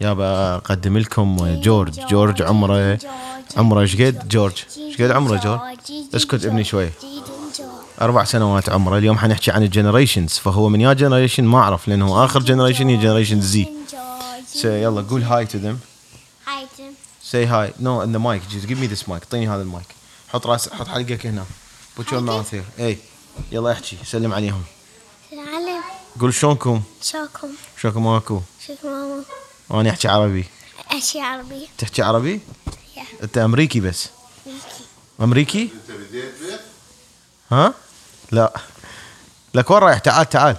يابا 0.00 0.54
أقدم 0.54 0.98
لكم 0.98 1.60
جورج. 1.62 2.00
جورج 2.06 2.42
عمره 2.42 2.98
عمره 3.56 3.80
إيش 3.80 4.02
قد؟ 4.02 4.28
جورج. 4.28 4.64
إيش 4.78 5.02
قد 5.02 5.10
عمره 5.10 5.36
جورج؟ 5.36 5.60
اسكت 6.14 6.44
ابني 6.44 6.64
شوي. 6.64 6.90
أربع 8.00 8.24
سنوات 8.24 8.68
عمره. 8.68 8.98
اليوم 8.98 9.18
حنحكي 9.18 9.50
عن 9.50 9.62
ال 9.62 9.68
generations 9.68 10.32
فهو 10.32 10.68
من 10.68 10.80
يا 10.80 10.92
generation 10.92 11.44
ما 11.44 11.58
أعرف 11.58 11.88
لأنه 11.88 12.24
آخر 12.24 12.40
generation 12.40 12.88
هي 12.88 12.96
generation 12.96 13.40
Z 13.40 13.66
يلا 14.64 15.00
قول 15.00 15.22
hi 15.22 15.46
to 15.46 15.58
them 15.58 15.78
item. 16.46 16.92
say 17.22 17.46
hi 17.46 17.72
no 17.80 18.02
in 18.02 18.12
the 18.12 18.18
mic 18.18 18.42
جيز 18.50 18.66
give 18.66 18.80
me 18.80 18.86
this 18.86 19.08
mic 19.08 19.22
اعطيني 19.22 19.48
هذا 19.48 19.62
المايك 19.62 19.86
حط 20.28 20.46
راس 20.46 20.68
حط 20.68 20.88
حلقك 20.88 21.26
هنا. 21.26 21.44
Put 21.98 22.04
your 22.04 22.22
mouth 22.28 22.54
here. 22.54 22.80
اي 22.80 22.98
يلا 23.52 23.72
احكي. 23.72 23.96
سلم 24.04 24.32
عليهم. 24.32 24.62
العلم 25.32 25.82
قول 26.20 26.34
شلونكم؟ 26.34 26.82
شوكم 27.02 27.48
شلونكم 27.80 28.04
ماكو؟ 28.04 28.40
شوكم 28.66 29.22
ماما 29.70 29.82
أنا 29.82 29.90
أحكي 29.90 30.08
عربي. 30.08 30.44
أشياء 30.90 31.24
عربية 31.24 31.66
تحكي 31.78 32.02
عربي؟ 32.02 32.40
أنت 33.22 33.38
أمريكي 33.38 33.80
بس. 33.80 34.08
ميكي 34.46 34.58
أمريكي؟ 35.20 35.70
ها؟ 37.52 37.74
لا. 38.30 38.52
لك 39.54 39.70
وين 39.70 39.80
رايح؟ 39.82 39.98
تعال 39.98 40.28
تعال. 40.28 40.56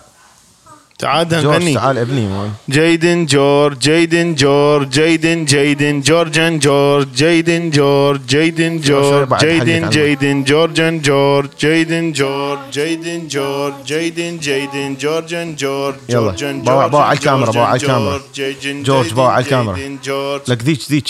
تعال 1.00 1.30
جورج 1.30 1.46
نغني 1.46 1.74
تعال 1.74 1.98
ابني 1.98 2.28
مان. 2.28 2.52
جيدن 2.70 3.26
جورج 3.26 3.80
جيدن 3.80 4.36
جورج 4.36 4.90
جيدن 4.90 5.46
جيدن 5.46 6.02
جورجن 6.02 6.60
جورج 6.60 7.08
جيدن 7.16 7.70
جورج 7.70 8.22
جيدن 8.26 8.80
جورج 8.80 9.34
عنه. 9.34 9.90
جيدن 9.90 10.44
جورجن 10.44 11.02
جورج 11.02 11.50
جيدن 11.60 12.12
جورج 12.12 12.60
جيدن 12.72 13.28
جورج 13.28 13.74
جيدن 13.86 14.38
جيدن 14.40 14.96
جورجن 14.96 15.56
جورج. 15.56 15.96
جورجن 16.10 16.64
جورجن 16.64 16.90
باوع 16.90 17.06
على 17.06 17.18
الكاميرا، 17.18 17.52
باوع 17.52 17.68
على 17.68 17.82
الكاميرا. 17.82 18.22
جورج 18.36 18.84
جورج، 18.84 19.14
باوع 19.14 19.32
على 19.34 19.44
الكاميرا. 19.46 19.98
جورج 20.04 20.42
لك 20.48 20.64
ذيك 20.64 20.80
ذيك 20.92 21.10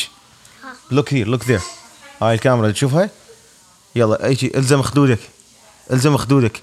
لوك 0.92 1.14
هير 1.14 1.28
لوك 1.28 1.46
ذير 1.46 1.60
هاي 2.22 2.34
الكاميرا 2.34 2.72
تشوفها 2.72 3.10
يلا 3.96 4.26
ايجي 4.26 4.58
الزم 4.58 4.82
خدودك 4.82 5.20
الزم 5.92 6.18
خدودك 6.18 6.62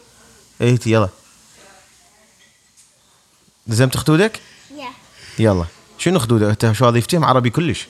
ايتي 0.60 0.90
يلا 0.90 1.08
لزمت 3.66 3.96
خدودك؟ 3.96 4.40
يا. 4.78 4.88
يلا. 5.38 5.64
شنو 5.98 6.18
خدودك؟ 6.18 6.48
أنت 6.48 6.72
شو 6.72 6.86
هذا 6.86 6.98
يفتهم 6.98 7.24
عربي 7.24 7.50
كلش. 7.50 7.86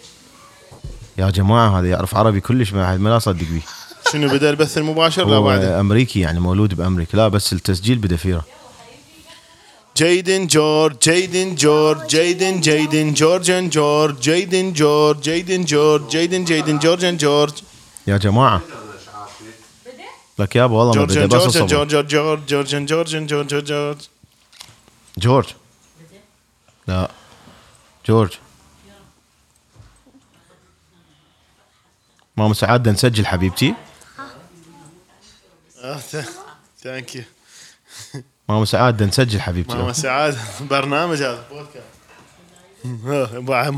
يا 1.19 1.31
جماعة 1.31 1.79
هذا 1.79 1.89
يعرف 1.89 2.17
عربي 2.17 2.41
كلش 2.41 2.73
ما 2.73 2.97
ما 2.97 3.09
لا 3.09 3.17
أصدق 3.17 3.47
بيه 3.51 3.61
شنو 4.13 4.29
بدأ 4.29 4.51
البث 4.51 4.79
المباشر؟ 4.79 5.29
لا 5.29 5.37
هو 5.37 5.43
بعده 5.43 5.81
أمريكي 5.81 6.21
يعني 6.21 6.41
مولود 6.41 6.75
بأمريكا. 6.75 7.17
لا 7.17 7.29
بس 7.29 7.53
التسجيل 7.53 7.99
بدفيرة. 7.99 8.45
جيدن 9.97 10.47
جورج 10.47 10.97
جيدن 11.03 11.55
جورج 11.55 12.07
جيدن 12.07 12.61
جيدن 12.61 13.15
جورجن 13.15 13.69
جورج 13.69 14.21
جيدن 14.21 14.73
جورج 14.73 15.21
جيدن 15.21 15.65
جورج 15.65 16.09
جيدن 16.09 16.45
جيدن 16.45 16.79
جورجن 16.79 17.17
جورج. 17.17 17.53
يا 18.07 18.17
جماعة. 18.17 18.61
لك 20.39 20.57
يابا 20.57 20.75
والله 20.75 20.95
ما 20.95 21.05
بدأ 21.05 21.27
بس 21.27 21.57
جورج 21.57 21.89
جورج 21.89 22.47
جورجن 22.47 22.87
جورجن 22.87 23.27
جورج 23.27 23.65
جورج. 23.65 23.97
جورج. 25.19 25.47
لا. 26.87 27.11
جورج. 28.07 28.39
ماما 32.37 32.55
سعاد 32.55 32.81
بدنا 32.81 32.93
نسجل 32.93 33.27
حبيبتي. 33.27 33.75
ثانك 36.83 37.17
يو 37.17 37.23
ماما 38.49 38.65
سعاد 38.65 38.95
بدنا 38.95 39.09
نسجل 39.09 39.41
حبيبتي. 39.41 39.75
ماما 39.77 39.93
سعاد 39.93 40.39
برنامج 40.61 41.23
هذا 41.23 41.45
بودكاست 41.51 41.85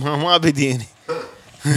ما 0.03 0.37
بديني 0.37 0.87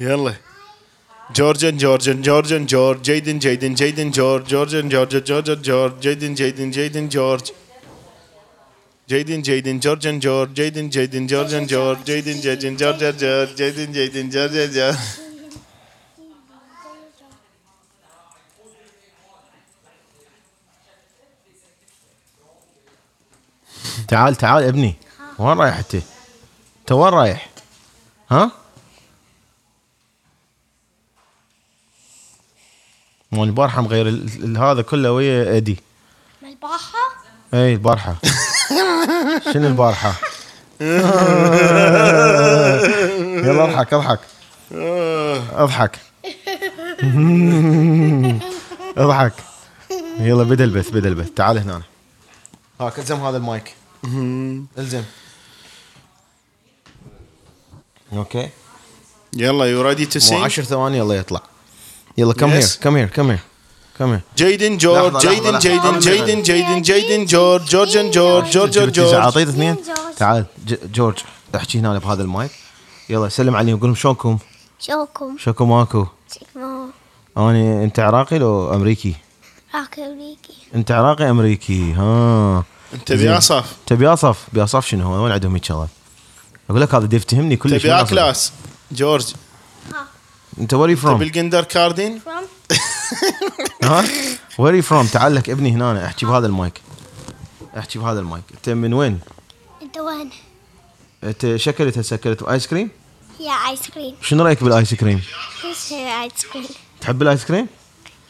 يلا. 0.00 0.34
جورجن 1.32 1.76
جورجن 1.76 2.22
جورجن 2.22 2.66
جورج 2.66 3.02
جيدن 3.02 3.38
جيدن 3.38 3.74
جيدن 3.74 4.10
جورج 4.10 4.44
جورجن 4.46 4.88
جورج 4.88 5.24
جورج 5.24 5.62
جورج 5.62 6.00
جيدن 6.00 6.34
جيدن 6.34 6.70
جيدن 6.70 7.08
جورج 7.08 7.52
جيدن 9.08 9.42
جيدن 9.42 9.80
جورجن 9.80 10.18
جورج 10.18 10.54
جيدن 10.54 10.88
جيدن 10.90 11.26
جورجن 11.26 11.66
جورج 11.66 12.04
جيدن 12.04 12.40
جيدن 12.40 12.76
جورج 12.76 13.16
جورج 13.16 13.54
جيدن 13.54 13.92
جيدن 13.92 14.28
جورج 14.28 14.74
جورج 14.74 14.96
تعال 24.08 24.34
تعال 24.34 24.64
ابني 24.64 24.94
وين 25.38 25.58
رايح 25.58 25.76
انت؟ 25.76 25.94
انت 25.94 26.92
وين 26.92 27.12
رايح؟ 27.12 27.50
ها؟ 28.30 28.63
مال 33.34 33.48
البارحة 33.48 33.82
مغير 33.82 34.08
ال- 34.08 34.28
ال- 34.44 34.58
هذا 34.58 34.82
كله 34.82 35.12
ويا 35.12 35.52
إيدي. 35.52 35.78
ملباحة 36.42 36.98
اي 37.54 37.72
البارحة. 37.72 38.14
شنو 39.52 39.66
البارحة؟ 39.66 40.12
يلا 43.46 43.64
اضحك 43.64 43.94
اضحك. 43.94 44.20
اضحك. 45.52 45.98
اضحك. 48.98 49.32
يلا 50.18 50.42
بدا 50.44 50.64
البث 50.64 50.90
بدا 50.90 51.08
البث 51.08 51.30
تعال 51.30 51.58
هنا. 51.58 51.82
هاك 52.80 52.98
الزم 52.98 53.20
هذا 53.20 53.36
المايك. 53.36 53.74
الزم. 54.78 55.02
أوكي. 58.12 58.48
يلا 59.36 59.64
يو 59.64 59.82
ريدي 59.82 60.06
تو 60.06 60.18
مو 60.18 60.24
سينج 60.26 60.42
10 60.44 60.62
ثواني 60.64 60.98
يلا 60.98 61.14
يطلع. 61.14 61.40
يلا 62.18 62.32
كم 62.32 62.50
هير. 62.50 62.66
كم 62.80 62.96
هير 62.96 63.08
كم 63.08 63.30
هير 63.30 63.38
كم 63.98 64.10
هير 64.10 64.20
جيدن 64.36 64.76
جورج 64.76 65.26
جيدن 65.26 65.50
لحظة. 65.50 65.98
جيدن 65.98 66.42
جيدن 66.42 66.82
جيدن 66.82 67.24
جورج 67.24 67.64
جورجن 67.64 68.10
جورج 68.10 68.50
جورج 68.50 68.92
جورج. 68.92 69.14
اعطيت 69.14 69.48
اثنين. 69.48 69.76
تعال 70.16 70.44
جورج 70.94 71.18
احكي 71.54 71.78
هنا 71.78 71.98
بهذا 71.98 72.22
المايك. 72.22 72.50
يلا 73.10 73.28
سلم 73.28 73.56
عليهم 73.56 73.78
قول 73.78 73.88
لهم 73.88 73.94
شلونكم؟ 73.94 74.38
شوكم 74.80 75.36
شلونكم؟ 75.38 75.68
ماكو. 75.68 76.06
أنا 77.36 77.84
أنت 77.84 78.00
عراقي 78.00 78.38
لو 78.38 78.74
أمريكي؟ 78.74 79.14
راكوليكي 79.74 80.54
أنت 80.74 80.90
عراقي 80.90 81.30
أمريكي. 81.30 81.92
ها. 81.92 82.64
أنت 82.94 83.12
بياصف 83.12 83.72
تبي 83.86 84.08
اصف 84.08 84.46
بيصف 84.52 84.86
شنو 84.86 85.14
هو؟ 85.14 85.24
وين 85.24 85.32
عندهم 85.32 85.52
هيك 85.54 85.64
شغلات. 85.64 85.88
أقول 86.70 86.80
لك 86.80 86.94
هذا 86.94 87.06
دي 87.06 87.16
يفتهمني 87.16 87.56
كلش 87.56 87.82
تبي 87.82 87.88
ما 87.88 87.98
ا 87.98 88.02
أصدق. 88.02 88.10
كلاس. 88.10 88.52
جورج. 88.92 89.34
انت 90.60 90.74
وير 90.74 90.96
فروم 90.96 91.16
تبي 91.16 91.24
الجندر 91.24 91.64
كاردين 91.64 92.20
from 92.20 92.74
ها 93.84 94.04
وير 94.58 94.82
فروم 94.82 95.06
تعال 95.06 95.34
لك 95.34 95.50
ابني 95.50 95.72
هنا 95.72 96.06
احكي 96.06 96.26
بهذا 96.26 96.46
المايك 96.46 96.80
احكي 97.78 97.98
بهذا 97.98 98.20
المايك 98.20 98.44
انت 98.54 98.68
من 98.68 98.94
وين؟ 98.94 99.20
انت 99.82 99.98
وين؟ 99.98 100.30
انت 101.24 101.56
شكلت 101.56 101.98
هسه 101.98 102.14
اكلت 102.14 102.42
ايس 102.42 102.66
كريم؟ 102.66 102.90
يا 103.40 103.70
ايس 103.70 103.90
كريم 103.90 104.14
شنو 104.22 104.44
رأيك 104.44 104.64
بالايس 104.64 104.94
كريم؟ 104.94 105.22
ايس 105.64 106.46
كريم؟ 106.52 106.66
تحب 107.00 107.22
الايس 107.22 107.44
كريم؟ 107.44 107.66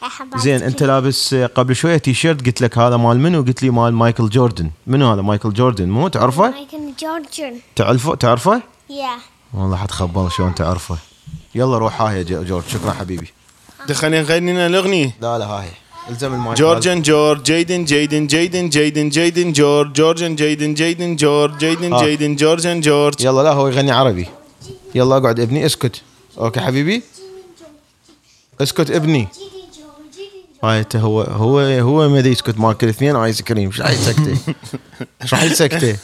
احب 0.03 0.33
آيس 0.33 0.43
زين. 0.43 0.63
انت 0.63 0.83
لابس 0.83 1.33
آه، 1.33 1.45
قبل 1.45 1.75
شوية 1.75 1.97
تي 1.97 2.13
شيرت 2.13 2.45
قلت 2.45 2.61
لك 2.61 2.77
هذا 2.77 2.97
مال 2.97 3.19
منو؟ 3.19 3.41
قلت 3.41 3.63
لي 3.63 3.69
مال 3.69 3.93
مايكل 3.93 4.29
جوردن 4.29 4.71
منو 4.87 5.11
هذا 5.11 5.21
مايكل 5.21 5.53
جوردن 5.53 5.89
مو 5.89 6.07
تعرفه؟ 6.07 6.49
مايكل 6.49 6.93
جورجن 6.99 7.59
تعرفه 7.75 8.15
تعرفه؟ 8.15 8.61
يا 8.89 9.17
والله 9.53 9.77
حتخبل 9.77 10.31
شلون 10.31 10.55
تعرفه 10.55 10.97
يلا 11.55 11.77
روح 11.77 12.01
ها 12.01 12.11
يا 12.11 12.23
جو- 12.23 12.43
جورج. 12.43 12.63
شكرا 12.73 12.91
حبيبي. 12.91 13.27
دخلني 13.87 14.19
نغني 14.19 14.51
لنا 14.51 14.67
الأغنية. 14.67 15.15
لا 15.21 15.37
لا 15.39 15.45
هاي. 15.45 15.67
الزم 16.09 16.33
المايك 16.33 16.57
جورجن 16.57 17.01
جورج 17.01 17.43
جيدن 17.43 17.85
جيدن 17.85 18.27
جيدن 18.27 18.67
جيدن 18.69 19.09
جيدن 19.09 19.51
جورج 19.51 19.93
جورجن 19.93 20.35
جيدن 20.35 20.73
جيدن 20.73 21.15
جورج 21.15 21.57
جيدن. 21.57 21.97
جيدن 21.97 22.35
جورجن 22.35 22.81
جورج. 22.81 23.21
يلا 23.21 23.41
لا 23.41 23.51
هو 23.51 23.67
يغني 23.67 23.91
عربي. 23.91 24.27
يلا 24.95 25.17
اقعد 25.17 25.39
ابني 25.39 25.65
اسكت. 25.65 26.01
okay 26.37 26.59
حبيبي؟ 26.59 27.03
اسكت 28.61 28.91
ابني. 28.91 29.27
هاي 30.63 30.85
هو 30.95 31.21
هو 31.21 31.59
هو 31.59 32.09
ما 32.09 32.19
يسكت. 32.19 32.57
ماكل 32.59 32.87
اثنين 32.87 33.15
ice 33.15 33.41
cream. 33.41 33.67
إيش 33.69 33.81
راح 33.81 33.91
يسكته؟ 33.91 34.37
إيش 35.21 35.33
راح 35.33 35.43
يسكته؟ 35.43 35.97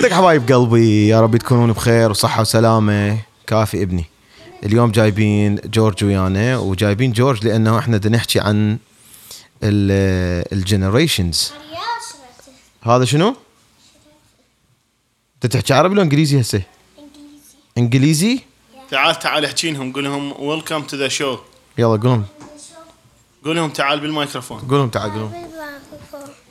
لك 0.00 0.12
حبايب 0.12 0.52
قلبي 0.52 1.08
يا 1.08 1.20
رب 1.20 1.36
تكونون 1.36 1.72
بخير 1.72 2.10
وصحة 2.10 2.40
وسلامة. 2.40 3.18
كافي 3.46 3.82
ابني. 3.82 4.04
اليوم 4.64 4.90
جايبين 4.90 5.56
جورج 5.64 6.04
ويانا 6.04 6.58
وجايبين 6.58 7.12
جورج 7.12 7.46
لأنه 7.46 7.78
إحنا 7.78 7.96
بدنا 7.96 8.16
نحكي 8.16 8.40
عن 8.40 8.78
ال 9.62 9.78
generations 9.78 11.52
هذا 12.82 13.04
شنو؟ 13.04 13.36
انت 15.34 15.52
تحكي 15.52 15.74
عربي 15.74 15.94
ولا 15.94 16.02
إنجليزي 16.02 16.40
هسه؟ 16.40 16.62
إنجليزي؟ 17.78 18.40
تعال 18.90 19.18
تعال 19.18 19.44
احكي 19.44 19.70
لهم 19.70 19.92
قول 19.92 20.04
لهم 20.04 20.40
welcome 20.40 20.82
to 20.82 20.96
the 20.96 21.08
show 21.08 21.38
يلا 21.78 21.88
قولهم 21.88 22.24
قول 23.44 23.56
لهم 23.56 23.70
تعال 23.70 24.00
بالميكروفون 24.00 24.58
قولهم 24.60 24.88
تعال 24.88 25.10
قولهم 25.10 25.32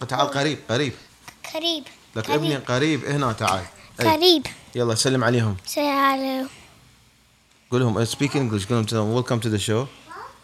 تعال 0.08 0.28
قريب 0.28 0.58
قريب. 0.70 0.94
قريب. 1.54 1.84
لك 2.16 2.30
ابني 2.30 2.56
قريب 2.56 3.06
هنا 3.06 3.32
تعال. 3.32 3.64
قريب. 4.00 4.48
يلا 4.76 4.96
سلم 4.96 5.24
عليهم. 5.24 5.58
Say 5.68 5.76
hello. 5.76 6.57
قول 7.72 7.82
لهم 7.82 8.06
speak 8.06 8.38
English 8.38 8.66
قول 8.66 8.86
لهم 8.92 9.10
welcome 9.10 9.40
to 9.40 9.50
the 9.50 9.58
show 9.58 9.86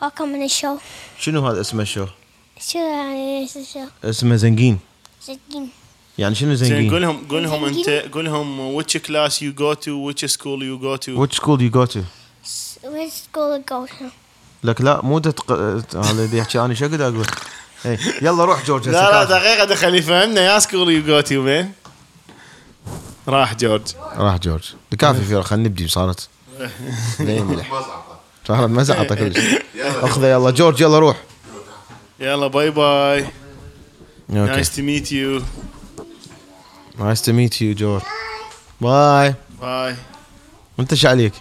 Welcome 0.02 0.34
to 0.34 0.48
the 0.48 0.54
show. 0.62 0.82
شنو 1.20 1.48
هذا 1.48 1.62
اسمه 1.62 1.82
الشو؟ 1.82 2.06
شو 2.60 2.80
يعني 2.80 3.44
الشو؟ 3.44 3.80
اسمه 4.04 4.36
زنقين 4.36 4.80
زين 5.28 5.70
يعني 6.18 6.36
شنو 6.36 6.54
زين 6.54 6.70
زنقين؟ 6.70 6.92
قول 6.92 7.02
لهم 7.02 7.28
قول 7.30 7.44
لهم 7.44 7.66
انت 7.66 7.90
قول 7.90 8.26
لهم 8.26 8.82
which 8.82 8.98
class 8.98 9.32
you 9.32 9.54
go 9.54 9.74
to 9.76 9.92
which 10.08 10.26
school 10.32 10.60
you 10.60 10.78
go 10.84 10.98
to 10.98 11.18
Which 11.18 11.36
school 11.36 11.62
you 11.62 11.70
go 11.70 11.86
to? 11.86 12.00
Which 12.84 13.14
school 13.14 13.58
to 13.58 13.64
go 13.72 13.88
to? 13.88 14.06
لك 14.64 14.82
لا 14.82 15.02
مو 15.02 15.20
تق... 15.20 15.52
هذا 15.52 16.26
اللي 16.26 16.38
يحكي 16.38 16.60
أنا 16.60 16.74
شو 16.74 16.86
أقدر 16.86 17.08
أقول؟ 17.08 17.26
يلا 18.22 18.46
روح 18.46 18.66
جورج 18.66 18.90
لا 18.90 19.12
لا. 19.12 19.24
دقيقة 19.24 19.66
دخل 19.66 19.96
يفهمنا 19.96 20.42
يا 20.42 20.60
سكول 20.60 20.92
يو 20.92 21.04
جو 21.04 21.22
تو 21.22 21.36
وين 21.36 21.72
راح 23.28 23.56
جورج 23.56 23.82
راح 24.16 24.38
جورج 24.38 24.64
كافي 25.00 25.22
فيرا 25.22 25.42
خلينا 25.42 25.70
نبدي 25.70 25.88
صارت 25.88 26.30
ملح 27.20 27.84
صارت 28.48 28.70
مزعطه 28.70 29.16
كلش 29.16 29.38
اخذه 29.78 30.28
يلا. 30.28 30.52
جورج 30.52 30.82
يلا 30.82 31.00
روح. 31.00 31.18
يلا 32.20 32.48
bye 32.48 32.70
bye. 32.72 33.26
nice 34.30 34.76
to 34.76 34.82
meet 34.82 35.12
you 35.12 35.42
nice 37.00 37.22
to 37.22 37.34
meet 37.34 37.62
you 37.62 37.74
جورج. 37.74 38.02
bye. 38.82 39.34
bye. 39.62 39.96
وانت 40.78 40.92
إيش 40.92 41.06
عليك؟ 41.06 41.34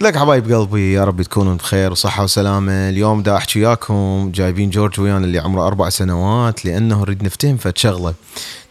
لك 0.00 0.16
حبايب 0.16 0.52
قلبي 0.52 0.92
يا 0.92 1.04
رب 1.04 1.22
تكونوا 1.22 1.54
بخير 1.54 1.92
وصحة 1.92 2.24
وسلامة. 2.24 2.88
اليوم 2.88 3.22
دا 3.22 3.36
أحكي 3.36 3.58
وياكم 3.60 4.32
جايبين 4.34 4.70
جورج 4.70 5.00
ويانا 5.00 5.24
اللي 5.24 5.38
عمره 5.38 5.66
أربع 5.66 5.88
سنوات 5.88 6.64
لأنه 6.64 7.00
نريد 7.00 7.22
نفتهم 7.22 7.56
فد 7.56 7.78
شغلة. 7.78 8.14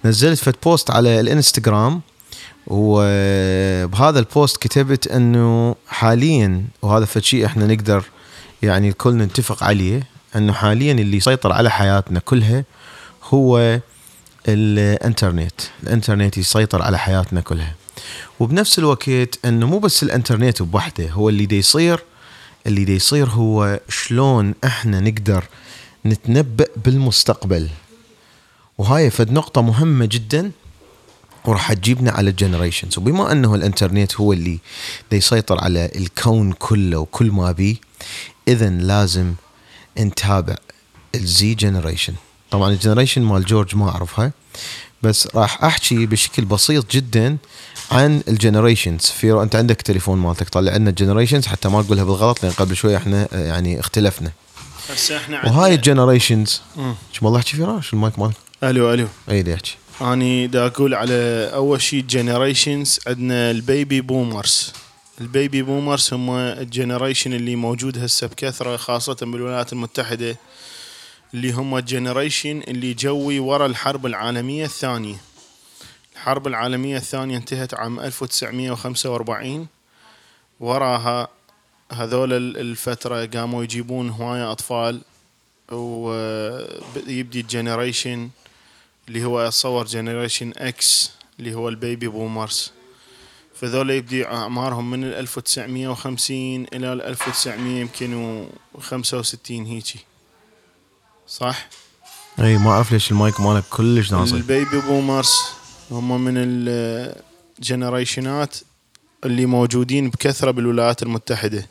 نزلت 0.06 0.40
فد 0.40 0.56
post 0.64 0.92
على 0.92 1.20
الإنستغرام. 1.20 2.02
وبهذا 2.68 4.20
البوست 4.20 4.58
كتبت 4.58 5.08
إنه 5.08 5.76
حاليا 5.88 6.66
وهذا 6.82 7.06
فد 7.06 7.24
شيء 7.24 7.46
إحنا 7.46 7.68
نقدر 7.68 8.04
يعني 8.64 8.90
الكل 8.90 9.18
نتفق 9.18 9.64
عليه 9.64 10.04
إنه 10.36 10.54
حاليا 10.54 10.92
اللي 10.92 11.18
يسيطر 11.18 11.52
على 11.52 11.72
حياتنا 11.72 12.20
كلها 12.20 12.64
هو 13.24 13.80
الإنترنت 14.48 15.62
الإنترنت 15.84 16.38
يسيطر 16.38 16.82
على 16.82 17.00
حياتنا 17.00 17.42
كلها. 17.42 17.76
وبنفس 18.40 18.80
الوقت 18.80 19.46
إنه 19.46 19.68
مو 19.68 19.80
بس 19.80 20.04
الإنترنت 20.04 20.62
بوحده 20.62 21.10
هو 21.10 21.30
اللي 21.30 21.46
دي 21.46 21.58
يصير 21.58 22.04
اللي 22.68 22.84
دي 22.84 22.96
يصير 22.96 23.30
هو 23.30 23.80
شلون 23.90 24.54
إحنا 24.64 25.00
نقدر 25.00 25.44
نتنبأ 26.06 26.68
بالمستقبل. 26.86 27.70
وهاي 28.78 29.10
فد 29.10 29.32
نقطة 29.32 29.62
مهمة 29.62 30.06
جدا. 30.06 30.52
وراح 31.46 31.74
تجيبنا 31.74 32.12
على 32.12 32.30
ال 32.30 32.36
generations 32.36 32.98
وبما 32.98 33.32
أنه 33.32 33.56
الإنترنت 33.56 34.16
هو 34.16 34.34
اللي 34.34 34.60
يسيطر 35.12 35.64
على 35.64 35.92
الكون 35.96 36.52
كله 36.52 36.98
وكل 36.98 37.32
ما 37.32 37.52
بيه 37.52 37.76
اذا 38.48 38.70
لازم 38.70 39.34
نتابع 40.00 40.56
ال 41.16 41.35
Z 41.35 41.54
generation 41.54 42.14
طبعا 42.52 42.72
ال 42.72 42.76
generation 42.76 43.22
مال 43.22 43.46
جورج 43.46 43.76
ما 43.76 43.90
اعرفها 43.90 44.32
بس 45.02 45.28
راح 45.36 45.64
أحكي 45.64 46.06
بشكل 46.06 46.46
بسيط 46.46 46.92
جدا 46.92 47.38
عن 47.92 48.22
ال 48.28 48.34
generations 48.34 49.02
في 49.02 49.42
أنت 49.42 49.56
عندك 49.56 49.82
تليفون 49.82 50.18
مالتك 50.18 50.50
طلع 50.50 50.76
لنا 50.76 50.90
ال 50.90 50.95
generations 50.95 51.48
حتى 51.48 51.70
ما 51.70 51.82
تقولها 51.82 52.04
بالغلط 52.04 52.44
لأن 52.44 52.52
قبل 52.52 52.76
شوي 52.76 52.98
إحنا 52.98 53.28
آه، 53.34 53.46
يعني 53.46 53.80
اختلفنا. 53.80 54.32
هسه 54.90 55.18
إحنا 55.18 55.46
وهاي 55.46 55.76
ال 55.76 55.82
generations. 55.82 56.62
شو 57.12 57.26
والله 57.26 57.40
احكي 57.40 57.58
فراش 57.58 57.94
المايك 57.94 58.20
مالك؟ 58.20 58.36
ألو 58.64 58.94
ألو. 58.94 59.08
أي 59.30 59.54
أحكي. 59.54 59.76
أني 60.02 60.48
دا 60.48 60.66
أقول 60.66 60.94
على 60.94 61.52
أول 61.54 61.82
شيء 61.82 62.02
generations 62.02 63.00
عندنا 63.08 63.52
ال 63.52 63.62
baby 63.62 64.02
boomers 64.02 64.74
ال 65.22 65.30
baby 65.30 65.62
boomers 65.62 66.14
هم 66.14 66.30
ال 66.32 66.41
generation 66.41 67.34
اللي 67.34 67.56
موجود 67.56 67.98
هسه 68.04 68.28
بكثرة 68.28 68.78
خاصة 68.78 69.14
بالولايات 69.22 69.74
المتحدة. 69.74 70.38
اللي 71.34 71.52
هم 71.52 71.78
ال 71.78 71.85
generation 71.85 72.62
اللي 72.68 72.94
جوي 72.94 73.40
ورا 73.40 73.66
الحرب 73.66 74.06
العالمية 74.06 74.66
الثانية. 74.66 75.16
الحرب 76.14 76.48
العالمية 76.48 76.98
الثانية 76.98 77.38
انتهت 77.38 77.74
عام 77.74 78.00
1945 78.00 79.68
وراها 80.60 81.28
هذول 81.92 82.34
ال- 82.34 82.58
الفترة 82.58 83.26
قاموا 83.26 83.64
يجيبون 83.64 84.10
هواية 84.10 84.52
أطفال 84.52 85.02
ويبدي 85.72 87.40
ال 87.40 87.48
generation 87.48 88.30
اللي 89.08 89.26
هو 89.26 89.40
اتصور 89.40 89.86
generation 89.86 90.54
X 90.58 91.12
اللي 91.40 91.54
هو 91.54 91.70
ال 91.70 91.77
baby 91.77 92.08
boomers. 92.08 92.72
فذول 93.56 93.90
يبدي 93.90 94.28
أعمارهم 94.28 94.92
من 94.92 95.04
ال 95.04 95.14
1950 95.14 96.66
إلى 96.74 96.94
ال 96.94 97.02
1900 97.02 97.82
يمكن 97.82 98.46
65 98.80 99.66
هيجي. 99.66 100.00
صح؟ 101.28 101.70
إي 102.40 102.58
ما 102.58 102.72
أعرف 102.72 102.92
ليش 102.92 103.12
المايك 103.12 103.40
مالك 103.40 103.64
كلش 103.70 104.12
ناصي 104.12 104.36
ال 104.36 104.45
baby 104.45 104.82
boomers 104.82 105.34
هم 105.92 106.22
من 106.26 106.34
الجنريشنات 107.60 108.56
اللي 109.26 109.46
موجودين 109.46 110.10
بكثرة 110.10 110.52
بالولايات 110.52 111.04
المتحدة. 111.04 111.70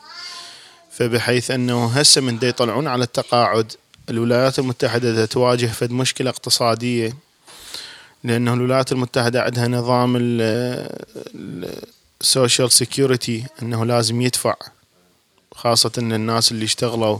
فبحيث 0.90 1.50
أنه 1.50 1.87
هسه 1.87 2.20
من 2.20 2.38
دا 2.38 2.49
يطلعون 2.49 2.87
على 2.87 3.05
التقاعد 3.05 3.73
الولايات 4.10 4.58
المتحدة 4.58 5.12
دا 5.12 5.26
تواجه 5.26 5.66
فد 5.66 5.90
مشكلة 5.90 6.31
اقتصادية 6.31 7.16
لأنه 8.25 8.54
الولايات 8.54 8.93
المتحدة 8.93 9.43
عندها 9.43 9.69
نظام 9.69 10.16
ال 12.20 12.28
social 12.28 12.72
security 12.72 13.44
إنه 13.62 13.84
لازم 13.84 14.20
يدفع 14.20 14.54
خاصة 15.54 15.93
الناس 15.99 16.52
اللي 16.52 16.64
اشتغلوا. 16.64 17.19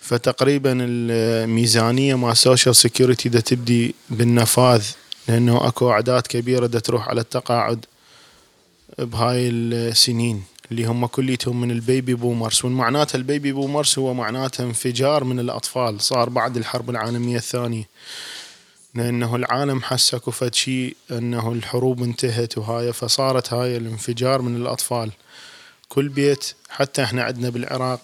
فتقريبا 0.00 0.76
الميزانية 0.80 2.14
مع 2.14 2.34
social 2.34 2.76
security 2.76 3.28
دا 3.28 3.40
تبدي 3.40 3.94
بالنفاذ 4.10 4.86
لأنه 5.28 5.68
أكو 5.68 5.90
أعداد 5.90 6.22
كبيرة 6.22 6.66
دا 6.66 6.78
تروح 6.78 7.08
على 7.08 7.20
التقاعد 7.20 7.84
بهاي 8.98 9.48
السنين. 9.48 10.44
اللي 10.70 10.84
هم 10.84 11.06
كليتهم 11.06 11.60
من 11.60 11.70
ال 11.70 11.79
baby 11.79 12.14
boomers 12.14 12.64
ومعناتها 12.64 13.18
ال 13.18 13.25
baby 13.25 13.52
boomers 13.52 13.98
هو 13.98 14.14
معناتها 14.14 14.64
انفجار 14.64 15.24
من 15.24 15.40
الأطفال. 15.40 16.00
صار 16.00 16.28
بعد 16.28 16.56
الحرب 16.56 16.90
العالمية 16.90 17.36
الثانية. 17.36 17.88
لأنه 18.94 19.36
العالم 19.36 19.82
حس 19.82 20.14
اكو 20.14 20.30
فد 20.30 20.54
شيء 20.54 20.96
أنه 21.10 21.52
الحروب 21.52 22.02
انتهت 22.02 22.58
وهاي 22.58 22.92
فصارت 22.92 23.52
هاي 23.52 23.76
الانفجار 23.76 24.42
من 24.42 24.56
الأطفال. 24.56 25.10
كل 25.88 26.08
بيت 26.08 26.54
حتى 26.70 27.02
إحنا 27.02 27.22
عندنا 27.22 27.50
بالعراق 27.50 28.00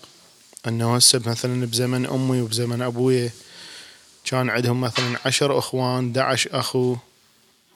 أنه 0.68 0.96
هسه 0.96 1.20
مثلا 1.26 1.66
بزمن 1.66 2.06
أمي 2.06 2.40
وبزمن 2.40 2.82
أبويا 2.82 3.30
كان 4.24 4.50
عندهم 4.50 4.80
مثلا 4.80 5.18
عشر 5.26 5.58
إخوان 5.58 6.10
11 6.10 6.50
أخو 6.52 6.96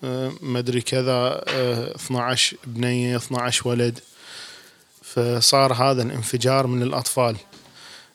آه، 0.04 0.32
مدري 0.40 0.80
كذا 0.80 1.42
آه، 1.48 1.94
12 1.96 2.56
بنيه 2.66 3.16
12 3.16 3.68
ولد. 3.68 4.00
فصار 5.14 5.72
هذا 5.72 6.02
الانفجار 6.02 6.66
من 6.66 6.82
الأطفال. 6.82 7.36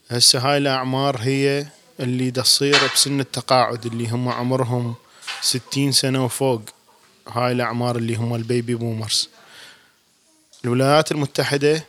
هسه 0.09 0.39
هاي 0.39 0.57
الأعمار 0.57 1.17
هي 1.19 1.65
اللي 1.99 2.31
تصير 2.31 2.79
بسن 2.95 3.19
التقاعد 3.19 3.85
اللي 3.85 4.09
هم 4.09 4.29
عمرهم 4.29 4.95
60 5.41 5.91
سنة 5.91 6.25
وفوق. 6.25 6.61
هاي 7.27 7.51
الأعمار 7.51 7.95
اللي 7.95 8.15
هم 8.15 8.35
ال 8.35 8.43
baby 8.43 8.75
boomers. 8.75 9.29
الولايات 10.65 11.11
المتحدة 11.11 11.85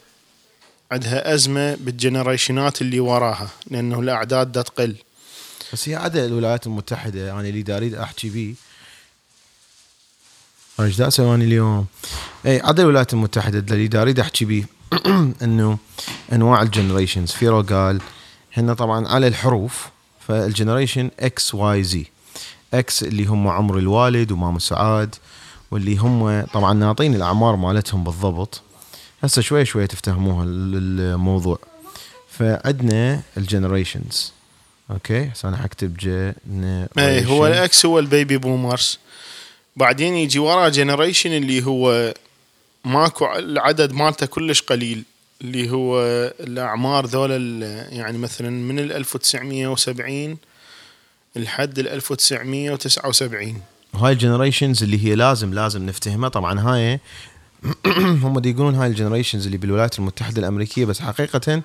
عندها 0.93 1.35
أزمة 1.35 1.75
بالجنريشنات 1.75 2.83
اللي 2.83 3.01
وراها 3.01 3.49
لأنه 3.71 4.01
الأعداد 4.01 4.53
دا 4.53 4.63
تقل. 4.63 4.97
بس 5.73 5.89
هي 5.89 5.95
عدا 5.95 6.27
الولايات 6.27 6.67
المتحدة 6.67 7.27
يعني 7.27 7.49
اللي 7.49 7.63
دا 7.63 7.77
أريد 7.77 7.95
أحكي 7.95 8.29
بيه. 8.29 8.55
إيش 10.81 10.97
دا 10.97 11.11
أنا 11.19 11.35
اليوم؟ 11.35 11.87
اي 12.47 12.61
عدا 12.61 12.83
الولايات 12.83 13.13
المتحدة 13.13 13.75
اللي 13.75 13.89
دا 13.89 14.03
أريد 14.03 14.21
أحكي 14.21 14.45
بيه. 14.45 14.80
انه 15.43 15.79
أنواع 16.33 16.63
ال 16.63 16.68
generations 16.68 17.31
فيرو 17.31 17.61
قال 17.63 18.01
هن 18.55 18.75
طبعا 18.75 19.09
على 19.09 19.27
الحروف 19.27 19.89
فالجنريشن 20.29 21.11
إكس 21.21 21.55
واي 21.55 21.83
زي 21.83 22.07
إكس 22.75 23.03
اللي 23.03 23.25
هم 23.27 23.49
عمر 23.49 23.79
الوالد 23.79 24.33
وماما 24.33 24.59
سعاد 24.59 25.15
واللي 25.71 25.97
هم 25.97 26.43
طبعا 26.53 26.73
ناطين 26.75 27.15
الأعمار 27.15 27.57
مالتهم 27.57 28.05
بالضبط. 28.05 28.63
هسه 29.23 29.43
شوي 29.43 29.65
شوي 29.65 29.87
تفتهموها 29.87 30.45
ال- 30.45 31.01
الموضوع. 31.15 31.59
فعندنا 32.31 33.21
ال 33.37 33.45
generations 33.45 34.33
okay؟ 34.91 35.25
هسه 35.29 35.49
أنا 35.49 35.57
حكتب 35.57 35.97
اي 35.99 36.35
generation 36.47 37.27
هو 37.27 37.47
ال 37.47 37.67
X 37.67 37.87
هو 37.87 37.99
ال 37.99 38.06
baby 38.06 38.37
boomers. 38.37 38.99
بعدين 39.77 40.15
يجي 40.15 40.39
ورا 40.39 40.69
generation 40.69 41.31
اللي 41.33 41.65
هو 41.67 42.15
ماكو 42.85 43.27
العدد 43.37 43.93
مالته 43.93 44.27
كلش 44.27 44.63
قليل 44.63 45.05
اللي 45.43 45.71
هو 45.71 46.03
الأعمار 46.41 47.07
ذولا 47.07 47.37
يعني 47.91 48.19
مثلا 48.19 48.51
من 48.51 48.79
ال 48.79 48.93
1970 48.93 50.37
لحد 51.37 51.79
ال 51.79 51.89
1979 51.89 53.61
هاي 53.95 54.13
ال 54.13 54.18
generations 54.18 54.83
اللي 54.83 55.05
هي 55.05 55.15
لازم 55.15 55.55
لازم 55.55 55.87
نفتهمها. 55.87 56.29
طبعا 56.29 56.61
هاي 56.61 57.01
هم 58.25 58.43
يقولون 58.45 58.75
هاي 58.75 58.89
ال 58.89 58.93
generations 58.93 59.47
اللي 59.47 59.59
بالولايات 59.59 59.99
المتحدة 59.99 60.41
الأمريكية 60.41 60.85
بس 60.85 61.01
حقيقه 61.01 61.63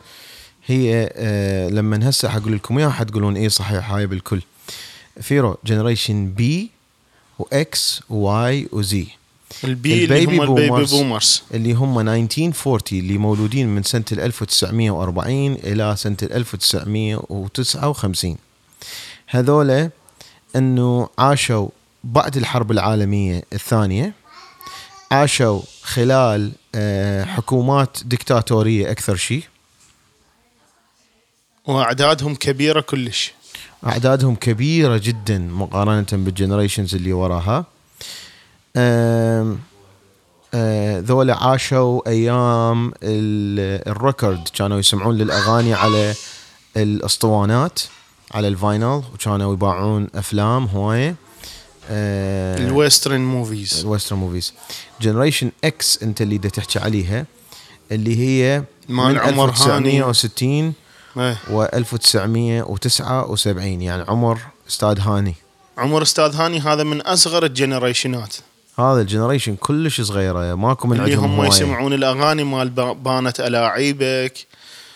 هي 0.66 1.10
آه 1.14 1.70
لما 1.70 2.10
هسه 2.10 2.30
حقول 2.30 2.54
لكم 2.54 2.78
إياها 2.78 2.90
حتقولون 2.90 3.36
إيه 3.36 3.48
صحيح 3.48 3.92
هاي 3.92 4.08
بالكل. 4.08 4.42
فيرو 5.22 5.58
جنريشن 5.66 6.30
بي 6.30 6.70
واكس 7.40 8.02
وواي 8.10 8.68
وزي 8.72 9.08
البي 9.64 10.04
اللي 10.04 10.25
هم 10.25 10.42
ال 10.42 10.42
baby 10.42 10.46
boomers 10.46 10.96
boomers 10.96 11.44
اللي 11.54 11.74
هم 11.74 12.00
1940 12.00 12.80
اللي 12.92 13.18
مولودين 13.18 13.68
من 13.68 13.84
ال 14.12 14.20
1940 14.20 15.54
إلى 15.54 15.96
سنة 15.98 16.18
ال 16.24 16.34
1959 16.34 18.38
هذولا 19.28 19.90
أنه 20.56 21.10
عاشوا 21.20 21.68
بعد 22.04 22.38
الحرب 22.38 22.72
العالمية 22.72 23.44
الثانية 23.54 24.14
عاشوا 25.12 25.62
خلال 25.84 26.52
آه، 26.75 27.24
حكومات 27.24 27.98
ديكتاتورية 28.06 28.92
أكثر 28.92 29.16
شيء. 29.16 29.44
وأعدادهم 31.66 32.36
كبيرة 32.36 32.82
كلش. 32.82 33.34
أعدادهم 33.86 34.36
كبيرة 34.36 34.98
جدا 34.98 35.40
مقارنة 35.40 36.06
بال 36.12 36.24
generations 36.24 36.96
اللي 36.96 37.14
وراها. 37.14 37.66
ذولا 41.05 41.36
عاشوا 41.44 42.10
أيام 42.10 42.88
ال- 43.03 43.89
record. 43.90 44.48
كانوا 44.53 44.79
يسمعون 44.79 45.15
للأغاني 45.17 45.74
على 45.74 46.13
الأسطوانات 46.77 47.79
على 48.32 48.48
ال 48.48 48.57
vinyl 48.57 49.04
وكانوا 49.13 49.53
يباوعون 49.54 50.08
أفلام 50.15 50.65
هواية. 50.65 51.15
آه، 51.89 52.58
ال 52.58 52.66
western 52.66 53.22
movies. 53.22 53.80
ال 53.80 53.85
western 53.85 54.20
movies. 54.20 54.54
generation 55.02 55.52
X 55.64 56.04
أنت 56.03 56.22
اللي 56.22 56.38
دا 56.38 56.50
تحكي 56.50 56.79
عليها 56.79 57.25
اللي 57.91 58.17
هي 58.20 58.63
مال 58.89 59.13
من 59.13 59.17
عمر 59.20 59.50
هاني. 59.50 60.01
1960 60.01 60.74
إيه. 61.17 61.38
و 61.51 61.63
1979 61.63 63.82
يعني 63.82 64.03
عمر 64.08 64.39
أستاذ 64.70 65.00
هاني. 65.00 65.36
عمر 65.77 66.01
أستاذ 66.01 66.36
هاني 66.36 66.60
هذا 66.60 66.84
من 66.84 67.01
أصغر 67.01 67.46
ال 67.46 67.52
generationات. 67.52 68.36
هذا 68.79 69.01
ال 69.02 69.06
generation 69.06 69.56
كلش 69.55 70.01
صغيرة 70.01 70.55
ماكو 70.55 70.88
من 70.88 71.00
اللي 71.00 71.13
عندهم 71.15 71.39
هم. 71.39 71.46
يسمعون 71.46 71.94
الأغاني 71.94 72.44
مال 72.44 72.70
با- 72.70 72.94
بانت 72.94 73.39
ألاعيبك 73.39 74.34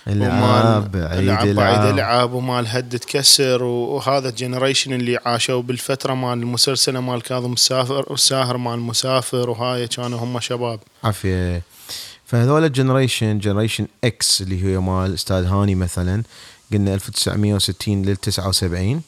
العاب 0.08 0.96
العاب 0.96 1.48
العاب 1.48 1.94
ألعاب 1.96 2.34
ومال 2.34 2.68
هد 2.68 3.00
تكسر 3.00 3.64
وهذا 3.64 4.30
الجنريشن 4.30 4.94
اللي 4.94 5.18
عاشوا 5.26 5.62
بالفترة 5.62 6.14
مال 6.14 6.38
المسلسله 6.40 7.00
مال 7.00 7.22
كاظم 7.22 7.54
السافر 7.54 8.14
الساهر 8.14 8.58
مال 8.58 8.74
المسافر 8.74 9.50
وهاي 9.50 9.88
كانوا 9.88 10.20
هم 10.20 10.40
شباب. 10.40 10.80
عافية. 11.04 11.62
فهذول 12.26 12.66
الجنريشن 12.66 13.40
جنريشن 13.40 13.88
إكس 14.04 14.42
اللي 14.42 14.64
هي 14.66 14.78
مال 14.78 15.14
أستاذ 15.14 15.46
هاني 15.46 15.76
مثلا 15.76 16.24
قلنا 16.74 16.94
1960 16.94 18.06
لل 18.06 18.16
79 18.18 19.02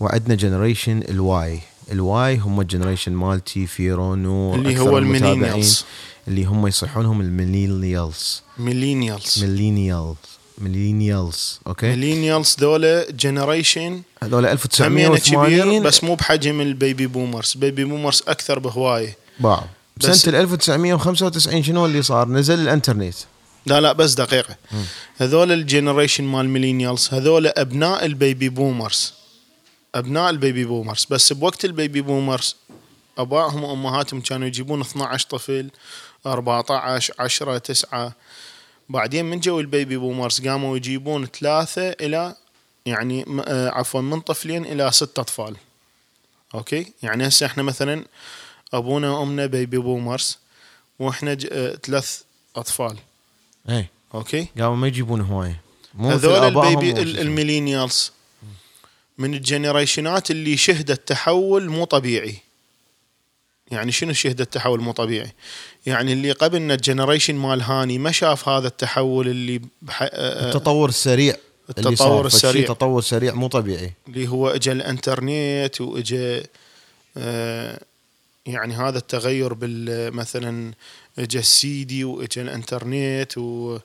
وعندنا 0.00 0.34
جنريشن 0.34 1.02
الواي 1.08 1.60
الواي 1.92 2.36
هم 2.36 2.60
الجنريشن 2.60 3.12
مالتي 3.12 3.66
فيرو 3.66 4.14
نور 4.14 4.54
اللي 4.58 4.78
هو 4.78 4.98
الميلينيالز. 4.98 5.84
اللي 6.28 6.44
هم 6.44 6.66
يصيحونهم 6.66 7.20
ال 7.20 7.29
millennials. 7.29 8.42
millennials. 8.58 9.44
millennials. 9.44 10.16
millennials. 10.58 11.60
Okay? 11.66 11.86
millennials 11.86 12.56
ذولا 12.60 13.10
generation 13.10 14.02
هذول 14.22 14.46
همينه 14.46 14.56
كبير 14.56 15.12
1980 15.14 15.82
بس 15.82 16.04
مو 16.04 16.14
بحجم 16.14 16.60
ال 16.60 16.69
baby 16.69 17.06
boomers 17.06 17.54
baby 17.54 17.84
boomers 17.84 18.22
أكثر 18.28 18.58
بهوايه 18.58 19.16
باعوا 19.40 19.64
بس- 19.96 20.06
بسنه 20.06 20.34
ال 20.34 20.40
1995 20.40 21.62
شنو 21.62 21.86
اللي 21.86 22.02
صار؟ 22.02 22.28
نزل 22.28 22.60
الانترنت. 22.60 23.14
لا 23.66 23.80
لا 23.80 23.92
بس 23.92 24.14
دقيقة. 24.14 24.56
هذول 25.18 25.52
ال 25.52 25.59
generation 25.59 26.24
مال 26.24 26.48
millennials 26.48 27.08
هذول 27.12 27.46
أبناء 27.46 28.04
ال 28.06 28.14
baby 28.14 28.48
boomers 28.48 29.12
أبناء 29.98 30.30
ال 30.30 30.37
baby 30.37 30.64
boomers. 30.64 31.06
بس 31.10 31.32
بوقت 31.32 31.64
ال 31.64 31.71
baby 31.71 32.00
boomers 32.00 32.56
أبائهم 33.18 33.64
وأمهاتهم 33.64 34.20
كانوا 34.20 34.46
يجيبون 34.46 34.80
12 34.80 35.28
طفل 35.28 35.70
14 36.26 37.14
10 37.18 37.58
9 37.58 38.12
بعدين 38.88 39.24
من 39.24 39.40
جو 39.40 39.60
ال 39.60 39.67
baby 39.67 39.96
boomers 39.96 40.48
قاموا 40.48 40.76
يجيبون 40.76 41.26
ثلاثة 41.26 41.88
إلى 41.90 42.34
يعني 42.86 43.24
آه، 43.46 43.68
عفوا 43.70 44.00
من 44.00 44.20
طفلين 44.20 44.64
إلى 44.64 44.92
ست 44.92 45.18
أطفال. 45.18 45.56
Okay؟ 46.54 46.92
يعني 47.02 47.28
هسه 47.28 47.46
إحنا 47.46 47.62
مثلا 47.62 48.04
أبونا 48.74 49.10
وأمنا 49.10 49.46
baby 49.46 49.78
boomers 49.78 50.38
وإحنا 50.98 51.34
ج- 51.34 51.48
آه، 51.52 51.74
ثلاث 51.74 52.22
أطفال. 52.56 52.96
اي 53.68 53.88
Okay؟ 54.14 54.46
قاموا 54.58 54.76
ما 54.76 54.86
يجيبون 54.86 55.20
هواية. 55.20 55.60
هذول 56.00 56.32
ال 56.66 56.72
baby. 56.72 57.02
ال 57.20 57.27
millennials. 57.27 58.12
من 59.18 59.34
ال 59.34 59.42
generationات 59.42 60.30
اللي 60.30 60.56
شهدت 60.56 61.08
تحول 61.08 61.68
مو 61.68 61.84
طبيعي. 61.84 62.36
يعني 63.70 63.92
شنو 63.92 64.12
شهدت 64.12 64.52
تحول 64.52 64.80
مو 64.80 64.92
طبيعي؟ 64.92 65.32
يعني 65.86 66.12
اللي 66.12 66.32
قبلنا 66.32 66.74
ال 66.74 66.80
generation 66.80 67.34
مال 67.34 67.62
هاني 67.62 67.98
ما 67.98 68.12
شاف 68.12 68.48
هذا 68.48 68.66
التحول 68.66 69.28
اللي 69.28 69.60
بح... 69.82 70.02
آه، 70.02 70.48
التطور 70.48 70.88
السريع 70.88 71.36
التطور 71.70 72.26
السريع. 72.26 72.66
تطور 72.66 73.02
سريع 73.02 73.34
مو 73.34 73.48
طبيعي. 73.48 73.92
اللي 74.08 74.28
هو 74.28 74.48
اجى 74.48 74.72
الإنترنت 74.72 75.80
واجى 75.80 76.42
آه، 77.16 77.80
يعني 78.46 78.74
هذا 78.74 78.98
التغير 78.98 79.54
بال 79.54 80.14
مثلا 80.14 80.72
اجى 81.18 81.38
السي 81.38 81.84
دي 81.84 82.04
واجى 82.04 82.42
الإنترنت 82.42 83.38
و 83.38 83.78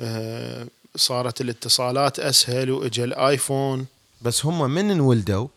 آه، 0.00 0.66
صارت 0.96 1.40
الاتصالات 1.40 2.18
أسهل 2.18 2.70
واجى 2.70 3.04
ال 3.04 3.16
iPhone 3.16 3.86
بس 4.22 4.46
هم 4.46 4.70
من 4.70 4.90
انولدوا 4.90 5.48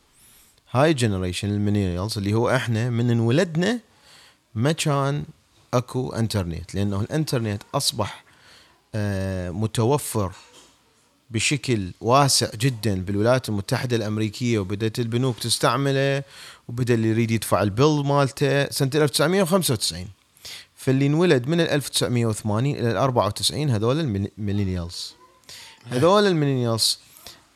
هاي 0.72 0.94
generation 0.94 1.50
ال 1.50 1.55
millennials 1.55 2.18
اللي 2.18 2.34
هو 2.34 2.50
إحنا 2.50 2.90
من 2.90 3.12
انولدنا 3.12 3.80
ما 4.56 4.72
كان 4.72 5.24
اكو 5.74 6.14
انترنت 6.14 6.76
لأنه 6.76 7.02
الانترنت 7.02 7.64
أصبح 7.74 8.24
آه، 8.96 9.50
متوفر 9.50 10.32
بشكل 11.30 11.92
واسع 12.02 12.50
جدا 12.56 13.02
بالولايات 13.02 13.50
المتحدة 13.50 13.96
الأمريكية 13.96 14.60
وبدأت 14.60 15.00
البنوك 15.00 15.40
تستعمله 15.40 16.24
وبدأ 16.68 16.94
اللي 16.94 17.08
يريد 17.08 17.32
يدفع 17.32 17.64
ال 17.64 17.72
bill 17.72 18.04
مالته 18.06 18.70
سنة 18.70 18.92
1995 18.96 20.08
فاللي 20.76 21.06
انولد 21.06 21.48
من 21.48 21.62
ال 21.62 21.70
1980 21.70 22.66
إلى 22.76 22.92
ال 22.92 22.98
94 22.98 23.70
هذول 23.70 24.00
ال 24.00 24.08
millennials. 24.08 25.14
هذول 25.86 26.28
ال 26.28 26.34
millennials 26.34 27.00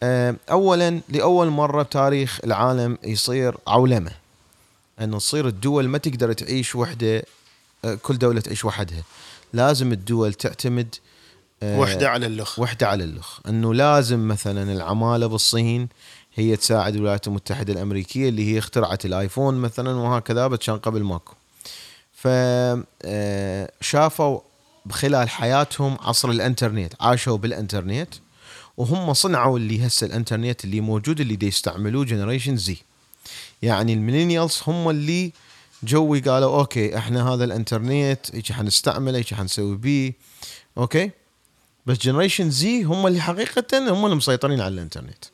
اولا 0.04 1.02
لأول 1.10 1.50
مرة 1.50 1.84
بتاريخ 1.84 2.40
العالم 2.44 2.98
يصير 3.04 3.58
عولمة. 3.68 4.12
إنه 5.02 5.18
تصير 5.18 5.48
الدول 5.48 5.88
ما 5.88 5.98
تقدر 5.98 6.34
تعيش 6.34 6.76
وحدة 6.76 7.24
آه، 7.86 7.96
كل 7.96 8.18
دولة 8.18 8.42
تعيش 8.42 8.66
وحدها. 8.66 9.04
لازم 9.54 9.92
الدول 9.92 10.34
تعتمد 10.34 10.96
آه، 11.64 11.80
وحدة 11.80 12.10
على 12.10 12.26
الاخ 12.26 12.60
وحدة 12.60 12.88
على 12.88 13.04
الاخ 13.04 13.40
إنه 13.48 13.74
لازم 13.74 14.28
مثلا 14.28 14.72
العمالة 14.74 15.28
بالصين 15.28 15.88
هي 16.36 16.56
تساعد 16.56 16.96
الولايات 16.96 17.28
المتحدة 17.28 17.74
الأمريكية 17.74 18.30
اللي 18.30 18.54
هي 18.54 18.58
اخترعت 18.58 19.06
ال 19.06 19.13
iPhone 19.13 19.56
مثلا 19.56 19.92
وهكذا 19.92 20.48
بس 20.48 20.60
كان 20.60 20.78
قبل 20.78 21.04
ماكو. 21.04 21.34
ف 22.14 22.28
آه، 23.06 23.72
شافوا 23.82 24.40
خلال 24.92 25.30
حياتهم 25.30 25.98
عصر 26.02 26.30
الإنترنت 26.30 26.94
عاشوا 27.00 27.38
بالإنترنت. 27.38 28.14
وهم 28.80 29.14
صنعوا 29.14 29.58
اللي 29.58 29.88
هسه 29.88 30.08
الانترنت 30.08 30.66
اللي 30.66 30.82
موجود 30.82 31.20
اللي 31.20 31.36
دي 31.36 31.48
يستعملوه 31.48 32.06
generation 32.06 32.58
Z. 32.58 32.78
يعني 33.62 33.94
ال 33.94 33.99
millennials 33.99 34.62
هم 34.68 34.90
اللي 34.90 35.32
جوي 35.84 36.20
قالوا 36.20 36.60
okay 36.60 36.98
إحنا 36.98 37.34
هذا 37.34 37.44
الانترنت 37.44 38.20
هيك 38.34 38.52
حنستعمله 38.52 39.18
هيك 39.18 39.34
حنسوي 39.34 39.78
بيه؟ 39.78 40.14
okay? 40.78 41.12
بس 41.86 41.98
generation 41.98 42.50
Z 42.50 42.84
هم 42.84 43.08
اللي 43.08 43.22
حقيقة 43.22 43.92
هم 43.92 44.06
اللي 44.06 44.16
مسيطرين 44.16 44.62
على 44.62 44.74
الانترنت. 44.74 45.26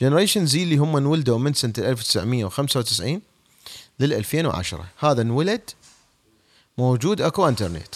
generation 0.00 0.46
Z 0.46 0.62
اللي 0.62 0.76
هم 0.76 0.96
انولدوا 0.96 1.38
من 1.38 1.54
سنة 1.54 1.72
1995 1.78 3.20
لل 4.00 4.12
2010 4.12 4.86
هذا 4.98 5.22
انولد 5.22 5.70
موجود 6.78 7.20
أكو 7.20 7.48
انترنت. 7.48 7.94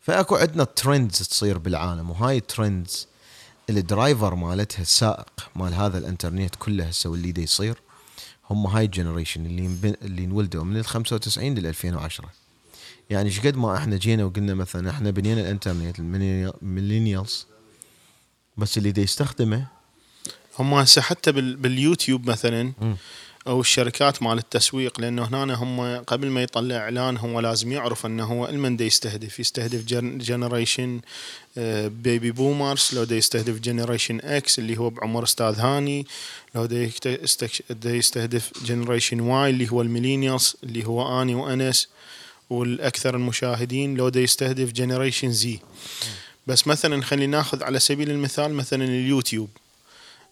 فأكو 0.00 0.36
عندنا 0.36 0.64
trends 0.64 1.18
تصير 1.18 1.58
بالعالم 1.58 2.10
وهاي 2.10 2.36
ال 2.36 2.46
trends 2.46 3.06
ال 3.70 3.79
driver 3.79 4.34
مالتها 4.34 4.82
السائق 4.82 5.26
مال 5.56 5.74
هذا 5.74 5.98
الإنترنت 5.98 6.54
كله 6.56 6.84
هسه 6.84 7.10
واللي 7.10 7.32
دا 7.32 7.42
يصير 7.42 7.78
هم 8.50 8.66
هاي 8.66 8.84
ال 8.84 8.90
generation 8.90 9.46
اللي 9.46 9.94
اللي 10.02 10.24
انولدوا 10.24 10.64
من 10.64 10.76
ال 10.76 10.84
95 10.86 11.54
لل 11.54 11.66
2010 11.66 12.30
يعني 13.10 13.28
إيش 13.28 13.40
قد 13.40 13.56
ما 13.56 13.76
إحنا 13.76 13.96
جينا 13.96 14.24
وقلنا 14.24 14.54
مثلا 14.54 14.90
إحنا 14.90 15.10
بنينا 15.10 15.40
الإنترنت 15.40 15.98
ال 15.98 16.10
millennials 16.10 17.46
بس 18.56 18.78
اللي 18.78 18.92
دا 18.92 19.02
يستخدمه 19.02 19.66
هم 20.58 20.74
هسه 20.74 21.02
حتى 21.02 21.32
بال- 21.32 21.56
باليوتيوب 21.56 22.30
مثلا 22.30 22.72
أو 23.46 23.60
الشركات 23.60 24.22
مال 24.22 24.38
التسويق 24.38 25.00
لأنه 25.00 25.24
هنا 25.24 25.54
هم 25.54 25.96
قبل 25.96 26.28
ما 26.28 26.42
يطلع 26.42 26.76
إعلان 26.76 27.16
هو 27.16 27.40
لازم 27.40 27.72
يعرف 27.72 28.06
إنه 28.06 28.24
هو 28.24 28.48
المن 28.48 28.76
دا 28.76 28.84
يستهدف. 28.84 29.40
يستهدف 29.40 29.84
generation 30.22 31.00
baby 31.86 32.30
boomers 32.30 32.90
لو 32.92 33.04
دا 33.04 33.16
يستهدف 33.16 33.60
generation 33.60 34.20
X 34.20 34.58
اللي 34.58 34.76
هو 34.76 34.90
بعمر 34.90 35.22
أستاذ 35.24 35.60
هاني 35.60 36.06
لو 36.54 36.66
دا 37.70 37.90
يستهدف 37.90 38.52
generation 38.64 39.20
Y 39.20 39.50
اللي 39.50 39.72
هو 39.72 39.82
ال 39.82 39.88
millennials 39.88 40.56
اللي 40.64 40.86
هو 40.86 41.22
أني 41.22 41.34
وانس 41.34 41.88
والأكثر 42.50 43.16
المشاهدين 43.16 43.94
لو 43.94 44.08
دا 44.08 44.20
يستهدف 44.20 44.72
generation 44.72 45.32
Z 45.32 45.58
بس 46.46 46.66
مثلا 46.66 47.02
خلينا 47.02 47.36
ناخذ 47.36 47.62
على 47.62 47.78
سبيل 47.78 48.10
المثال 48.10 48.54
مثلا 48.54 48.84
اليوتيوب. 48.84 49.48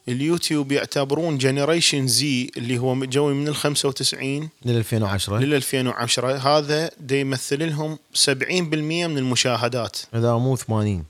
اليوتيوب 0.09 0.73
يعتبرون 0.73 1.38
generation 1.38 2.07
Z 2.07 2.50
اللي 2.57 2.79
هو 2.79 3.05
جوي 3.05 3.35
من 3.35 3.49
ال 3.49 3.57
95 3.57 4.49
لل 4.65 4.77
2010 4.77 5.38
لل 5.38 5.55
2010 5.55 6.37
هذا 6.37 6.91
دا 7.00 7.17
يمثل 7.17 7.69
لهم 7.69 7.99
70% 8.25 8.31
من 8.53 9.19
المشاهدات. 9.19 9.99
اذا 10.15 10.33
مو 10.33 10.57
80 10.57 11.05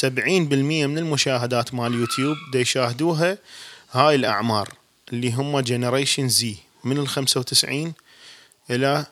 70% 0.00 0.04
من 0.14 0.98
المشاهدات 0.98 1.74
مال 1.74 1.94
يوتيوب 1.94 2.36
دا 2.52 2.60
يشاهدوها 2.60 3.38
هاي 3.92 4.14
الأعمار 4.14 4.68
اللي 5.12 5.32
هم 5.32 5.60
generation 5.60 6.28
Z 6.28 6.56
من 6.84 6.98
ال 6.98 7.08
95 7.08 7.92
إلى 8.70 9.06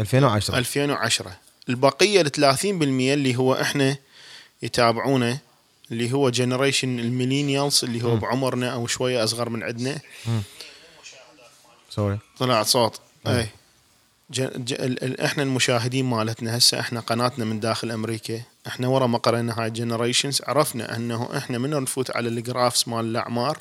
2010 0.00 0.58
2010 0.58 1.36
البقية 1.68 2.20
ال 2.20 2.56
30% 2.56 2.64
اللي 2.64 3.36
هو 3.36 3.54
إحنا 3.54 3.96
يتابعونه 4.62 5.38
اللي 5.92 6.12
هو 6.12 6.30
generation 6.30 6.98
ال 7.00 7.07
millennials 7.07 7.84
اللي 7.84 8.02
هو 8.04 8.16
بعمرنا 8.16 8.72
أو 8.72 8.86
شوية 8.86 9.24
أصغر 9.24 9.48
من 9.48 9.62
عندنا. 9.62 10.00
sorry. 11.90 12.18
طلع 12.38 12.62
صوت. 12.62 13.00
اي 13.26 13.48
ج... 14.30 14.42
ج... 14.42 14.72
ال... 14.72 15.20
إحنا 15.20 15.42
المشاهدين 15.42 16.04
مالتنا 16.04 16.58
هسه 16.58 16.80
إحنا 16.80 17.00
قناتنا 17.00 17.44
من 17.44 17.60
داخل 17.60 17.90
أمريكا. 17.90 18.42
إحنا 18.66 18.88
ورا 18.88 19.06
ما 19.06 19.18
قرينا 19.18 19.62
هاي 19.62 19.70
generations 19.70 20.42
عرفنا 20.46 20.96
إنه 20.96 21.28
إحنا 21.36 21.58
من 21.58 21.70
نفوت 21.70 22.16
على 22.16 22.28
ال 22.28 22.37
graphs 22.37 22.88
مال 22.88 23.04
الأعمار. 23.04 23.58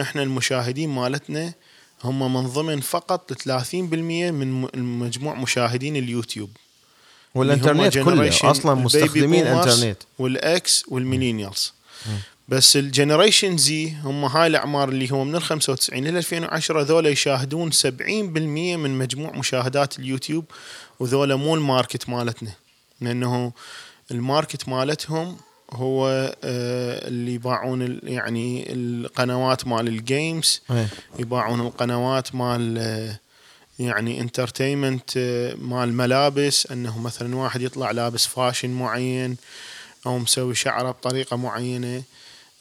إحنا 0.00 0.22
المشاهدين 0.22 0.88
مالتنا 0.90 1.52
هم 2.04 2.34
من 2.34 2.46
ضمن 2.46 2.80
فقط 2.80 3.32
30% 3.32 3.74
من 3.74 4.62
م- 4.62 5.00
مجموع 5.02 5.34
مشاهدين 5.34 5.96
اليوتيوب. 5.96 6.50
والانترنت 7.34 7.98
كله 7.98 8.28
أصلا 8.28 8.74
مستخدمين 8.74 9.46
إنترنت. 9.46 9.96
وال 10.18 10.62
X 10.62 10.84
وال 10.88 11.01
millennials 11.01 11.72
بس 12.48 12.76
ال 12.76 12.83
generation 12.83 13.56
Z 13.56 13.92
هم 14.04 14.24
هاي 14.24 14.46
الأعمار 14.46 14.88
اللي 14.88 15.10
هو 15.10 15.24
من 15.24 15.36
ال 15.36 15.42
95 15.42 16.06
إلى 16.06 16.18
2010 16.18 16.82
ذولا 16.82 17.08
يشاهدون 17.08 17.72
70% 17.72 17.76
من 18.76 18.98
مجموع 18.98 19.30
مشاهدات 19.30 19.98
اليوتيوب 19.98 20.44
وذولا 21.00 21.36
مو 21.36 21.54
ال 21.54 21.62
market 21.62 22.08
مالتنا. 22.08 22.52
لأنه 23.00 23.52
ال 24.10 24.18
market 24.18 24.68
مالتهم 24.68 25.36
هو 25.72 26.06
آه، 26.44 27.08
اللي 27.08 27.34
يباعون 27.34 28.00
يعني 28.02 28.72
القنوات 28.72 29.66
مال 29.66 29.88
ال 29.88 30.00
games 30.00 30.62
إيه. 30.70 30.88
يباعون 31.18 31.60
القنوات 31.60 32.34
مال 32.34 32.78
آه، 32.78 33.18
يعني 33.80 34.20
entertainment 34.20 35.18
مال 35.58 35.92
ملابس 35.92 36.66
إنه 36.66 36.98
مثلا 36.98 37.36
واحد 37.36 37.60
يطلع 37.60 37.90
لابس 37.90 38.26
fashion 38.26 38.70
معين 38.70 39.36
أو 40.06 40.18
مسوي 40.18 40.54
شعره 40.54 40.90
بطريقة 40.90 41.36
معينة. 41.36 42.02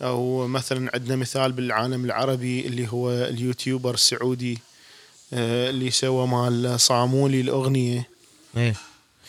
أو 0.01 0.47
مثلا 0.47 0.91
عندنا 0.93 1.15
مثال 1.15 1.51
بالعالم 1.51 2.05
العربي 2.05 2.67
اللي 2.67 2.87
هو 2.87 3.11
ال 3.11 3.20
YouTuber 3.20 3.93
السعودي 3.93 4.59
آه، 5.33 5.69
اللي 5.69 5.91
سوى 5.91 6.27
مال 6.27 6.79
صامولي 6.79 7.41
الأغنية. 7.41 8.07
إيه. 8.57 8.75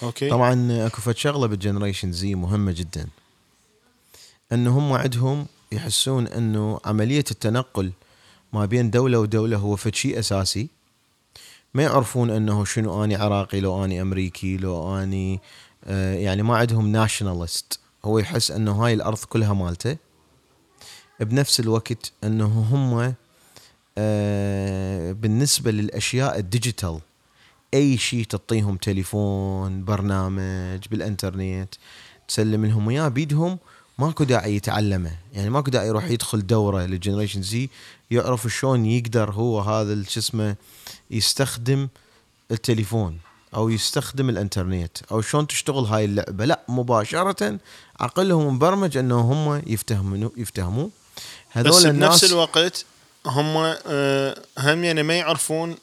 okay؟ 0.02 0.30
طبعا 0.30 0.86
أكو 0.86 1.00
فد 1.00 1.16
شغلة 1.16 1.46
بال 1.46 1.57
generation 1.57 2.12
Z 2.12 2.34
مهمة 2.34 2.72
جدا. 2.72 3.06
انه 4.52 4.78
هم 4.78 4.92
عندهم 4.92 5.46
يحسون 5.72 6.26
إنه 6.26 6.80
عملية 6.84 7.24
التنقل 7.30 7.92
ما 8.52 8.66
بين 8.66 8.90
دولة 8.90 9.18
ودولة 9.18 9.56
هو 9.56 9.76
فد 9.76 9.94
شيء 9.94 10.18
أساسي. 10.18 10.68
ما 11.74 11.82
يعرفون 11.82 12.30
إنه 12.30 12.64
شنو 12.64 13.04
أني 13.04 13.16
عراقي 13.16 13.60
لو 13.60 13.84
أني 13.84 14.02
أمريكي 14.02 14.56
لو 14.56 14.98
أني 14.98 15.40
آه 15.84 16.14
يعني 16.14 16.42
ما 16.42 16.56
عندهم 16.56 16.88
nationalist 16.92 17.80
هو 18.04 18.18
يحس 18.18 18.50
إنه 18.50 18.72
هاي 18.72 18.94
الأرض 18.94 19.18
كلها 19.18 19.52
مالته. 19.52 19.96
بنفس 21.20 21.60
الوقت 21.60 22.12
إنه 22.24 22.46
هم 22.70 23.14
آه 23.98 25.12
بالنسبة 25.12 25.70
للأشياء 25.70 26.38
ال 26.38 26.46
digital 26.46 27.00
أي 27.74 27.98
شيء 27.98 28.24
تعطيهم 28.24 28.76
تليفون 28.76 29.84
برنامج 29.84 30.80
بالإنترنت 30.90 31.74
تسلم 32.28 32.66
لهم 32.66 32.88
اياه 32.88 33.08
بيدهم 33.08 33.58
ماكو 34.00 34.24
داعي 34.24 34.56
يتعلمه. 34.56 35.10
يعني 35.32 35.50
ماكو 35.50 35.70
داعي 35.70 35.86
يروح 35.88 36.04
يدخل 36.04 36.46
دورة 36.46 36.86
لل 36.86 36.96
generation 36.96 37.42
Z 37.42 37.68
يعرف 38.10 38.46
شلون 38.46 38.86
يقدر 38.86 39.30
هو 39.30 39.60
هذا 39.60 40.02
شو 40.08 40.20
اسمه 40.20 40.56
يستخدم 41.10 41.88
التليفون 42.50 43.18
أو 43.54 43.68
يستخدم 43.68 44.28
الإنترنت 44.28 44.98
أو 45.12 45.20
شلون 45.20 45.46
تشتغل 45.46 45.84
هاي 45.84 46.04
اللعبة. 46.04 46.44
لا 46.44 46.60
مباشرة 46.68 47.58
عقلهم 48.00 48.54
مبرمج 48.54 48.96
إنه 48.96 49.20
هم 49.20 49.62
يفتهمون 49.66 50.30
يفتهموا 50.36 50.84
بس 50.86 50.92
هذول 51.50 51.72
بنفس 51.72 51.86
الناس 51.86 52.24
الوقت 52.24 52.84
هم 53.26 53.56
آه، 53.86 54.42
هم 54.58 54.84
يعني 54.84 55.02
ما 55.02 55.14
يعرفون. 55.14 55.76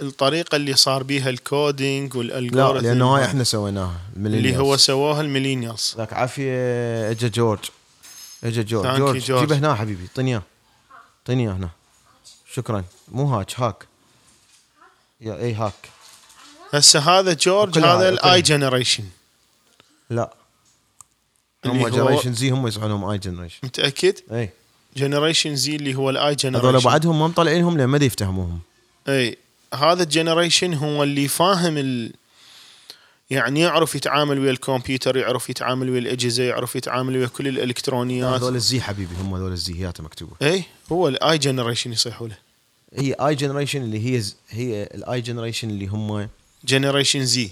الطريقة 0.00 0.56
اللي 0.56 0.76
صار 0.76 1.02
بيها 1.02 1.30
ال 1.30 1.42
coding 1.42 2.12
لا 2.12 2.18
وال 2.18 2.30
algorithm 2.30 2.86
لأنه 2.86 3.16
هاي 3.16 3.24
إحنا 3.24 3.44
سويناها 3.44 4.00
اللي 4.16 4.56
هو 4.56 4.76
سووها 4.76 5.20
ال 5.20 5.26
millennials. 5.26 5.94
لك 5.98 6.12
عافيه 6.12 7.10
إجا 7.10 7.28
جورج. 7.28 7.64
إجا 8.44 8.62
جورج. 8.62 8.96
جورج 8.98 9.22
George. 9.22 9.40
جيبه 9.40 9.58
هنا 9.58 9.74
حبيبي 9.74 10.02
اعطيني 10.02 10.30
إياه. 10.30 10.42
اعطيني 11.20 11.42
إياه 11.42 11.52
هنا. 11.52 11.70
شكرا. 12.52 12.84
مو 13.08 13.24
هاك 13.24 13.60
هاك. 13.60 13.86
يا 15.20 15.36
إي 15.36 15.54
هاك. 15.54 15.90
هسه 16.74 17.00
هذا 17.00 17.32
جورج 17.32 17.78
هذا 17.78 18.08
الاي. 18.08 18.42
جنريشن 18.42 19.04
لا. 20.10 20.34
هم 21.64 21.88
جنريشن 21.88 22.34
زي 22.34 22.50
هم 22.50 22.66
يصحونهم 22.66 23.04
اي 23.04 23.18
جنريشن 23.18 23.58
متأكد؟ 23.62 24.14
إي. 24.32 24.50
جنريشن 24.96 25.56
زي 25.56 25.76
اللي 25.76 25.94
هو 25.94 26.10
الاي 26.10 26.36
هذول 26.44 26.62
جنريشن 26.62 26.88
بعدهم 26.88 27.18
ما 27.18 27.26
مطلعينهم 27.26 27.78
لأن 27.78 27.88
ما 27.88 28.04
يفتهموهم. 28.04 28.60
إي. 29.08 29.38
هذا 29.76 30.02
الجنريشن 30.02 30.74
هو 30.74 31.02
اللي 31.02 31.28
فاهم 31.28 31.78
ال... 31.78 32.12
يعني 33.30 33.60
يعرف 33.60 33.94
يتعامل 33.94 34.38
ويا 34.38 34.50
الكمبيوتر 34.50 35.16
يعرف 35.16 35.50
يتعامل 35.50 35.90
ويا 35.90 35.98
الأجهزة 35.98 36.42
يعرف 36.44 36.76
يتعامل 36.76 37.16
ويا 37.16 37.26
كل 37.26 37.48
الإلكترونيات. 37.48 38.40
هذول 38.42 38.54
الزي 38.56 38.80
حبيبي 38.80 39.14
هم 39.20 39.34
هذول 39.34 39.52
الزيهات 39.52 40.00
مكتوبة. 40.00 40.32
اي 40.42 40.64
هو 40.92 41.08
الاي 41.08 41.38
جنريشن 41.38 41.92
يصيحوا 41.92 42.28
له. 42.28 42.36
هي 42.94 43.12
اي 43.12 43.34
جنريشن 43.34 43.82
اللي 43.82 44.14
هي 44.14 44.20
ز- 44.20 44.36
هي 44.50 44.82
الاي 44.94 45.20
جنريشن 45.20 45.70
اللي 45.70 45.86
هم 45.86 46.28
جنريشن 46.64 47.24
زي 47.24 47.50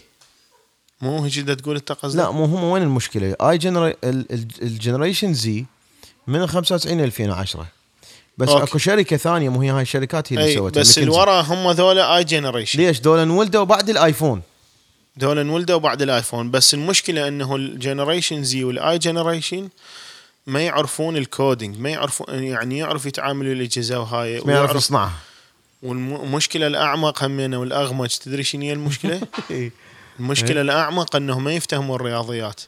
مو 1.01 1.25
هيك 1.25 1.35
تقول 1.35 1.77
انت 1.77 1.93
قصدك 1.93 2.17
لا 2.19 2.31
مو 2.31 2.45
هم 2.45 2.65
وين 2.65 2.83
المشكلة؟ 2.83 3.37
اي 3.41 3.59
جنري 3.59 3.95
الجنريشن 4.63 5.35
زي 5.35 5.65
من 6.27 6.43
ال 6.43 6.49
95 6.49 7.01
ل 7.01 7.05
2010 7.05 7.67
بس 8.39 8.49
أوكي. 8.49 8.63
أكو 8.63 8.79
شركة 8.79 9.17
ثانية 9.17 9.49
مو 9.49 9.61
هي 9.61 9.71
هاي 9.71 9.83
الشركات 9.83 10.33
هي 10.33 10.37
اللي 10.37 10.55
سوتها 10.55 10.81
بس 10.81 10.99
ماكنزي. 10.99 11.03
الورا 11.03 11.41
هم 11.41 11.71
ذولا 11.71 12.17
آي 12.17 12.25
جنريشن. 12.25 12.79
ليش؟ 12.79 13.01
دول 13.01 13.19
انولدوا 13.19 13.65
بعد 13.65 13.91
الآيفون. 13.91 14.43
دول 15.17 15.39
انولدوا 15.39 15.79
بعد 15.79 16.03
الآيفون. 16.03 16.51
بس 16.51 16.75
المشكلة 16.75 17.29
إنه 17.29 17.57
ال 17.57 17.65
generation 17.65 18.45
Z 18.45 18.65
وال 18.65 18.99
i 18.99 19.05
generation 19.05 19.69
ما 20.47 20.61
يعرفون 20.61 21.17
ال 21.17 21.26
coding 21.26 21.79
ما 21.79 21.91
يعرفون 21.91 22.27
يعني 22.29 22.79
يعرف 22.79 23.07
يتعاملوا 23.07 23.53
الأجهزة 23.53 24.01
وهاي 24.01 24.41
ما 24.41 24.53
يعرف 24.53 24.77
يصنعها. 24.77 25.13
والمشكلة 25.83 26.67
الأعمق 26.67 27.25
همينه 27.25 27.61
والاغمج 27.61 28.09
تدري 28.09 28.43
شنو 28.43 28.63
هي 28.63 28.73
المشكلة؟ 28.73 29.21
المشكلة 30.21 30.61
الأعمق 30.61 31.17
إنه 31.17 31.39
ما 31.39 31.55
يفتهموا 31.55 31.97
الرياضيات. 31.97 32.61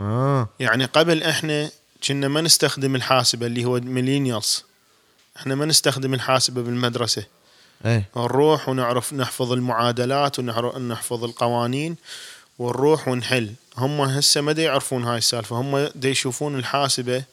آه. 0.00 0.48
يعني 0.60 0.84
قبل 0.84 1.22
إحنا 1.22 1.70
كنا 2.04 2.28
ما 2.28 2.40
نستخدم 2.40 2.96
الحاسبة 2.96 3.46
اللي 3.46 3.64
هو 3.64 3.80
millennials 3.80 4.64
إحنا 5.36 5.54
ما 5.54 5.66
نستخدم 5.66 6.14
الحاسبة 6.14 6.62
بالمدرسة. 6.62 7.24
إيه. 7.86 8.04
نروح 8.16 8.68
ونعرف 8.68 9.12
نحفظ 9.12 9.52
المعادلات 9.52 10.38
ونحفظ 10.38 11.24
القوانين 11.24 11.96
ونروح 12.58 13.08
ونحل. 13.08 13.52
هم 13.76 14.00
هسه 14.00 14.40
ما 14.40 14.52
يعرفون 14.52 15.04
هاي 15.04 15.18
السالفة. 15.18 15.56
هم 15.56 15.88
يشوفون 16.04 16.58
الحاسبة 16.58 17.24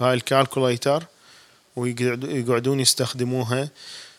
هاي 0.00 0.14
ال 0.14 0.22
calculator 0.22 1.04
ويقعدون 1.76 2.80
يستخدموها. 2.80 3.68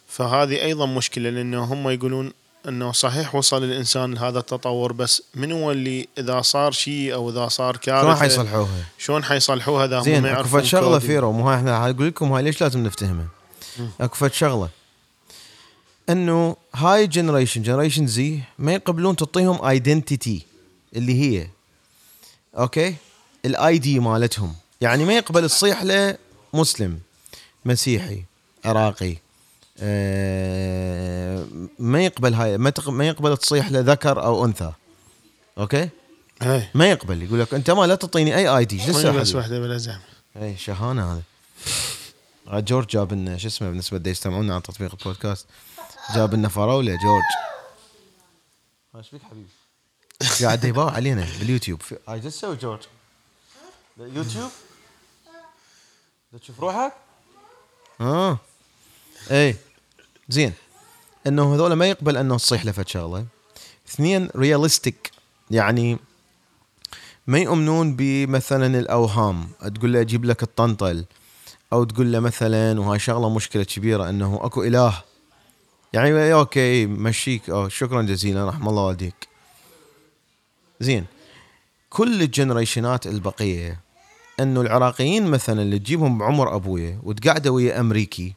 فهذه 0.08 0.62
أيضا 0.64 0.86
مشكلة 0.86 1.30
لأنه 1.30 1.64
هم 1.64 1.90
يقولون 1.90 2.34
أنه 2.68 2.92
صحيح 2.92 3.36
وصل 3.36 3.64
الإنسان 3.64 4.14
لهذا 4.14 4.40
التطور 4.40 4.94
بس 4.94 5.24
من 5.36 5.52
هو 5.52 5.72
اللي 5.72 6.08
إذا 6.18 6.42
صار 6.42 6.72
شيء 6.72 7.14
أو 7.14 7.30
إذا 7.30 7.48
صار 7.48 7.78
كارثة 7.78 8.02
شلون 8.02 8.16
حيصلحوها؟ 8.16 8.86
شلون 8.98 9.24
حيصلحوها؟ 9.24 9.86
إذا 9.86 10.00
هم 10.00 10.22
ما 10.22 10.30
يعرفون 10.30 10.66
شغلة؟ 10.66 11.00
فيرو 11.00 11.32
مو 11.32 11.50
هاي 11.50 11.58
إحنا 11.58 11.90
أقول 11.90 12.08
لكم 12.08 12.32
هاي 12.32 12.44
ليش 12.44 12.62
لازم 12.62 12.84
نفتهمها. 12.84 13.28
أكو 14.02 14.28
شغلة. 14.28 14.70
أنه 16.10 16.56
هاي 16.76 17.08
generation 17.08 17.62
generation 17.62 18.08
Z 18.08 18.40
ما 18.60 18.74
يقبلون 18.74 19.16
تعطيهم 19.16 19.66
identity 19.66 20.46
اللي 20.96 21.22
هي 21.22 21.48
okay؟ 22.58 22.96
ال 23.46 23.78
ID 23.78 24.00
مالتهم. 24.00 24.56
يعني 24.82 25.06
ما 25.06 25.14
يقبل 25.14 25.50
تصيح 25.50 25.84
له 25.84 26.18
مسلم 26.54 27.00
مسيحي 27.66 28.24
عراقي. 28.66 29.18
ما 31.80 32.06
يقبل 32.06 32.34
هاي 32.34 32.58
ما 32.58 32.74
ما 32.88 33.08
يقبل 33.08 33.38
تصيح 33.38 33.72
له 33.72 33.80
ذكر 33.80 34.24
أو 34.24 34.46
أنثى 34.46 34.74
okay 35.58 35.90
إيه 36.42 36.72
ما 36.74 36.92
يقبل 36.92 37.24
يقول 37.24 37.40
لك 37.40 37.54
أنت 37.54 37.72
ما 37.72 37.88
لا 37.88 37.96
تعطيني 37.96 38.36
أي 38.36 38.48
ID 38.48 38.76
السالفة 38.76 39.12
بس؟ 39.12 39.36
واحدة 39.36 39.60
بلا 39.60 39.78
زحمة 39.78 40.02
اي 40.42 40.58
شهانة 40.58 41.14
هذا 41.14 41.22
عاد 42.48 42.66
جورج 42.66 42.88
جاب 42.88 43.14
لنا 43.14 43.38
شو 43.38 43.48
اسمه 43.48 43.70
بالنسبة 43.70 43.98
دا 43.98 44.10
يستمعون 44.12 44.52
عن 44.52 44.62
تطبيق 44.62 44.92
البودكاست 45.00 45.46
جاب 46.16 46.34
لنا 46.34 46.50
فراولة 46.50 46.92
جورج 46.92 47.24
إيش 48.96 49.12
بيك 49.12 49.22
حبيبي؟ 49.24 49.50
قاعد 50.42 50.64
يباوع 50.64 50.92
علينا 50.92 51.28
باليوتيوب 51.40 51.82
هاي 52.08 52.16
إيش 52.16 52.24
تسوي 52.24 52.56
جورج؟ 52.56 52.82
يوتيوب؟ 53.98 54.52
تشوف 56.42 56.60
روحك؟ 56.60 56.94
آه 58.02 58.40
اي 59.32 59.56
زين. 60.30 60.54
إنه 61.28 61.56
هذول 61.56 61.74
ما 61.74 61.90
يقبل 61.90 62.18
إنه 62.18 62.38
تصيح 62.38 62.66
له 62.66 62.74
شغلة. 62.88 63.26
اثنين 63.90 64.30
realistic 64.36 65.12
يعني 65.52 65.98
ما 67.28 67.40
يؤمنون 67.40 67.96
بمثلا 67.96 68.80
الأوهام. 68.80 69.50
تقول 69.76 69.94
له 69.94 70.02
أجيب 70.02 70.26
لك 70.26 70.44
الطنطل. 70.44 71.06
أو 71.74 71.84
تقول 71.84 72.12
له 72.12 72.20
مثلا 72.20 72.80
وهاي 72.80 73.00
شغلة 73.00 73.30
مشكلة 73.30 73.64
كبيرة 73.64 74.10
إنه 74.10 74.40
أكو 74.42 74.64
إله. 74.64 75.04
يعني 75.94 76.34
okay 76.34 76.86
مشيك. 76.86 77.50
أو 77.50 77.70
شكرا 77.70 78.02
جزيلا 78.02 78.50
رحم 78.50 78.70
الله 78.70 78.86
والديك. 78.86 79.28
زين. 80.80 81.06
كل 81.90 82.22
الجنريشنات 82.22 83.08
البقية 83.08 83.80
إنه 84.40 84.62
العراقيين 84.62 85.28
مثلا 85.28 85.62
اللي 85.62 85.80
تجيبهم 85.80 86.18
بعمر 86.18 86.56
أبويا 86.56 87.00
وتقعده 87.04 87.52
ويا 87.52 87.80
أمريكي 87.80 88.34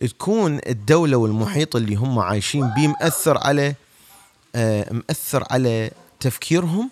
تكون 0.00 0.60
الدولة 0.66 1.16
والمحيط 1.16 1.76
اللي 1.76 1.94
هم 1.94 2.18
عايشين 2.18 2.70
بيه 2.70 2.88
مأثر 2.88 3.38
على 3.38 3.74
آه 4.54 4.92
مأثر 4.92 5.44
على 5.50 5.90
تفكيرهم 6.20 6.90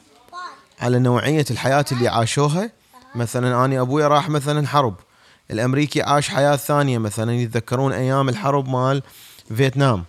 على 0.81 0.99
نوعية 0.99 1.45
الحياة 1.51 1.85
اللي 1.93 2.09
عاشوها. 2.09 2.71
مثلا 3.15 3.65
أنا 3.65 3.81
أبويا 3.81 4.09
راح 4.09 4.29
مثلا 4.29 4.67
حرب. 4.67 4.95
الأمريكي 5.51 6.03
عاش 6.03 6.29
حياة 6.29 6.57
ثانية 6.57 6.99
مثلا 6.99 7.33
يتذكرون 7.33 7.93
أيام 7.93 8.29
الحرب 8.29 8.69
مال 8.69 9.03
فيتنام. 9.57 10.05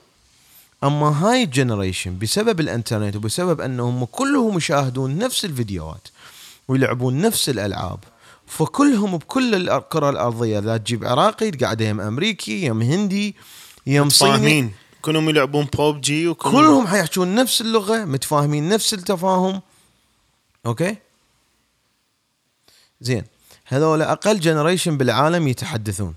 أما 0.83 1.07
هاي 1.07 1.43
الجنريشن 1.43 2.19
بسبب 2.19 2.59
الإنترنت 2.59 3.15
وبسبب 3.15 3.61
أنهم 3.61 4.05
كلهم 4.05 4.57
يشاهدون 4.57 5.17
نفس 5.17 5.45
الفيديوهات 5.45 6.07
ويلعبون 6.67 7.21
نفس 7.21 7.49
الألعاب 7.49 7.99
فكلهم 8.47 9.17
بكل 9.17 9.69
الكرة 9.69 10.09
الأرضية. 10.09 10.59
لا 10.59 10.77
تجيب 10.77 11.05
عراقي 11.05 11.51
تقعد 11.51 11.81
يم 11.81 12.01
أمريكي 12.01 12.65
يم 12.65 12.81
هندي 12.81 13.35
يم 13.87 14.09
صيني. 14.09 14.71
كلهم 15.01 15.29
يلعبون 15.29 15.65
بوبجي 15.65 16.27
وكلهم 16.27 16.53
كلهم 16.55 16.87
حيحجون 16.87 17.35
نفس 17.35 17.61
اللغة 17.61 18.05
متفاهمين 18.05 18.69
نفس 18.69 18.93
التفاهم. 18.93 19.61
okay؟ 20.65 20.95
زين. 23.01 23.23
هذول 23.65 24.01
أقل 24.01 24.39
generation 24.39 24.97
بالعالم 24.97 25.47
يتحدثون. 25.47 26.13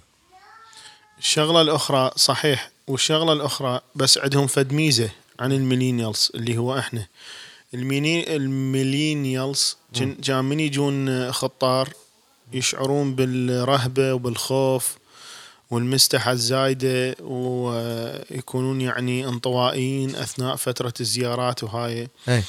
الشغلة 1.18 1.60
الأخرى 1.60 2.10
صحيح 2.16 2.70
والشغلة 2.86 3.32
الأخرى 3.32 3.80
بس 3.94 4.18
عندهم 4.18 4.46
فد 4.46 4.72
ميزة 4.72 5.10
عن 5.40 5.52
ال 5.52 5.59
millennials 5.59 6.30
اللي 6.34 6.58
هو 6.58 6.78
إحنا. 6.78 7.06
ال 7.74 7.83
mille- 7.83 8.36
ال 8.36 8.48
millennials 8.48 9.76
جن- 9.94 10.16
جا 10.20 10.40
من 10.40 10.60
يجون 10.60 11.32
خطار 11.32 11.88
يشعرون 12.52 13.14
بالرهبة 13.14 14.14
وبالخوف 14.14 14.96
والمستحى 15.70 16.32
الزايدة 16.32 17.16
ويكونون 17.20 18.80
يعني 18.80 19.28
انطوائيين 19.28 20.16
أثناء 20.16 20.56
فترة 20.56 20.94
الزيارات 21.00 21.64
وهاي. 21.64 22.08
اي 22.28 22.42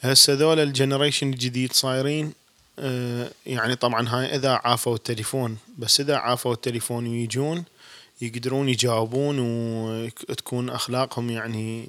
هسه 0.00 0.32
ذول 0.32 0.60
ال 0.60 0.66
generation 0.66 1.28
الجديد 1.28 1.72
صايرين 1.72 2.32
آه، 2.78 3.30
يعني 3.46 3.76
طبعا 3.76 4.08
هاي 4.08 4.36
إذا 4.36 4.60
عافوا 4.64 4.94
التليفون 4.94 5.56
بس 5.78 6.00
إذا 6.00 6.16
عافوا 6.16 6.52
التليفون 6.52 7.06
ويجون 7.06 7.64
يقدرون 8.20 8.68
يجاوبون 8.68 9.38
وتكون 9.38 10.70
أخلاقهم 10.70 11.30
يعني 11.30 11.88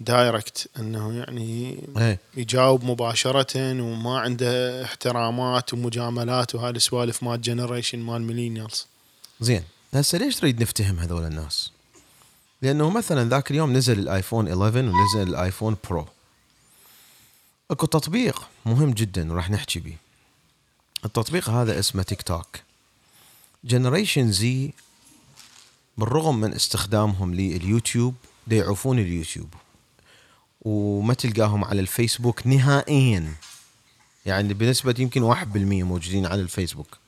direct 0.00 0.68
إنه 0.78 1.12
يعني 1.14 1.78
اي 1.96 2.18
يجاوب 2.36 2.84
مباشرة 2.84 3.82
وما 3.82 4.20
عنده 4.20 4.84
احترامات 4.84 5.74
ومجاملات 5.74 6.54
وهاي 6.54 6.70
السوالف 6.70 7.22
مال 7.22 7.40
generation 7.40 7.98
مال 7.98 8.22
millennials 8.22 8.86
زين. 9.40 9.64
هسه 9.94 10.18
ليش 10.18 10.36
تريد 10.36 10.62
نفتهم 10.62 10.98
هذول 10.98 11.24
الناس؟ 11.24 11.72
لأنه 12.62 12.90
مثلا 12.90 13.28
ذاك 13.28 13.50
اليوم 13.50 13.72
نزل 13.72 13.98
الآيفون 13.98 14.48
11 14.48 14.78
ونزل 14.78 15.28
الآيفون 15.28 15.76
برو. 15.90 16.06
أكو 17.70 17.86
تطبيق 17.86 18.48
مهم 18.66 18.90
جدا 18.90 19.32
وراح 19.32 19.50
نحكي 19.50 19.80
به 19.80 19.96
التطبيق 21.04 21.50
هذا 21.50 21.78
اسمه 21.78 22.02
تيك 22.02 22.22
توك. 22.22 22.46
generation 23.64 24.32
Z 24.32 24.72
بالرغم 25.98 26.40
من 26.40 26.54
استخدامهم 26.54 27.34
لليوتيوب 27.34 28.14
يعوفون 28.48 28.98
اليوتيوب. 28.98 29.54
وما 30.60 31.14
تلقاهم 31.14 31.64
على 31.64 31.80
الفيسبوك 31.80 32.46
نهائيا. 32.46 33.34
يعني 34.26 34.54
بنسبة 34.54 34.94
يمكن 34.98 35.34
1% 35.34 35.56
موجودين 35.82 36.26
على 36.26 36.40
الفيسبوك. 36.40 36.98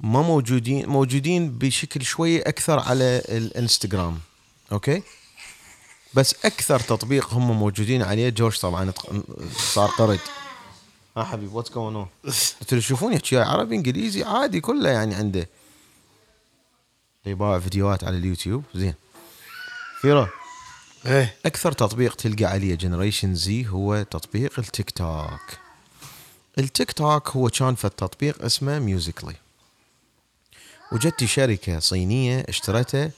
ما 0.00 0.22
موجودين 0.22 0.88
موجودين 0.88 1.58
بشكل 1.58 2.04
شوي 2.04 2.42
أكثر 2.42 2.78
على 2.78 3.22
الإنستغرام. 3.28 4.18
okay؟ 4.72 5.02
بس 6.14 6.34
أكثر 6.44 6.80
تطبيق 6.80 7.34
هم 7.34 7.58
موجودين 7.58 8.02
عليه 8.02 8.28
جورج 8.28 8.58
طبعا 8.58 8.92
صار 9.56 9.88
قرد 9.88 10.20
ها 11.16 11.24
حبيبي 11.24 11.52
what's 11.52 11.70
going 11.70 11.96
on 11.96 12.06
قلت 12.60 12.74
له 12.74 12.80
شوفون 12.80 13.12
يحكي 13.12 13.36
عربي 13.38 13.76
إنجليزي 13.76 14.24
عادي 14.24 14.60
كله 14.60 14.90
يعني 14.90 15.14
عنده. 15.14 15.48
يباوع 17.26 17.58
فيديوهات 17.58 18.04
على 18.04 18.16
اليوتيوب 18.16 18.64
زين. 18.74 18.94
فيرو 20.00 20.26
إيه. 21.06 21.34
أكثر 21.46 21.72
تطبيق 21.72 22.14
تلقى 22.14 22.44
عليه 22.44 22.74
generation 22.74 23.34
Z 23.34 23.66
هو 23.66 24.02
تطبيق 24.02 24.58
التيك 24.58 24.90
توك. 24.90 25.40
التيك 26.58 26.92
توك 26.92 27.28
هو 27.28 27.48
كان 27.48 27.74
في 27.74 27.84
التطبيق 27.84 28.44
اسمه 28.44 28.78
ميوزيكلي. 28.78 29.34
وجت 30.92 31.24
شركة 31.24 31.78
صينية 31.78 32.46
اشترته 32.48 33.10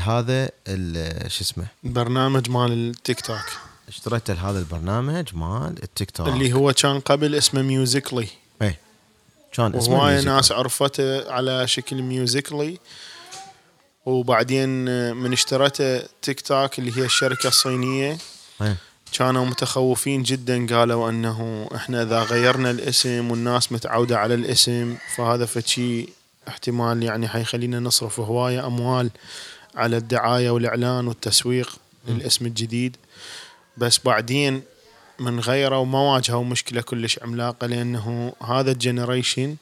هذا 0.00 0.46
شو 1.28 1.44
اسمه؟ 1.44 1.66
برنامج 1.82 2.50
مال 2.50 2.72
التيك 2.72 3.20
توك. 3.20 3.46
اشتريت 3.88 4.30
هذا 4.30 4.58
البرنامج 4.58 5.34
مال 5.34 5.82
التيك 5.82 6.10
توك. 6.10 6.28
اللي 6.28 6.52
هو 6.52 6.72
كان 6.72 7.00
قبل 7.00 7.34
اسمه 7.34 7.62
ميوزيكلي. 7.62 8.28
إيه. 8.62 8.80
كان 9.52 9.74
اسمه. 9.74 10.20
ناس 10.20 10.52
عرفته 10.52 11.32
على 11.32 11.68
شكل 11.68 12.02
ميوزيكلي. 12.02 12.78
وبعدين 14.06 14.68
من 15.14 15.32
اشترته 15.32 16.02
تيك 16.22 16.40
توك 16.40 16.78
اللي 16.78 16.96
هي 16.96 17.04
الشركة 17.04 17.48
الصينية. 17.48 18.18
إيه. 18.62 18.76
كانوا 19.12 19.46
متخوفين 19.46 20.22
جدا 20.22 20.66
قالوا 20.76 21.10
إنه 21.10 21.68
إحنا 21.74 22.02
إذا 22.02 22.22
غيرنا 22.22 22.70
الاسم 22.70 23.30
والناس 23.30 23.72
متعودة 23.72 24.18
على 24.18 24.34
الاسم 24.34 24.96
فهذا 25.16 25.46
فشي 25.46 26.08
احتمال 26.48 27.02
يعني 27.02 27.28
حيخلينا 27.28 27.80
نصرف 27.80 28.20
هواية 28.20 28.66
أموال 28.66 29.10
على 29.74 29.96
الدعاية 29.96 30.50
والإعلان 30.50 31.06
والتسويق 31.08 31.76
للاسم 32.08 32.46
الجديد. 32.46 32.96
بس 33.76 34.00
بعدين 34.04 34.62
من 35.18 35.40
غيروا 35.40 35.84
ما 35.84 35.98
واجهوا 35.98 36.44
مشكلة 36.44 36.80
كلش 36.80 37.18
عملاقة 37.22 37.66
لأنه 37.66 38.32
هذا 38.42 38.70
الجنريشن 38.72 39.56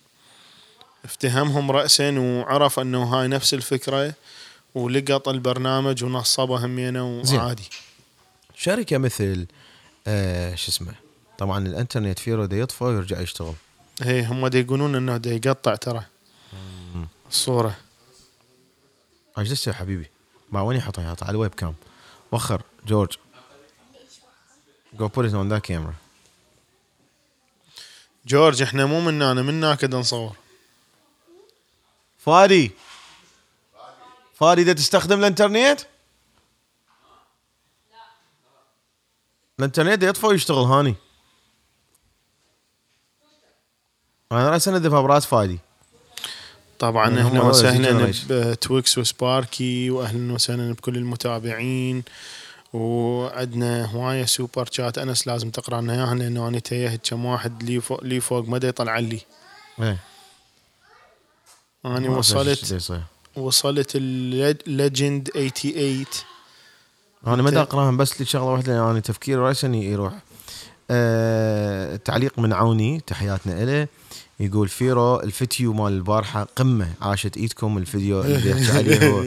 افتهمهم 1.04 1.70
رأسا 1.70 2.18
وعرف 2.18 2.80
أنه 2.80 3.04
هاي 3.04 3.28
نفس 3.28 3.54
الفكرة 3.54 4.14
ولقط 4.74 5.28
البرنامج 5.28 6.04
ونصبه 6.04 6.64
همينه. 6.64 7.22
وعادي. 7.34 7.68
شركه 8.54 8.98
مثل 8.98 9.46
آه 10.06 10.54
شو 10.54 10.68
اسمه؟ 10.68 10.94
طبعا 11.38 11.66
الإنترنت 11.66 12.18
فيه 12.18 12.34
دا 12.34 12.56
يطفى 12.56 12.84
ويرجع 12.84 13.20
يشتغل. 13.20 13.54
هي 14.02 14.26
هم 14.26 14.46
دا 14.46 14.58
يقولون 14.58 14.94
إنه 14.94 15.16
دا 15.16 15.30
يقطع 15.30 15.74
ترى 15.74 16.04
الصورة 17.30 17.76
إيش 19.38 19.48
تسوي 19.48 19.74
حبيبي؟ 19.74 20.10
مع 20.52 20.62
وين 20.62 20.78
يحطها؟ 20.78 21.04
يحطها 21.04 21.26
على 21.26 21.34
الويب 21.34 21.54
كام. 21.54 21.74
وخر. 22.32 22.62
جورج. 22.86 23.18
Go 24.98 25.08
put 25.08 25.24
it 25.24 25.34
on 25.34 25.48
that 25.48 25.62
camera. 25.62 25.94
جورج 28.26 28.62
إحنا 28.62 28.86
مو 28.86 29.00
من 29.00 29.22
هنا 29.22 29.42
من 29.42 29.64
هناك 29.64 29.84
نصور 29.84 30.36
فادي. 32.24 32.70
فادي 34.34 34.64
ده 34.64 34.72
تستخدم 34.72 35.18
الانترنت؟ 35.18 35.80
الانترنت 39.58 40.02
يطفى 40.02 40.26
ويشتغل 40.26 40.64
هاني. 40.64 40.94
أنا 44.32 44.50
راسا 44.50 44.70
ندفع 44.70 45.00
براس 45.00 45.26
فادي. 45.26 45.58
طبعا 46.78 47.08
هم 47.08 47.16
أهلا 47.16 47.42
وسهلا. 47.42 48.12
بتويكس 48.28 48.98
وسباركي 48.98 49.90
واهلا 49.90 50.32
وسهلا 50.32 50.72
بكل 50.72 50.96
المتابعين 50.96 52.02
وعندنا 52.72 53.84
هواية 53.84 54.24
super 54.24 54.68
chat. 54.70 54.98
أنس 54.98 55.26
لازم 55.26 55.50
تقرأ 55.50 55.80
لنا 55.80 55.92
إياها 55.92 56.14
لأنه 56.14 56.48
أنا 56.48 56.58
تيهت 56.58 57.10
كم 57.10 57.24
واحد 57.24 57.62
لي 57.62 57.80
فوق 57.80 58.04
لي 58.04 58.20
فوق 58.20 58.48
مدى 58.48 58.66
يطلع 58.66 58.98
لي. 58.98 59.20
إيه. 59.82 60.09
أنا 61.84 62.08
ما 62.08 62.14
أعرف 62.14 62.36
إيش 62.36 62.72
وصلت. 62.72 63.00
وصلت 63.36 63.90
الليجند 63.94 65.28
88 65.28 66.04
أنا 67.26 67.42
ما 67.42 67.60
أقراهم 67.60 67.96
بس 67.96 68.20
لشغله 68.22 68.44
واحدة 68.44 68.90
أنا 68.90 69.00
تفكيري 69.00 69.40
راسا 69.40 69.68
يروح. 69.68 70.12
أه 70.90 71.96
تعليق 71.96 72.38
من 72.38 72.52
عوني 72.52 73.00
تحياتنا 73.06 73.64
له 73.64 73.88
يقول 74.40 74.68
فيرو 74.68 75.20
الفيديو 75.20 75.72
مال 75.72 75.92
البارحة 75.92 76.48
قمة 76.56 76.88
عاشت 77.02 77.36
إيدكم 77.36 77.78
الفيديو 77.78 78.20
اللي 78.22 78.50
يحكي 78.50 78.72
عليه 78.78 79.08
هو. 79.08 79.24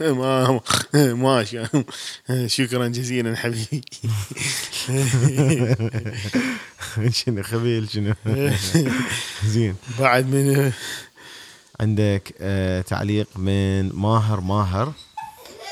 ما 0.14 0.60
ماشي 0.94 1.62
شكرا 2.56 2.88
جزيلا 2.88 3.36
حبيبي. 3.36 3.82
شنو 7.12 7.42
خبيل 7.42 7.88
شنو؟ 7.90 8.14
زين. 9.46 9.74
بعد 10.00 10.26
من 10.26 10.72
عندك 11.80 12.34
آه 12.40 12.80
تعليق 12.80 13.26
من 13.36 13.88
ماهر 13.92 14.40
ماهر. 14.40 14.92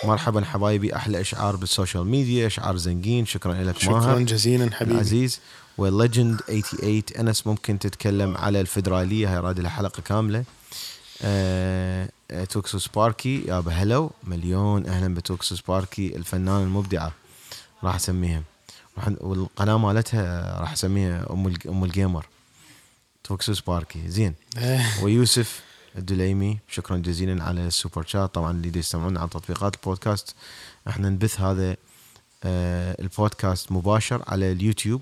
مرحبا 0.05 0.45
حبايبي 0.45 0.97
أحلى 0.97 1.21
إشعار 1.21 1.57
بالسوشيال 1.57 2.07
ميديا 2.07 2.47
إشعار 2.47 2.77
زنقين 2.77 3.27
شكرا 3.27 3.55
لك 3.55 3.79
شكرا 3.79 3.93
ماهر 4.01 4.19
جزيلا 4.23 4.75
حبيبي. 4.75 4.95
العزيز 4.95 5.41
وليجند 5.79 6.41
88 6.41 7.03
أنس 7.19 7.47
ممكن 7.47 7.79
تتكلم 7.79 8.37
على 8.37 8.61
الفدرالية. 8.61 9.33
هاي 9.33 9.39
راد 9.41 9.61
لها 9.61 9.71
حلقة 9.71 10.03
كاملة. 10.03 10.45
آه 11.23 12.09
آه، 12.31 12.45
توكسو 12.45 12.79
سباركي. 12.79 13.43
يا 13.49 13.61
بهلو 13.61 14.11
مليون 14.25 14.87
أهلا 14.87 15.15
بتوكسو 15.15 15.57
سباركي 15.57 16.17
الفنانة 16.17 16.63
المبدعة. 16.63 17.13
راح 17.85 17.95
أسميها. 17.95 18.43
والقناة 19.21 19.79
مالتها 19.79 20.61
راح 20.61 20.73
أسميها 20.73 21.27
أم 21.31 21.53
أم 21.69 21.85
الجيمر. 21.85 22.27
توكسو 23.25 23.55
سباركي. 23.55 24.09
زين. 24.09 24.35
ويوسف 25.03 25.61
الدليمي. 25.99 26.59
شكرا 26.69 26.97
جزيلا 26.97 27.45
على 27.45 27.67
ال 27.67 27.73
super 27.73 28.07
chat. 28.07 28.35
طبعا 28.35 28.51
اللي 28.51 28.79
يستمعون 28.79 29.17
على 29.17 29.29
تطبيقات 29.29 29.75
البودكاست 29.75 30.35
إحنا 30.89 31.09
نبث 31.09 31.41
هذا 31.41 31.77
آه 32.45 32.97
البودكاست 33.01 33.73
مباشر 33.73 34.25
على 34.27 34.53
اليوتيوب. 34.53 35.01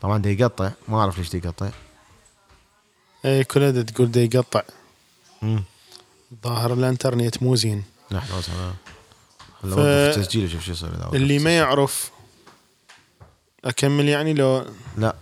طبعا 0.00 0.18
ده 0.18 0.30
يقطع. 0.30 0.70
ما 0.88 1.00
أعرف 1.00 1.18
ليش 1.18 1.30
ده 1.30 1.38
يقطع. 1.38 1.70
اي 3.24 3.44
كلها 3.44 3.70
دا 3.70 3.82
تقول 3.82 4.10
دا 4.10 4.20
يقطع. 4.22 4.62
ظاهر 6.44 6.72
الانترنت 6.72 7.42
مو 7.42 7.56
زين. 7.56 7.84
لحظه 8.10 8.40
ف- 8.40 9.64
وقف 9.64 9.78
التسجيل 9.78 10.50
شوف 10.50 10.64
شو 10.64 10.72
يصير 10.72 11.14
اللي 11.14 11.38
ما. 11.38 11.56
يعرف 11.56 12.10
أكمل 13.64 14.08
يعني 14.08 14.34
لو 14.34 14.66
لا 14.98 15.14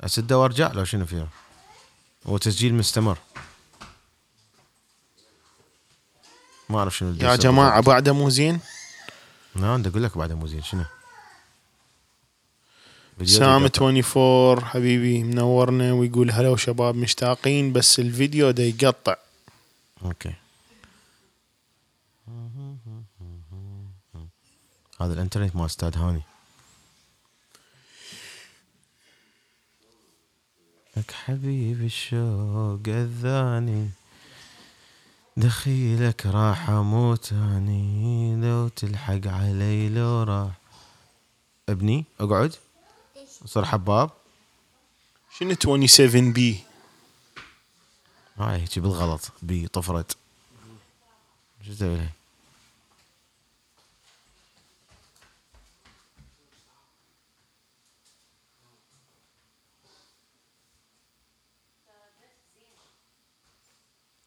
اسده 0.00 0.38
وأرجع 0.38 0.72
لو 0.72 0.84
شنو 0.84 1.06
فيها 1.06 1.28
هو 2.26 2.38
تسجيل 2.38 2.74
مستمر. 2.74 3.18
ما 6.68 6.78
أعرف 6.78 6.96
شنو 6.96 7.14
يا 7.20 7.36
جماعة 7.36 7.80
بعده 7.80 8.12
مو 8.12 8.28
زين؟ 8.28 8.60
لا 9.56 9.76
بدي 9.76 9.88
أقول 9.88 10.02
لك 10.02 10.18
بعد 10.18 10.32
مو 10.32 10.46
زين. 10.46 10.62
شنو؟ 10.62 10.84
سام 13.24 13.64
يقطع. 13.64 13.84
24 13.84 14.64
حبيبي 14.64 15.22
منورنا 15.22 15.92
ويقول 15.92 16.30
هلا 16.30 16.48
وشباب 16.48 16.94
مشتاقين 16.94 17.72
بس 17.72 18.00
الفيديو 18.00 18.50
دا 18.50 18.62
يقطع. 18.62 19.16
أوكي. 20.04 20.34
هذا 25.00 25.12
الإنترنت 25.12 25.56
مال 25.56 25.64
أستاذ 25.64 25.96
هاني. 25.96 26.22
لك 30.96 31.10
حبيب 31.10 31.82
الشوق 31.82 32.80
اذاني 32.88 33.90
دخيلك 35.36 36.26
راح 36.26 36.70
أموت 36.70 37.32
أني 37.32 38.36
لو 38.36 38.68
تلحق 38.68 39.26
علي 39.26 39.88
لو 39.88 40.22
راح. 40.22 40.52
أبني 41.68 42.04
أقعد. 42.20 42.54
صر 43.46 43.64
حباب. 43.64 44.10
شنو 45.38 45.54
27 45.54 46.32
بي 46.32 46.60
هاي 48.38 48.60
هيك 48.60 48.78
بالغلط 48.78 49.32
بي 49.42 49.68
طفرت 49.68 50.16
شو 51.66 51.72
تسوي؟ 51.72 51.96
لها؟ 51.96 52.23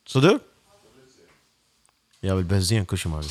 صدق؟ 0.07 0.41
يا 2.23 2.33
بالبنزين 2.33 2.85
كل 2.85 2.97
شيء 2.97 3.11
مالي. 3.11 3.27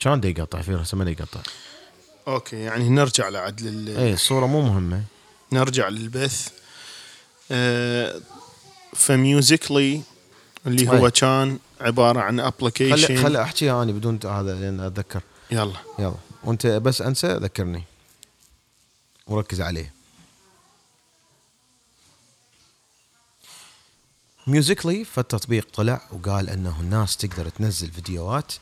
كان 0.00 0.20
دا 0.20 0.28
يقطع؟ 0.28 0.62
في 0.62 0.74
راسه 0.74 0.96
ما 0.96 1.10
يقطع. 1.10 1.40
أوكي 2.28 2.56
يعني 2.56 2.88
نرجع 2.88 3.28
لعد 3.28 3.60
لل... 3.60 3.96
اي 3.96 4.12
الصورة 4.12 4.46
مو 4.46 4.62
مهمة. 4.62 5.04
نرجع 5.52 5.88
للبث. 5.88 6.48
آه 7.50 8.20
فميوزيكلي 8.94 10.02
اللي 10.66 10.88
هو 10.88 11.06
أي. 11.06 11.10
كان 11.10 11.58
عبارة 11.80 12.20
عن 12.20 12.38
خلي 12.38 12.46
ابلكيشن 12.48 13.22
خلي 13.22 13.42
أحكي 13.42 13.70
اني 13.72 13.92
بدون 13.92 14.18
هذا 14.24 14.54
لأن 14.54 14.80
أتذكر. 14.80 15.22
يلا. 15.50 15.76
يلا. 15.98 16.14
وأنت 16.44 16.66
بس 16.66 17.02
أنسى 17.02 17.34
ذكرني. 17.34 17.84
وركز 19.26 19.60
عليه. 19.60 20.01
ميوزيكلي 24.46 25.04
فالتطبيق 25.04 25.68
طلع 25.74 26.00
وقال 26.12 26.50
إنه 26.50 26.80
الناس 26.80 27.16
تقدر 27.16 27.48
تنزل 27.48 27.90
فيديوهات 27.90 28.52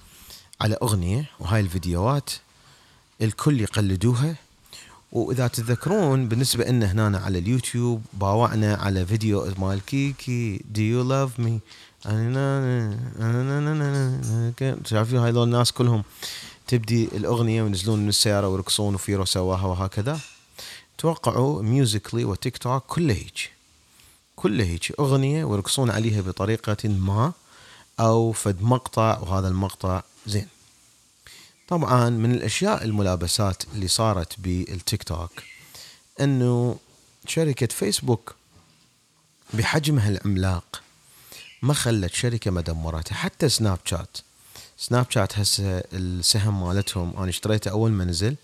على 0.60 0.76
أغنية 0.82 1.30
وهاي 1.38 1.60
الفيديوهات 1.60 2.30
الكل 3.22 3.60
يقلدوها. 3.60 4.34
وإذا 5.12 5.48
تتذكرون 5.48 6.28
بالنسبة 6.28 6.64
لنا 6.64 6.92
هنا 6.92 7.18
على 7.18 7.38
اليوتيوب 7.38 8.02
باوعنا 8.12 8.74
على 8.74 9.06
فيديو 9.06 9.54
مال 9.58 9.80
Kiki 9.80 10.60
do 10.70 10.82
you 10.82 11.02
love 11.02 11.40
me 11.40 11.60
شايفين 14.84 15.18
هاي 15.18 15.30
الناس 15.30 15.72
كلهم 15.72 16.02
تبدي 16.66 17.04
الأغنية 17.04 17.62
وينزلون 17.62 17.98
من 17.98 18.08
السيارة 18.08 18.48
ويرقصون 18.48 18.94
وفيرو 18.94 19.24
سواها 19.24 19.66
وهكذا. 19.66 20.20
توقعوا 20.98 21.62
ميوزيكلي 21.62 22.24
وتيك 22.24 22.58
توك 22.58 22.84
كله 22.86 23.14
هيك 23.14 23.59
كله 24.40 24.64
هيك 24.64 24.92
أغنية 25.00 25.44
ويرقصون 25.44 25.90
عليها 25.90 26.20
بطريقة 26.20 26.88
ما 26.88 27.32
أو 28.00 28.32
فد 28.32 28.62
مقطع 28.62 29.18
وهذا 29.18 29.48
المقطع 29.48 30.02
زين. 30.26 30.48
طبعا 31.68 32.08
من 32.08 32.34
الأشياء 32.34 32.84
الملابسات 32.84 33.62
اللي 33.74 33.88
صارت 33.88 34.40
بالتيك 34.40 35.02
توك 35.02 35.30
إنه 36.20 36.78
شركة 37.26 37.66
فيسبوك 37.66 38.34
بحجمها 39.54 40.08
العملاق 40.08 40.82
ما 41.62 41.74
خلت 41.74 42.14
شركة 42.14 42.50
ما 42.50 42.60
دمرتها 42.60 43.14
حتى 43.14 43.48
سناب 43.48 43.78
شات. 43.84 44.16
سناب 44.78 45.10
شات 45.10 45.38
هسه 45.38 45.82
السهم 45.92 46.66
مالتهم 46.66 47.16
أنا 47.16 47.28
اشتريته 47.28 47.70
أول 47.70 47.90
ما 47.90 48.04
نزل 48.04 48.36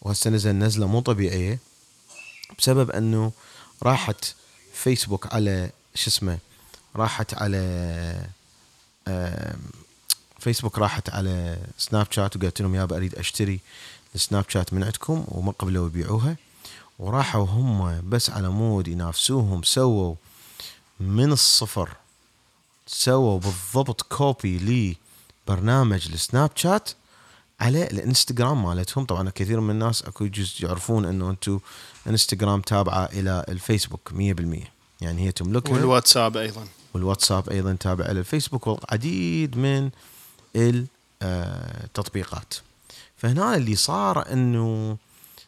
وهسه 0.00 0.30
نزل 0.30 0.52
نزلة 0.52 0.86
مو 0.86 1.00
طبيعية 1.00 1.58
بسبب 2.58 2.90
إنه 2.90 3.32
راحت 3.82 4.34
فيسبوك 4.84 5.34
على 5.34 5.70
شو 5.94 6.10
اسمه 6.10 6.38
راحت 6.96 7.34
على 7.34 8.26
فيسبوك 10.38 10.78
راحت 10.78 11.10
على 11.10 11.58
سناب 11.78 12.06
شات 12.10 12.36
وقالت 12.36 12.62
لهم 12.62 12.74
يابا 12.74 12.96
أريد 12.96 13.14
أشتري 13.14 13.60
السناب 14.14 14.44
شات 14.48 14.74
من 14.74 14.84
عندكم 14.84 15.24
وما 15.28 15.52
قبلوا 15.52 15.86
يبيعوها. 15.86 16.36
وراحوا 16.98 17.46
هم 17.46 18.10
بس 18.10 18.30
على 18.30 18.48
مود 18.48 18.88
ينافسوهم 18.88 19.62
سووا 19.62 20.14
من 21.00 21.32
الصفر 21.32 21.96
سووا 22.86 23.38
بالضبط 23.38 24.02
copy 24.02 24.96
لبرنامج 25.48 26.08
السناب 26.12 26.50
شات 26.54 26.90
على 27.60 27.84
الإنستغرام 27.84 28.62
مالتهم. 28.62 29.04
طبعا 29.04 29.30
كثير 29.30 29.60
من 29.60 29.70
الناس 29.70 30.02
أكو 30.02 30.24
يجوز 30.24 30.56
يعرفون 30.60 31.04
إنه 31.04 31.30
أنتم 31.30 31.60
إنستغرام 32.06 32.60
تابعة 32.60 33.04
إلى 33.04 33.44
الفيسبوك 33.48 34.12
100% 34.12 34.71
يعني 35.02 35.26
هي 35.26 35.32
تملكها. 35.32 35.72
والواتساب 35.72 36.36
أيضا. 36.36 36.68
والواتساب 36.94 37.48
أيضا 37.50 37.76
تابع 37.80 38.04
إلى 38.04 38.20
الفيسبوك 38.20 38.66
والعديد 38.66 39.56
من 39.56 39.90
التطبيقات 41.22 42.54
فهنا 43.16 43.56
اللي 43.56 43.76
صار 43.76 44.32
إنه 44.32 44.96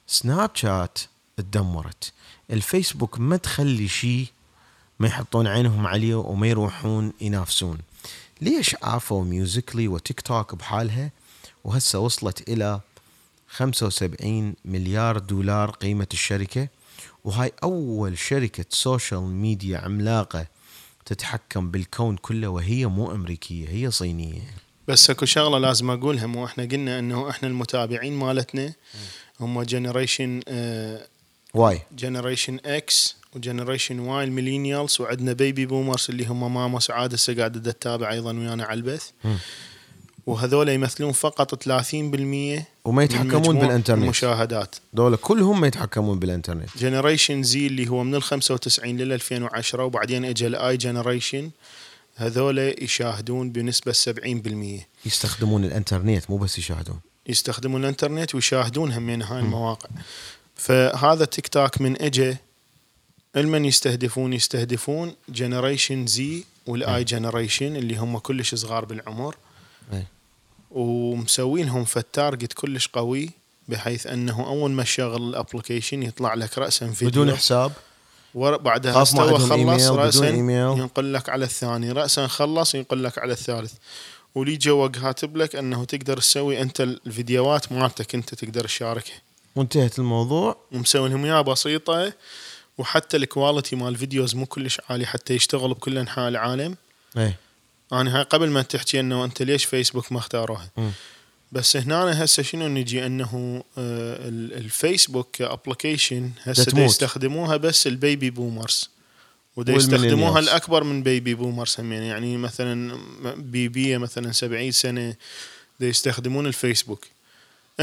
سناب 0.06 0.50
شات 0.54 0.98
تدمرت. 1.36 2.12
الفيسبوك 2.50 3.18
ما 3.18 3.36
تخلي 3.36 3.88
شيء 3.88 4.26
ما 4.98 5.08
يحطون 5.08 5.46
عينهم 5.46 5.86
عليه 5.86 6.14
وما 6.14 6.46
يروحون 6.46 7.12
ينافسون. 7.20 7.78
ليش 8.40 8.76
عافوا 8.82 9.24
ميوزيكلي 9.24 9.88
وتيك 9.88 10.20
توك 10.20 10.54
بحالها؟ 10.54 11.10
وهسه 11.64 11.98
وصلت 11.98 12.48
إلى 12.48 12.80
75 13.48 14.54
مليار 14.64 15.18
دولار 15.18 15.70
قيمة 15.70 16.06
الشركة. 16.12 16.68
وهاي 17.24 17.52
أول 17.62 18.18
شركة 18.18 18.64
social 18.68 19.22
media 19.22 19.78
عملاقة 19.78 20.46
تتحكم 21.06 21.70
بالكون 21.70 22.16
كله 22.16 22.48
وهي 22.48 22.86
مو 22.86 23.12
أمريكية 23.12 23.68
هي 23.68 23.90
صينية. 23.90 24.42
بس 24.88 25.10
أكو 25.10 25.24
شغلة 25.24 25.58
لازم 25.58 25.90
أقولها 25.90 26.26
مو 26.26 26.44
إحنا 26.44 26.64
قلنا 26.64 26.98
إنه 26.98 27.30
إحنا 27.30 27.48
المتابعين 27.48 28.12
مالتنا 28.12 28.72
هم 29.40 29.62
generation 29.62 30.40
Y. 31.54 31.82
generation 31.92 32.47
X 32.47 32.53
و 32.53 32.58
generation 32.64 33.98
Y 33.98 34.24
ال 34.24 34.31
millennials 34.31 35.00
وعندنا 35.00 35.32
baby 35.32 35.66
boomers 35.66 36.06
اللي 36.08 36.26
هم 36.26 36.54
ماما 36.54 36.80
سعاد 36.80 37.14
هسه 37.14 37.34
قاعدة 37.34 37.72
تتابع 37.72 38.12
أيضا 38.12 38.32
ويانا 38.32 38.64
على 38.64 38.78
البث. 38.78 39.10
وهذول 40.26 40.68
يمثلون 40.68 41.12
فقط 41.12 41.68
30% 41.68 41.68
وما 42.84 43.02
يتحكمون 43.04 43.58
بالإنترنت. 43.58 44.02
المشاهدات. 44.02 44.76
ذولا 44.92 45.16
كلهم 45.16 45.60
ما 45.60 45.66
يتحكمون 45.66 46.18
بالإنترنت. 46.18 46.78
generation 46.78 47.42
Z 47.42 47.66
اللي 47.66 47.88
هو 47.88 48.04
من 48.04 48.14
ال 48.14 48.22
95 48.22 48.96
لل 48.96 49.12
2010 49.12 49.84
وبعدين 49.84 50.24
اجى 50.24 50.46
ال 50.46 50.76
iGeneration 50.76 51.50
هذول 52.16 52.58
يشاهدون 52.58 53.50
بنسبة 53.50 53.92
70% 53.92 54.86
يستخدمون 55.06 55.64
الإنترنت 55.64 56.30
مو 56.30 56.36
بس 56.36 56.58
يشاهدون. 56.58 57.00
يستخدمون 57.26 57.80
الإنترنت 57.80 58.34
ويشاهدون 58.34 58.92
همين 58.92 59.22
هاي 59.22 59.40
المواقع. 59.40 59.88
فهذا 60.56 61.24
تيك 61.24 61.48
توك 61.48 61.80
من 61.80 62.02
اجى 62.02 62.36
المن 63.36 63.64
يستهدفون 63.64 64.32
يستهدفون 64.32 65.14
generation 65.28 66.06
Z 66.06 66.44
وال 66.66 67.04
iGeneration 67.04 67.76
اللي 67.76 67.96
هم 67.96 68.18
كلش 68.18 68.54
صغار 68.54 68.84
بالعمر. 68.84 69.36
إيه. 69.92 70.13
ومسوينهم 70.74 71.84
في 71.84 71.96
ال 71.96 72.04
target 72.04 72.52
كلش 72.52 72.88
قوي 72.88 73.30
بحيث 73.68 74.06
أنه 74.06 74.46
أول 74.46 74.70
ما 74.70 74.82
تشغل 74.82 75.28
ال 75.28 75.35
application 75.35 76.02
يطلع 76.02 76.34
لك 76.34 76.58
راسا 76.58 76.90
فيديو. 76.90 77.08
بدون 77.22 77.36
حساب؟ 77.36 77.72
ور- 78.34 78.56
بعدها 78.56 78.92
خاص 78.92 79.14
ما 79.14 79.22
استوى 79.22 79.38
خلص 79.38 79.86
راسا. 79.90 80.28
ينقل 80.76 81.12
لك 81.14 81.28
على 81.28 81.44
الثاني 81.44 81.92
راسا 81.92 82.26
خلص 82.26 82.74
ينقل 82.74 83.04
لك 83.04 83.18
على 83.18 83.32
الثالث. 83.32 83.72
واللي 84.34 84.56
جوا 84.56 84.88
كاتب 84.88 85.36
لك 85.36 85.56
أنه 85.56 85.84
تقدر 85.84 86.18
تسوي 86.18 86.62
أنت 86.62 86.80
الفيديوهات 86.80 87.72
مالتك 87.72 88.14
أنت 88.14 88.34
تقدر 88.34 88.64
تشاركها 88.64 89.20
وانتهت 89.56 89.98
الموضوع. 89.98 90.56
ومسوي 90.72 91.08
لهم 91.08 91.24
إياها 91.24 91.42
بسيطة 91.42 92.12
وحتى 92.78 93.16
ال 93.16 93.24
quality 93.24 93.76
مال 93.76 93.88
ال 93.88 93.95
videos 93.95 94.34
مو 94.34 94.46
كلش 94.46 94.80
عالي 94.90 95.06
حتى 95.06 95.34
يشتغل 95.34 95.74
بكل 95.74 95.98
أنحاء 95.98 96.28
العالم. 96.28 96.76
إيه. 97.16 97.38
أنا 98.00 98.16
هاي 98.18 98.22
قبل 98.22 98.50
ما 98.50 98.62
تحكي 98.62 99.00
إنه 99.00 99.24
أنت 99.24 99.42
ليش 99.42 99.64
فيسبوك 99.64 100.12
ما 100.12 100.18
اختاروها. 100.18 100.68
بس 101.52 101.76
هنا 101.76 102.24
هسه 102.24 102.42
شنو 102.42 102.68
نجي؟ 102.68 103.06
إنه 103.06 103.64
آه، 103.78 104.28
ال- 104.28 104.52
الفيسبوك 104.52 105.28
ك 105.32 105.40
application 105.40 106.30
هسه. 106.42 106.84
يستخدموها 106.84 107.56
بس 107.56 107.86
ال 107.86 107.95
baby 107.95 108.30
boomers 108.30 108.90
ودا. 109.56 109.72
يستخدموها 109.72 110.38
الأكبر 110.40 110.84
من 110.84 111.02
baby 111.02 111.34
boomers 111.34 111.76
هم 111.78 111.92
يعني, 111.92 112.08
يعني 112.08 112.36
مثلا 112.36 112.98
بيبيه 113.36 113.98
مثلا 113.98 114.32
70 114.32 114.70
سنة 114.70 115.14
دا 115.80 115.86
يستخدمون 115.88 116.46
الفيسبوك 116.46 117.04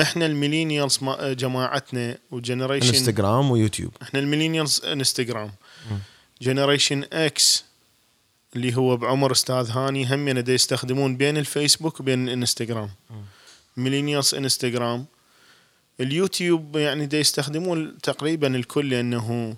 إحنا 0.02 0.26
ال 0.26 0.32
millennials 0.32 1.00
ما- 1.02 1.34
جماعتنا 1.34 2.18
و 2.32 2.37
generation 2.37 2.88
إنستغرام 2.88 3.52
ويوتيوب. 3.52 3.92
إحنا 4.02 4.20
ال 4.20 4.25
millennials 4.25 4.82
إنستغرام. 4.86 5.52
generation 6.42 7.04
X 7.14 7.64
اللي 8.56 8.76
هو 8.76 8.98
بعمر 8.98 9.32
أستاذ 9.32 9.72
هاني 9.72 10.16
هم 10.16 10.30
دا 10.30 10.54
يستخدمون 10.54 11.18
بين 11.18 11.38
الفيسبوك 11.38 12.00
وبين 12.00 12.28
الإنستغرام. 12.28 12.90
millennials 13.78 14.36
إنستغرام. 14.36 15.06
اليوتيوب 16.00 16.76
يعني 16.76 17.06
دا 17.06 17.20
يستخدمون 17.20 17.98
تقريبا 17.98 18.56
الكل 18.56 18.90
لأنه 18.90 19.56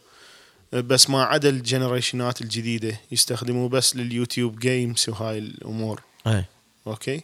بس 0.73 1.09
ما 1.09 1.23
عدا 1.23 1.49
ال 1.49 1.57
generationات 1.57 2.41
الجديدة 2.41 2.99
يستخدموا 3.11 3.69
بس 3.69 3.95
لليوتيوب 3.95 4.59
games 4.59 5.09
وهاي 5.09 5.37
الأمور. 5.37 6.01
إيه 6.27 6.49
أوكي؟ 6.87 7.21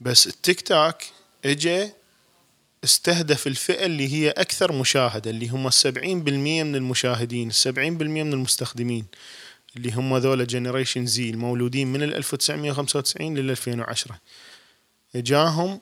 بس 0.00 0.26
التيك 0.26 0.60
توك 0.60 0.96
اجى 1.44 1.88
استهدف 2.84 3.46
الفئة 3.46 3.86
اللي 3.86 4.12
هي 4.12 4.30
أكثر 4.30 4.72
مشاهدة 4.72 5.30
اللي 5.30 5.48
هم 5.48 5.70
70% 5.70 5.96
من 5.96 6.74
المشاهدين 6.74 7.50
70% 7.50 7.76
من 7.78 8.32
المستخدمين. 8.32 9.06
اللي 9.76 9.92
هم 9.92 10.16
ذولا 10.16 10.44
generation 10.44 11.06
Z 11.06 11.30
المولودين 11.30 11.92
من 11.92 12.02
ال 12.02 12.14
1995 12.14 13.34
لل 13.34 13.50
2010 13.50 14.18
جاهم 15.14 15.80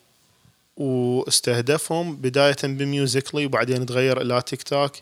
واستهدفهم 0.76 2.16
بداية 2.16 2.56
بميوزيكلي 2.64 3.46
وبعدين 3.46 3.86
تغير 3.86 4.20
إلى 4.20 4.42
تيك 4.42 4.62
توك 4.62 4.92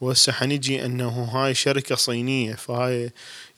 وهسه 0.00 0.32
حنجي 0.32 0.84
أنه 0.84 1.24
هاي 1.24 1.54
شركة 1.54 1.94
صينية 1.94 2.54
فهاي 2.54 3.12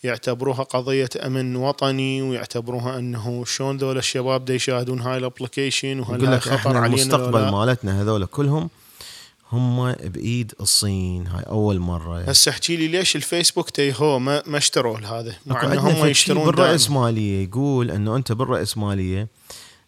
يعتبروها 0.04 0.62
قضية 0.62 1.08
أمن 1.26 1.56
وطني 1.56 2.22
ويعتبروها 2.22 2.98
أنه 2.98 3.44
شلون 3.44 3.76
ذول 3.76 3.98
الشباب 3.98 4.44
دا 4.44 4.54
يشاهدون 4.54 5.00
هاي 5.00 5.18
ال 5.18 5.25
application 5.25 6.00
وهل 6.00 6.40
خطر 6.40 6.76
علينا 6.76 6.86
المستقبل؟ 6.86 7.50
مالتنا 7.50 8.02
هذول 8.02 8.26
كلهم 8.26 8.70
هم 9.52 9.92
بإيد 9.92 10.52
الصين. 10.60 11.26
هاي 11.26 11.42
أول 11.42 11.78
مرة. 11.78 12.20
هسه 12.20 12.50
احكي 12.50 12.76
لي 12.76 12.88
ليش 12.88 13.16
الفيسبوك 13.16 13.70
تيهو 13.70 14.18
ما, 14.18 14.42
ما 14.46 14.58
اشتروا 14.58 14.98
هذا 14.98 15.36
مع 15.46 15.56
عندنا 15.58 15.80
هم 15.80 16.06
يشترون 16.06 16.38
دائما. 16.38 16.50
بالرأسمالية 16.50 17.44
يقول 17.44 17.90
إنه 17.90 18.16
أنت 18.16 18.32
بالرأسمالية 18.32 19.28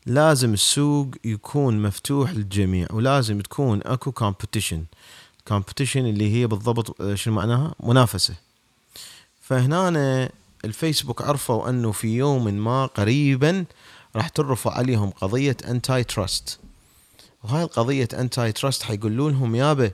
لازم 0.06 0.52
السوق 0.52 1.08
يكون 1.24 1.82
مفتوح 1.82 2.30
للجميع 2.32 2.86
ولازم 2.90 3.40
تكون 3.40 3.80
أكو 3.84 4.12
competition 4.12 4.78
competition 5.48 5.96
اللي 5.96 6.34
هي 6.34 6.46
بالضبط 6.46 7.00
آه، 7.00 7.14
شنو 7.14 7.34
معناها؟ 7.34 7.74
منافسة. 7.80 8.34
فهنا 9.42 10.30
الفيسبوك 10.64 11.22
عرفوا 11.22 11.68
إنه 11.68 11.92
في 11.92 12.16
يوم 12.16 12.44
ما 12.44 12.86
قريبا 12.86 13.64
راح 14.16 14.28
ترفع 14.28 14.70
عليهم 14.72 15.10
قضية 15.10 15.56
antitrust 15.68 16.58
وهاي 17.48 17.62
القضية 17.62 18.08
antitrust 18.14 18.82
حيقولوا 18.82 19.30
لهم 19.30 19.54
يابا 19.54 19.90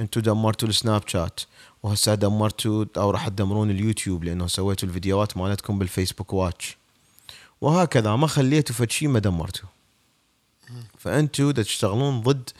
أنتم 0.00 0.20
دمرتوا 0.20 0.68
السناب 0.68 1.08
شات 1.08 1.40
وهسه 1.82 2.14
دمرتوا 2.14 2.84
أو 2.96 3.10
راح 3.10 3.28
تدمرون 3.28 3.70
اليوتيوب 3.70 4.24
لأنه 4.24 4.46
سويتوا 4.46 4.88
الفيديوهات 4.88 5.36
مالتكم 5.36 5.78
بالفيسبوك 5.78 6.32
Watch. 6.32 6.76
وهكذا 7.60 8.16
ما 8.16 8.26
خليتوا 8.26 8.74
فد 8.74 8.90
شيء 8.90 9.08
ما 9.08 9.18
دمرتوا. 9.18 9.68
فانتوا 10.98 11.52
تشتغلون 11.52 12.20
ضد 12.20 12.50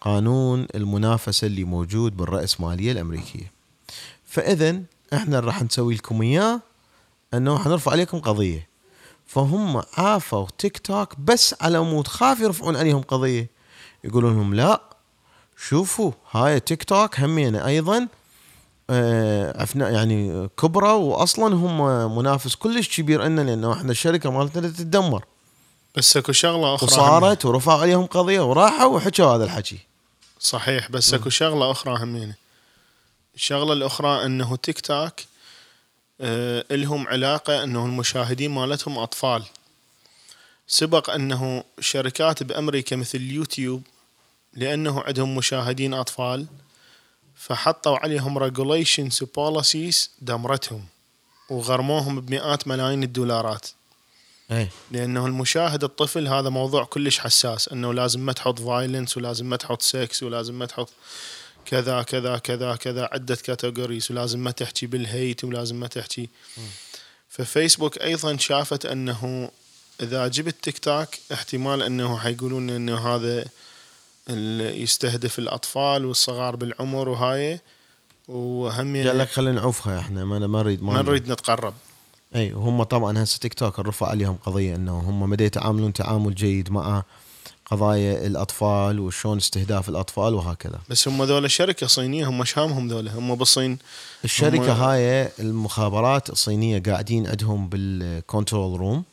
قانون 0.00 0.66
المنافسة 0.74 1.46
اللي 1.46 1.64
موجود 1.64 2.16
بالرأسماليه 2.16 2.92
الأمريكية. 2.92 3.52
فاذا 4.26 4.82
إحنا 5.12 5.40
راح 5.40 5.62
نسوي 5.62 5.94
لكم 5.94 6.22
إياه 6.22 6.60
أنه 7.34 7.58
حنرفع 7.58 7.90
عليكم 7.90 8.18
قضية. 8.18 8.68
فهم 9.26 9.82
عافوا 9.98 10.46
تيك 10.58 10.78
توك 10.78 11.18
بس 11.18 11.54
على 11.60 11.80
مود 11.80 12.06
خاف 12.06 12.40
يرفعون 12.40 12.76
عليهم 12.76 13.02
قضية. 13.02 13.51
يقولون 14.04 14.34
لهم 14.34 14.54
لا 14.54 14.80
شوفوا 15.56 16.12
هاي 16.30 16.60
تيك 16.60 16.84
توك 16.84 17.20
همينه 17.20 17.66
أيضا 17.66 18.08
آه، 18.90 19.62
عفنا 19.62 19.90
يعني 19.90 20.48
كبرى 20.58 20.92
واصلا 20.92 21.54
هم 21.54 22.16
منافس 22.18 22.54
كلش 22.54 23.00
كبير 23.00 23.24
لنا 23.24 23.40
لأنه 23.40 23.72
إحنا 23.72 23.90
الشركة 23.90 24.30
مالتنا 24.30 24.68
تتدمر. 24.68 25.24
بس 25.96 26.16
أكو 26.16 26.32
شغلة 26.32 26.74
أخرى 26.74 26.86
وصارت 26.86 27.44
ورفع 27.44 27.80
عليهم 27.80 28.06
قضية 28.06 28.40
وراحوا 28.40 28.96
وحكوا 28.96 29.24
هذا 29.24 29.44
الحكي. 29.44 29.78
صحيح 30.40 30.90
بس 30.90 31.14
أكو 31.14 31.30
شغلة 31.30 31.70
أخرى 31.70 32.02
همينه 32.02 32.34
الشغلة 33.34 33.72
الأخرى 33.72 34.26
إنه 34.26 34.56
تيك 34.56 34.80
توك 34.80 35.12
آه 36.20 36.64
لهم 36.70 37.08
علاقة 37.08 37.64
إنه 37.64 37.86
المشاهدين 37.86 38.50
مالتهم 38.50 38.98
أطفال. 38.98 39.44
سبق 40.66 41.10
إنه 41.10 41.64
شركات 41.80 42.42
بأمريكا 42.42 42.96
مثل 42.96 43.18
اليوتيوب 43.18 43.82
لأنه 44.54 45.02
عندهم 45.02 45.36
مشاهدين 45.36 45.94
أطفال 45.94 46.46
فحطوا 47.36 47.98
عليهم 47.98 48.50
regulations 48.50 49.22
وبوليسيز 49.22 50.10
دمرتهم 50.20 50.84
وغرموهم 51.50 52.20
بمئات 52.20 52.68
ملايين 52.68 53.02
الدولارات. 53.02 53.66
اي 54.50 54.68
لأنه 54.90 55.26
المشاهد 55.26 55.84
الطفل 55.84 56.28
هذا 56.28 56.48
موضوع 56.48 56.84
كلش 56.84 57.18
حساس 57.18 57.68
إنه 57.68 57.94
لازم 57.94 58.20
ما 58.20 58.32
تحط 58.32 58.58
violence 58.60 59.16
ولازم 59.16 59.46
ما 59.46 59.56
تحط 59.56 59.82
سكس 59.82 60.22
ولازم 60.22 60.58
ما 60.58 60.66
تحط 60.66 60.88
كذا 61.64 62.02
كذا 62.02 62.38
كذا 62.38 62.76
كذا 62.76 63.08
عدة 63.12 63.34
categories 63.34 64.10
ولازم 64.10 64.38
ما 64.38 64.50
تحكي 64.50 64.86
بال 64.86 65.05
hate 65.05 65.44
ولازم 65.44 65.76
ما 65.76 65.86
تحكي. 65.86 66.28
ففيسبوك 67.28 67.98
أيضا 67.98 68.36
شافت 68.36 68.86
إنه 68.86 69.50
إذا 70.00 70.28
جبت 70.28 70.54
تيك 70.62 70.78
توك 70.78 71.08
احتمال 71.32 71.82
إنه 71.82 72.18
حيقولون 72.18 72.70
إنه 72.70 73.14
هذا 73.14 73.44
ال- 74.28 74.82
يستهدف 74.82 75.38
الأطفال 75.38 76.04
والصغار 76.06 76.56
بالعمر 76.56 77.08
وهاي 77.08 77.60
وهم 78.28 78.96
قال 78.96 79.18
لك 79.18 79.28
خلينا 79.28 79.60
نعوفها 79.60 79.98
إحنا 79.98 80.24
ما 80.24 80.38
ما 80.38 80.62
نريد 80.62 80.82
ما 80.82 81.02
نريد 81.02 81.30
نتقرب. 81.32 81.74
أي 82.36 82.52
وهم 82.52 82.82
طبعا 82.82 83.22
هسه 83.22 83.38
تيك 83.38 83.54
توك 83.54 83.78
رفع 83.78 84.08
عليهم 84.08 84.36
قضية 84.46 84.74
إنه 84.76 84.98
هم 84.98 85.30
ما 85.30 85.36
يتعاملون 85.40 85.92
تعامل 85.92 86.34
جيد 86.34 86.70
مع 86.70 87.02
قضايا 87.66 88.26
الأطفال 88.26 89.00
وشلون 89.00 89.36
استهداف 89.36 89.88
الأطفال 89.88 90.34
وهكذا. 90.34 90.78
بس 90.88 91.08
هم 91.08 91.22
ذولا 91.24 91.48
شركة 91.48 91.86
صينية 91.86 92.28
هم 92.28 92.44
شامهم 92.44 92.88
ذولا 92.88 93.14
هم 93.18 93.34
بالصين. 93.34 93.78
الشركة 94.24 94.72
هم- 94.72 94.80
هاي 94.82 95.28
المخابرات 95.40 96.30
الصينية 96.30 96.82
قاعدين 96.86 97.26
عندهم 97.26 97.68
بال 97.68 97.93
control 97.93 98.80
room 98.80 99.04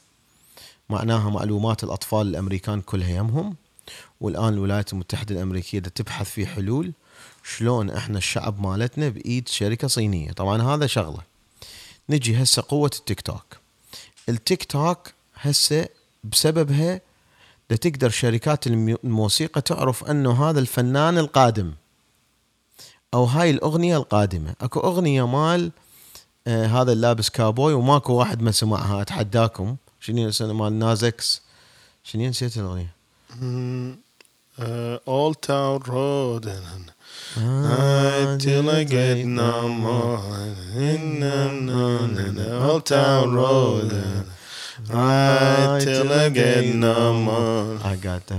معناها 0.90 1.30
معلومات 1.30 1.84
الأطفال 1.84 2.28
الأمريكان 2.28 2.82
كلها 2.82 3.10
يمهم. 3.10 3.56
والآن 4.22 4.54
الولايات 4.54 4.94
المتحدة 4.94 5.36
الأمريكية 5.36 5.80
تبحث 5.80 6.30
في 6.30 6.48
حلول 6.48 6.94
شلون 7.44 7.90
إحنا 7.90 8.18
الشعب 8.18 8.62
مالتنا 8.62 9.10
بإيد 9.10 9.48
شركة 9.48 9.88
صينية. 9.88 10.32
طبعا 10.32 10.62
هذا 10.62 10.88
شغلة. 10.88 11.22
نجي 12.10 12.44
هسه 12.44 12.64
قوة 12.68 12.92
التيك 13.00 13.22
توك. 13.22 13.58
التيك 14.30 14.64
توك 14.64 15.14
هسه 15.36 15.88
بسببها 16.24 17.02
دا 17.70 17.76
تقدر 17.76 18.10
شركات 18.10 18.68
الموسيقى 18.68 19.62
تعرف 19.62 20.04
انه 20.04 20.50
هذا 20.50 20.60
الفنان 20.60 21.18
القادم 21.18 21.74
أو 23.14 23.24
هاي 23.24 23.50
الأغنية 23.50 23.98
القادمة. 23.98 24.56
أكو 24.62 24.80
أغنية 24.80 25.28
مال 25.28 25.72
آه 26.48 26.66
هذا 26.66 26.92
اللابس 26.92 27.30
كابوي 27.30 27.74
وماكو 27.74 28.14
واحد 28.14 28.42
ما 28.42 28.52
سمعها. 28.52 29.02
أتحداكم. 29.02 29.76
شنو 30.00 30.32
مال 30.42 30.80
نازكس؟ 30.80 31.42
شنو 32.04 32.28
نسيت 32.28 32.58
الأغنية؟ 32.58 32.96
Old 35.08 35.36
Town 35.36 35.82
Road 35.88 36.52
till 38.46 38.70
I 38.70 38.84
get 38.84 39.26
no 39.26 39.68
more. 39.86 40.20
Old 42.70 42.86
town 42.86 43.34
road 43.34 43.92
Right 44.90 45.80
till 45.86 46.12
I 46.24 46.30
get 46.30 46.66
no 46.88 47.14
more. 47.28 47.78
I 47.92 47.96
got 47.96 48.22
the 48.28 48.38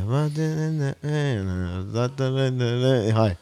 هاي 3.14 3.36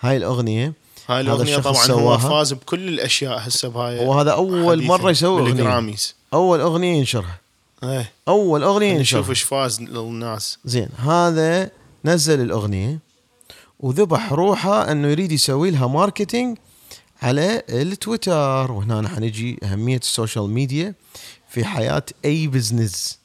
هاي 0.00 0.16
الاغنيه 0.16 0.72
هاي 1.08 1.20
الاغنيه 1.20 1.58
طبعا 1.58 1.86
هو. 1.86 2.18
فاز 2.18 2.52
بكل 2.52 2.88
الأشياء 2.88 3.38
هسه 3.48 3.68
بهاي 3.68 4.06
وهذا 4.06 4.30
أول 4.30 4.82
مرة 4.82 5.10
يسوي 5.10 5.40
أغنية. 5.40 5.52
بال 5.52 5.64
Grammys. 5.64 6.14
أول 6.34 6.60
أغنية 6.60 6.98
ينشرها. 6.98 7.38
إيه. 7.84 8.12
أول 8.28 8.62
أغنية 8.62 8.98
نشوف 8.98 9.18
ينشرها. 9.18 9.30
إيش 9.30 9.42
فاز 9.42 9.80
للناس. 9.80 10.58
زين 10.64 10.88
هذا 10.98 11.70
نزل 12.04 12.40
الأغنية 12.40 12.98
وذبح 13.80 14.32
روحه 14.32 14.92
إنه 14.92 15.08
يريد 15.08 15.32
يسوي 15.32 15.70
لها 15.70 15.86
marketing 15.86 16.58
على 17.22 17.62
التويتر. 17.68 18.72
وهنا 18.72 19.00
نحن 19.00 19.22
نجي 19.22 19.58
أهمية 19.62 19.96
ال 19.96 20.04
social 20.04 20.50
media 20.50 20.94
في 21.48 21.64
حياة 21.64 22.02
أي 22.24 22.46
business 22.46 23.18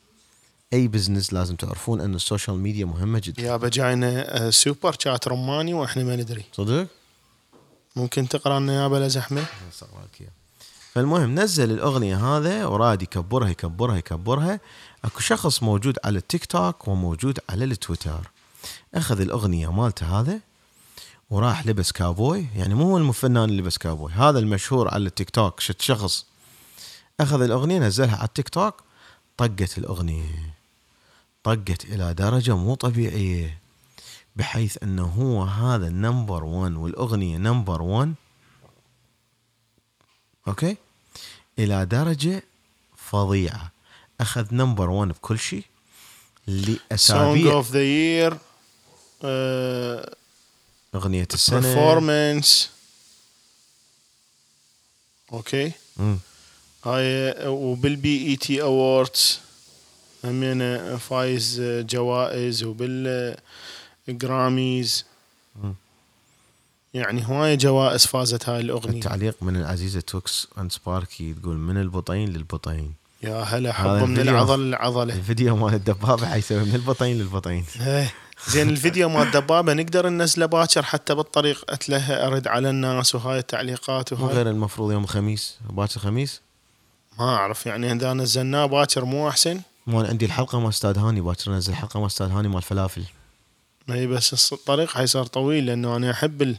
أي 0.74 0.88
business 0.88 1.34
لازم 1.34 1.56
تعرفون 1.56 2.02
إن 2.02 2.16
ال 2.16 2.22
social 2.22 2.58
media 2.58 2.86
مهمة 2.86 3.22
جدا. 3.24 3.42
يابا 3.42 3.70
جاينا 3.70 4.46
آه، 4.48 4.50
super 4.50 4.96
chat 5.00 5.28
رماني 5.28 5.74
وإحنا 5.74 6.04
ما 6.04 6.16
ندري. 6.16 6.46
صدق؟ 6.54 6.88
ممكن 7.96 8.28
تقرأ 8.28 8.60
لنا 8.60 8.84
يابا 8.84 8.96
لزحمه 8.96 9.46
فالمهم 10.94 11.40
نزل 11.40 11.72
الأغنية 11.72 12.38
هذا 12.38 12.66
وراد 12.66 13.02
يكبرها 13.02 13.50
يكبرها 13.50 13.98
يكبرها. 13.98 14.60
أكو 15.06 15.20
شخص 15.20 15.64
موجود 15.64 15.98
على 16.06 16.18
التيك 16.18 16.46
توك 16.46 16.88
وموجود 16.88 17.40
على 17.50 17.66
التويتر. 17.66 18.32
أخذ 18.96 19.22
الأغنية 19.22 19.72
مالته 19.72 20.20
هذا 20.20 20.40
وراح 21.30 21.68
لبس 21.68 21.92
كابوي 21.92 22.46
يعني 22.56 22.74
مو 22.74 22.84
هو 22.84 22.98
الفنان 22.98 23.50
اللي 23.50 23.62
لبس 23.62 23.78
كابوي 23.78 24.12
هذا 24.12 24.40
المشهور 24.40 24.94
على 24.94 25.06
التيك 25.06 25.30
توك 25.30 25.60
شت 25.60 25.82
شخص 25.82 26.26
أخذ 27.20 27.42
الأغنية 27.42 27.80
نزلها 27.80 28.16
على 28.16 28.28
التيك 28.28 28.50
توك 28.50 28.84
طقت 29.38 29.78
الأغنية 29.78 30.54
طقت 31.44 31.86
إلى 31.86 32.14
درجة 32.14 32.56
مو 32.56 32.76
طبيعية 32.76 33.58
بحيث 34.36 34.78
إنه 34.84 35.06
هو 35.06 35.44
هذا 35.44 35.88
ال 35.88 35.96
number 35.96 36.44
1 36.44 36.76
والأغنية 36.76 37.38
number 37.38 37.82
1 37.82 38.14
okay؟ 40.48 40.78
إلى 41.60 41.86
درجة 41.86 42.44
فظيعة. 42.98 43.72
أخذ 44.22 44.56
number 44.56 44.90
1 44.90 45.10
بكل 45.10 45.40
شيء 45.40 45.64
song 46.48 46.80
لاسابيع 46.92 47.54
of 47.54 47.72
the 47.72 47.84
year 47.84 48.38
أغنية 50.96 51.28
السنة. 51.34 51.76
Performance. 51.76 52.68
okay 55.34 55.72
مم. 55.98 56.18
هاي 56.86 57.34
وبال 57.48 58.28
BET 58.28 58.62
Awards 58.62 59.40
همينه 60.24 60.98
فايز 60.98 61.62
جوائز 61.62 62.64
وبال 62.64 62.88
Grammys 62.88 63.46
مم. 65.56 65.76
يعني 66.94 67.28
هواية 67.28 67.56
جوائز 67.56 68.06
فازت 68.06 68.50
هاي 68.50 68.60
الأغنية. 68.60 68.96
التعليق 68.96 69.44
من 69.44 69.56
العزيزة 69.56 70.00
توكس 70.00 70.48
and 70.58 70.72
سباركي 70.72 71.34
تقول 71.34 71.58
من 71.58 71.78
البطين 71.78 72.30
للبطين. 72.30 72.94
يا 73.24 73.36
هلا 73.36 73.74
حبه 73.74 74.06
من. 74.06 74.20
العضل 74.20 74.60
للعضلة. 74.60 75.14
الفيديو 75.14 75.56
مال 75.56 75.74
الدبابة 75.74 76.28
حيسوي 76.28 76.64
من 76.64 76.76
البطين 76.76 77.18
للبطين. 77.18 77.66
إيه. 77.82 78.14
زين 78.48 78.70
الفيديو 78.70 79.10
مال 79.10 79.28
الدبابه 79.28 79.74
نقدر 79.74 80.10
ننزله 80.10 80.46
باكر 80.46 80.84
حتى 80.84 81.16
بالطريق. 81.16 81.66
اتلهى 81.70 82.28
أرد 82.28 82.48
على 82.48 82.70
الناس 82.70 83.16
وهاي 83.16 83.40
التعليقات 83.40 84.14
وهاي. 84.14 84.36
غير 84.36 84.50
المفروض 84.50 84.92
يوم 84.92 85.04
الخميس 85.04 85.58
باكر 85.70 85.96
الخميس 85.96 86.42
ما 87.20 87.36
أعرف 87.36 87.66
يعني 87.66 87.92
إذا 87.92 88.14
نزلناه 88.14 88.66
باكر 88.66 89.06
مو 89.06 89.30
أحسن؟ 89.30 89.62
مو 89.88 90.02
أنا 90.02 90.10
عندي 90.10 90.26
الحلقة 90.26 90.60
مال 90.60 90.70
أستاذ 90.70 90.98
هاني 90.98 91.22
باكر 91.22 91.52
انزل 91.52 91.76
حلقة 91.76 92.00
مال 92.00 92.08
أستاذ 92.08 92.32
هاني 92.32 92.48
مال 92.48 92.62
فلافل. 92.62 93.04
ما 93.88 93.96
هي 93.96 94.08
بس 94.08 94.54
الطريق 94.54 94.90
حيصير 94.90 95.24
طويل 95.24 95.66
لأنه 95.66 95.96
أنا 95.96 96.12
أحب 96.12 96.58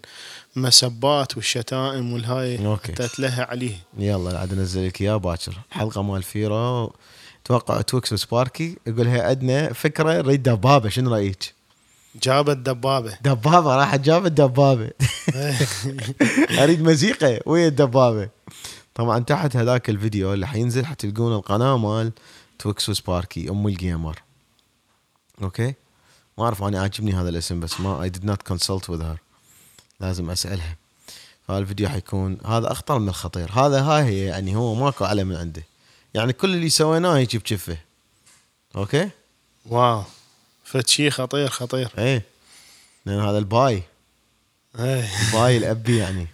المسبات 0.56 1.36
والشتائم 1.36 2.12
والهاي. 2.12 2.66
okay. 2.66 2.92
حتى 2.92 3.04
اتلهى 3.04 3.42
عليه. 3.42 3.76
يلا 3.98 4.38
عاد 4.38 4.52
انزل 4.52 4.86
لك 4.86 5.00
إياه 5.00 5.16
باكر. 5.16 5.58
حلقة 5.70 6.02
مال 6.02 6.22
فيرو 6.22 6.92
توقع 7.44 7.80
توكس 7.80 8.12
وسباركي 8.12 8.76
يقول 8.86 9.06
هي 9.06 9.20
عندنا 9.20 9.72
فكرة 9.72 10.12
نريد 10.12 10.42
دبابة. 10.42 10.88
شنو 10.88 11.14
رأيك؟ 11.14 11.57
جابت 12.22 12.56
دبابه 12.56 13.18
دبابة 13.22 13.76
راحت 13.76 14.00
جابت 14.00 14.32
دبابه 14.32 14.90
أريد 16.62 16.82
موسيقى 16.82 17.40
ويا 17.46 17.68
الدبابة. 17.68 18.28
طبعا 18.94 19.18
تحت 19.18 19.56
هذاك 19.56 19.90
الفيديو 19.90 20.32
اللي 20.32 20.46
حينزل 20.46 20.86
حتلقون 20.86 21.32
القناة 21.32 21.76
مال 21.76 22.12
توكس 22.58 22.88
وسباركي 22.88 23.50
أم 23.50 23.66
الجيمر. 23.66 24.22
okay؟ 25.42 25.74
ما 26.38 26.44
أعرف 26.44 26.62
أنا 26.62 26.80
عاجبني 26.80 27.12
هذا 27.12 27.28
الاسم 27.28 27.60
بس 27.60 27.80
ما 27.80 28.02
I 28.02 28.10
did 28.10 28.28
not 28.28 28.54
consult 28.54 28.82
with 28.88 29.00
her. 29.00 29.18
لازم 30.00 30.30
أسألها. 30.30 30.76
فالفيديو 31.48 31.88
حيكون 31.88 32.38
هذا 32.46 32.72
أخطر 32.72 32.98
من 32.98 33.08
الخطير. 33.08 33.52
هذا 33.52 33.82
هاي 33.82 34.04
هي 34.04 34.24
يعني 34.24 34.56
هو 34.56 34.74
ماكو 34.74 35.04
اعلى 35.04 35.24
من 35.24 35.36
عنده. 35.36 35.62
يعني 36.14 36.32
كل 36.32 36.54
اللي 36.54 36.68
سويناه 36.68 37.18
يجي 37.18 37.38
بكفه 37.38 37.78
okay؟ 38.76 39.10
wow. 39.66 40.02
فد 40.70 40.88
شي 40.88 41.10
خطير 41.10 41.48
خطير. 41.48 41.88
إيه. 41.98 42.22
لأن 43.06 43.20
هذا 43.20 43.38
الباي. 43.38 43.82
إيه. 44.78 45.08
باي 45.32 45.56
الأبي 45.56 45.96
يعني. 45.96 46.26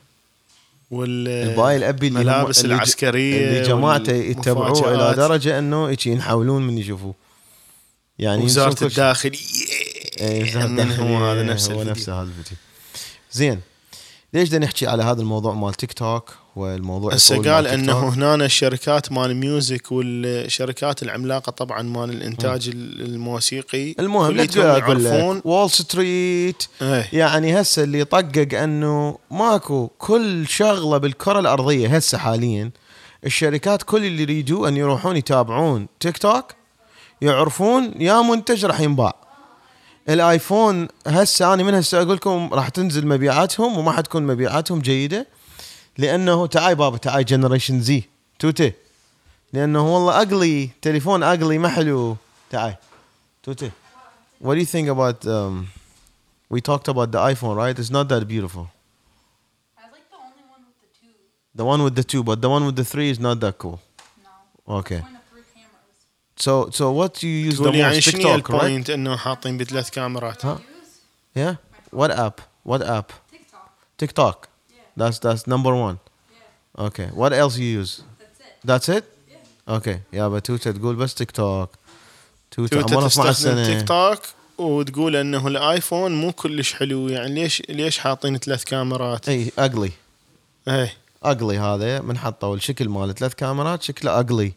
وال 0.90 1.28
الباي 1.28 1.76
الأبي 1.76 2.08
اللي 2.08 2.20
الملابس 2.20 2.64
العسكرية 2.64 3.48
اللي 3.48 3.62
جماعته 3.62 4.12
يتبعوه 4.12 4.94
إلى. 4.94 5.16
درجة 5.16 5.58
إنه 5.58 5.90
يجي 5.90 6.10
ينحولون 6.10 6.66
من 6.66 6.78
يشوفوه. 6.78 7.14
يعني 8.18 8.44
وزارة. 8.44 8.84
الداخلية 8.84 9.38
هو 11.00 11.30
هذا 11.30 11.42
نفس 11.42 11.70
هو. 11.70 11.82
نفسه 11.82 12.22
هذا 12.22 12.28
الفيديو. 12.28 12.56
زين. 13.32 13.60
ليش 14.34 14.48
بدنا 14.48 14.66
نحكي 14.66 14.86
على 14.86 15.02
هذا 15.02 15.20
الموضوع 15.20 15.54
مال 15.54 15.74
تيك 15.74 15.92
توك 15.92 16.30
والموضوع 16.56 17.14
هسه 17.14 17.54
قال 17.54 17.66
إنه؟ 17.66 18.08
هنا 18.08 18.44
الشركات 18.44 19.12
مال 19.12 19.30
ال 19.30 19.40
music 19.40 19.92
والشركات 19.92 21.02
العملاقة 21.02 21.50
طبعا 21.50 21.82
مال 21.82 22.10
الإنتاج 22.10 22.68
المهم 22.68 24.30
الموسيقي 24.30 24.60
لا 24.60 24.78
أقول 24.84 25.06
يعرفون. 25.06 25.42
وول 25.44 25.70
ستريت 25.70 26.62
إيه. 26.82 27.08
يعني 27.12 27.60
هسه 27.60 27.82
اللي 27.82 27.98
يطقق 28.00 28.58
إنه 28.58 29.18
ماكو 29.30 29.88
كل 29.98 30.46
شغلة 30.48 30.98
بالكرة 30.98 31.40
الأرضية 31.40 31.96
هسه 31.96 32.18
حاليا 32.18 32.70
الشركات 33.26 33.82
كل 33.82 34.04
اللي 34.04 34.22
يريدوا 34.22 34.68
أن 34.68 34.76
يروحون 34.76 35.16
يتابعون 35.16 35.86
تيك 36.00 36.18
توك 36.18 36.44
يعرفون 37.20 37.92
يا 37.98 38.22
منتج 38.22 38.64
راح 38.64 38.80
ينباع. 38.80 39.23
الايفون 40.08 40.88
هسه 41.06 41.54
أنا 41.54 41.62
من 41.62 41.74
هسه 41.74 42.02
أقول 42.02 42.16
لكم 42.16 42.54
راح 42.54 42.68
تنزل 42.68 43.06
مبيعاتهم 43.06 43.78
وما 43.78 43.92
حتكون 43.92 44.22
مبيعاتهم 44.26 44.80
جيده 44.80 45.26
لأنه 45.98 46.46
تعاي 46.46 46.74
بابا 46.74 46.96
تعاي 46.96 47.24
generation 47.24 47.80
Z 47.80 48.02
توتي 48.38 48.72
لأنه 49.52 49.94
والله 49.94 50.16
اقلي 50.22 50.70
تليفون 50.82 51.22
اقلي 51.22 51.58
ما 51.58 51.68
حلو 51.68 52.16
تعاي 52.50 52.76
توتي 53.42 53.70
what 54.42 54.54
do 54.54 54.60
you 54.60 54.66
think 54.66 54.88
about 54.88 55.24
um, 55.26 55.66
we 56.50 56.60
talked 56.60 56.88
about 56.88 57.10
the 57.12 57.20
iphone 57.32 57.56
right 57.56 57.78
it's 57.78 57.90
not 57.98 58.06
that 58.08 58.24
beautiful 58.28 58.66
I 59.78 59.84
like 59.94 60.06
the 60.10 60.18
only 60.26 60.44
one 60.54 60.62
with 60.68 60.78
the 60.84 60.90
two. 61.00 61.14
the 61.54 61.64
one 61.64 61.80
with 61.86 61.94
the 62.00 62.04
two 62.12 62.22
but 62.22 62.42
the 62.42 62.50
one 62.56 62.62
with 62.66 62.76
the 62.76 62.84
three 62.92 63.08
is 63.14 63.18
not 63.26 63.36
that 63.44 63.54
cool 63.62 63.78
No. 64.68 64.76
okay 64.80 65.00
What 66.40 67.14
do 67.14 67.26
you 67.26 67.50
use 67.50 67.58
the 67.58 67.62
تقول 67.62 67.74
يعني 67.74 68.00
most? 68.00 68.04
شنو 68.04 68.20
TikTok 68.20 68.42
right? 68.42 68.54
ال 68.54 68.60
point 68.60 68.90
إنه 68.90 69.16
حاطين 69.16 69.58
بثلاث 69.58 69.90
كاميرات. 69.90 70.46
ها 70.46 70.58
yeah? 71.38 71.54
What 71.96 72.10
app? 72.10 72.40
What 72.68 72.82
app? 72.82 73.12
TikTok. 73.32 73.70
TikTok. 73.98 74.36
Yeah. 74.46 74.76
that's 74.96 75.18
that's 75.18 75.46
number 75.46 75.74
one. 75.74 75.98
Yeah. 75.98 76.86
okay. 76.86 77.08
What 77.20 77.32
else 77.32 77.56
you 77.58 77.80
use? 77.80 78.02
That's 78.18 78.40
it. 78.40 78.64
that's 78.64 78.88
it? 78.88 79.04
okay 79.68 80.00
يابا 80.12 80.38
تويتر 80.38 80.72
تقول 80.72 80.96
بس 80.96 81.14
تيك 81.14 81.30
توك 81.30 81.70
تويتر 82.50 82.80
تويتر 82.80 82.96
عمره 82.96 83.06
12 83.06 83.32
تستخدم 83.32 83.64
تيك 83.64 83.88
توك 83.88 84.18
وتقول 84.58 85.16
إنه 85.16 85.46
الآيفون 85.46 86.20
مو 86.20 86.32
كلش 86.32 86.74
حلو. 86.74 87.08
يعني 87.08 87.34
ليش 87.34 87.62
ليش 87.68 87.98
حاطين 87.98 88.38
ثلاث 88.38 88.64
كاميرات؟ 88.64 89.28
اي 89.28 89.52
اقلي 89.58 89.92
إيه. 90.68 90.94
اقلي 91.22 91.58
هذا. 91.58 92.00
من 92.00 92.18
حطوا 92.18 92.56
الشكل 92.56 92.88
مال 92.88 93.14
ثلاث 93.14 93.34
كاميرات 93.34 93.82
شكله 93.82 94.20
اقلي 94.20 94.52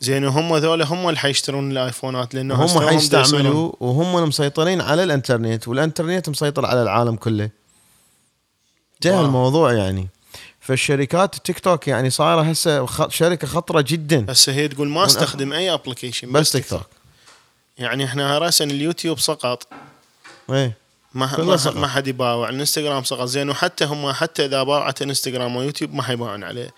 زين 0.00 0.24
وهم 0.24 0.56
ذولا 0.56 0.84
هم 0.84 1.08
اللي 1.08 1.18
حيشترون 1.18 1.70
الآيفونات 1.72 2.34
لأنه 2.34 2.54
هم 2.54 2.88
حيستعملوا 2.88 3.72
وهم 3.80 4.28
مسيطرين 4.28 4.80
على 4.80 5.04
الإنترنت 5.04 5.68
والإنترنت 5.68 6.28
مسيطر 6.28 6.66
على 6.66 6.82
العالم 6.82 7.16
كله. 7.16 7.50
انتهى. 8.94 9.20
الموضوع 9.20 9.72
يعني. 9.72 10.08
فالشركات 10.60 11.36
التيك 11.36 11.58
توك 11.58 11.88
يعني 11.88 12.10
صايرة 12.10 12.42
هسه 12.42 12.86
شركة 13.08 13.46
خطرة 13.46 13.80
جدا. 13.80 14.26
هسه 14.28 14.52
هي 14.52 14.68
تقول 14.68 14.88
ما 14.88 15.04
أستخدم 15.04 15.52
أي 15.52 15.74
application 15.74 16.32
بس 16.32 16.52
تيك 16.52 16.68
توك. 16.68 16.86
يعني 17.78 18.04
إحنا 18.04 18.38
راسا 18.38 18.64
اليوتيوب 18.64 19.18
سقط. 19.18 19.68
إيه. 20.50 20.76
ما 21.14 21.44
ما, 21.44 21.56
سقط. 21.56 21.76
ما 21.76 21.88
حد 21.88 22.08
يباوع. 22.08 22.48
الإنستغرام 22.48 23.04
سقط. 23.04 23.24
زين 23.24 23.50
وحتى 23.50 23.84
هم 23.84 24.12
حتى 24.12 24.44
إذا 24.44 24.62
باعت 24.62 25.02
انستغرام 25.02 25.56
ويوتيوب 25.56 25.94
ما 25.94 26.02
حيباعون 26.02 26.44
عليه 26.44 26.74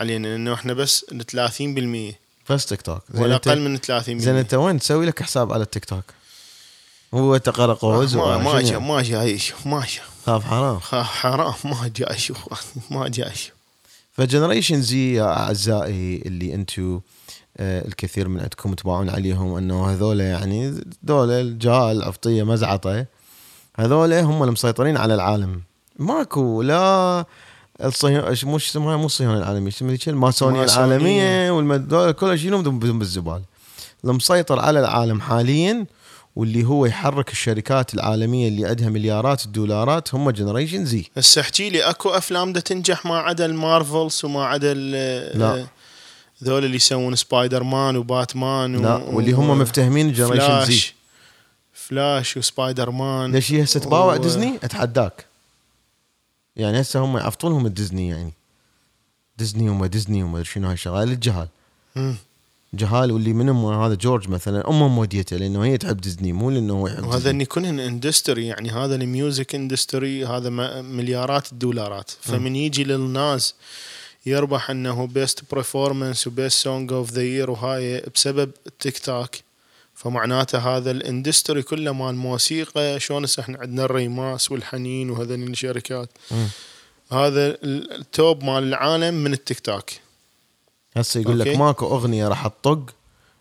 علينا 0.00 0.28
لأنه 0.28 0.54
إحنا 0.54 0.72
بس 0.72 1.06
30% 1.10 2.19
بس 2.50 2.66
تيك 2.66 2.82
توك 2.82 3.02
ولا 3.14 3.34
أقل 3.34 3.60
من 3.60 3.78
30% 3.78 3.82
زين 4.10 4.36
أنت 4.36 4.54
وين 4.54 4.78
تسوي 4.78 5.06
لك 5.06 5.22
حساب 5.22 5.52
على 5.52 5.62
التيك 5.62 5.84
توك؟ 5.84 6.04
هو 7.14 7.36
تقرقوز 7.36 8.16
ما 8.16 8.38
ما 8.38 8.50
وشنو؟ 8.52 8.70
جا 8.70 8.78
ما 8.78 9.02
جاي 9.02 9.34
أشوف 9.36 9.66
ما 9.66 9.80
جا. 9.80 10.00
خاف 10.26 10.44
حرام. 10.44 10.78
خ- 10.78 10.94
حرام. 10.94 11.54
ما 11.64 11.90
جاي 11.96 12.06
أشوف 12.16 12.38
ما 12.94 13.08
جاي 13.08 13.26
أشوف 13.32 13.52
ف 14.12 14.18
generation 14.18 14.82
Z 14.82 15.14
يا 15.14 15.24
أعزائي 15.38 16.22
اللي 16.26 16.54
أنتم 16.54 17.00
آه، 17.56 17.88
الكثير 17.88 18.28
من 18.28 18.40
عندكم 18.40 18.74
تباعون 18.74 19.10
عليهم 19.10 19.56
إنه 19.56 19.90
هذول 19.92 20.20
يعني 20.20 20.80
ذول 21.06 21.30
الجهال 21.30 22.04
عفطية 22.04 22.42
مزعطة. 22.42 23.06
هذول 23.76 24.12
هم 24.12 24.42
المسيطرين 24.42 24.96
على 24.96 25.14
العالم. 25.14 25.62
ماكو 25.98 26.62
لا 26.62 27.24
الصهيون 27.84 28.30
مش 28.30 28.68
اسمها 28.70 28.96
مو 28.96 29.06
الصهيون 29.06 29.36
العالمية 29.36 29.70
اسمها 29.70 29.90
ذيك 29.90 30.08
الماسونية. 30.08 30.64
العالمية 30.64 31.50
والمد... 31.50 32.10
كل 32.10 32.38
شيء 32.38 32.56
بدون 32.56 32.78
بدون 32.78 32.98
بالزبالة. 32.98 33.42
المسيطر 34.04 34.60
على 34.60 34.80
العالم 34.80 35.20
حاليا 35.20 35.86
واللي 36.36 36.64
هو 36.64 36.86
يحرك 36.86 37.30
الشركات 37.32 37.94
العالمية 37.94 38.48
اللي 38.48 38.66
عندها 38.66 38.88
مليارات 38.88 39.44
الدولارات 39.44 40.14
هم 40.14 40.30
Generation 40.30 40.84
Z 40.84 41.04
هسه 41.16 41.40
احكي 41.40 41.70
لي 41.70 41.82
أكو 41.82 42.08
أفلام 42.10 42.52
دا 42.52 42.60
تنجح 42.60 43.06
ما 43.06 43.18
عدا 43.18 43.46
ال 43.46 43.55
Marvels 43.55 44.20
وما 44.24 44.44
عدا 44.46 44.74
لا. 44.74 45.66
ذول 46.44 46.64
اللي 46.64 46.76
يسوون 46.76 47.16
Spider-Man 47.16 47.62
و 47.62 47.96
Batman 47.96 48.76
و- 48.76 48.82
لا 48.82 48.94
واللي 48.96 49.32
هم 49.32 49.58
مفتهمين 49.58 50.12
Generation 50.12 50.64
Z 50.64 50.82
Flash. 51.72 52.36
و 52.36 52.90
Spider-Man 52.90 53.32
ليش 53.32 53.52
هسه 53.52 53.80
تباوع 53.80 54.14
و- 54.14 54.16
ديزني؟ 54.16 54.58
أتحداك. 54.64 55.24
يعني 56.60 56.80
هسه 56.80 57.00
هم 57.00 57.16
يعفطونهم 57.16 57.66
الديزني 57.66 58.08
يعني. 58.08 58.32
ديزني 59.38 59.68
وما 59.68 59.86
ديزني 59.86 60.22
وما 60.22 60.38
أدري 60.38 60.44
شنو 60.44 60.68
هالشغله 60.68 61.04
للجهال 61.04 61.48
مم. 61.96 62.16
جهال 62.74 63.12
واللي 63.12 63.32
منهم 63.32 63.82
هذا 63.82 63.94
جورج 63.94 64.28
مثلا 64.28 64.68
أمه 64.68 64.88
موديته 64.88 65.36
لأنه 65.36 65.64
هي 65.64 65.78
تحب 65.78 66.00
ديزني 66.00 66.32
مو 66.32 66.50
لأنه 66.50 66.74
هو 66.74 66.88
يحب 66.88 67.04
وهذا. 67.06 67.30
ان 67.30 67.40
يكون 67.40 67.64
industry 67.64 68.46
يعني 68.46 68.70
هذا 68.70 68.94
ال 68.94 69.04
music 69.04 69.54
industry 69.54 70.26
هذا 70.26 70.50
مليارات 70.80 71.52
الدولارات. 71.52 72.10
فمن 72.20 72.56
يجي 72.56 72.84
للناس 72.84 73.54
يربح 74.26 74.70
إنه 74.70 75.06
best 75.06 75.40
performance 75.50 76.26
و 76.26 76.33
best 76.33 76.62
song 76.62 76.92
of 76.92 77.12
the 77.12 77.22
year 77.22 77.50
وهاي 77.50 78.02
بسبب 78.14 78.50
التيك 78.66 78.98
توك 78.98 79.30
فمعناته 80.04 80.58
هذا 80.76 80.90
ال 80.90 80.98
industry 80.98 81.62
كله 81.62 81.92
مال 81.92 82.14
موسيقى 82.14 83.00
شلون 83.00 83.26
إحنا 83.40 83.58
عندنا 83.58 83.84
الريماس 83.84 84.50
والحنين 84.52 85.10
وهذول 85.10 85.42
الشركات. 85.42 86.08
هذا 87.12 87.46
ال- 87.46 87.92
ال 87.92 88.05
top 88.05 88.44
مال 88.44 88.62
العالم 88.62 89.14
من 89.14 89.32
التيك 89.32 89.60
توك 89.60 89.90
هسه 90.96 91.20
يقول 91.20 91.38
لك. 91.38 91.56
ماكو 91.56 91.86
أغنية 91.86 92.28
راح 92.28 92.46
تطق 92.46 92.94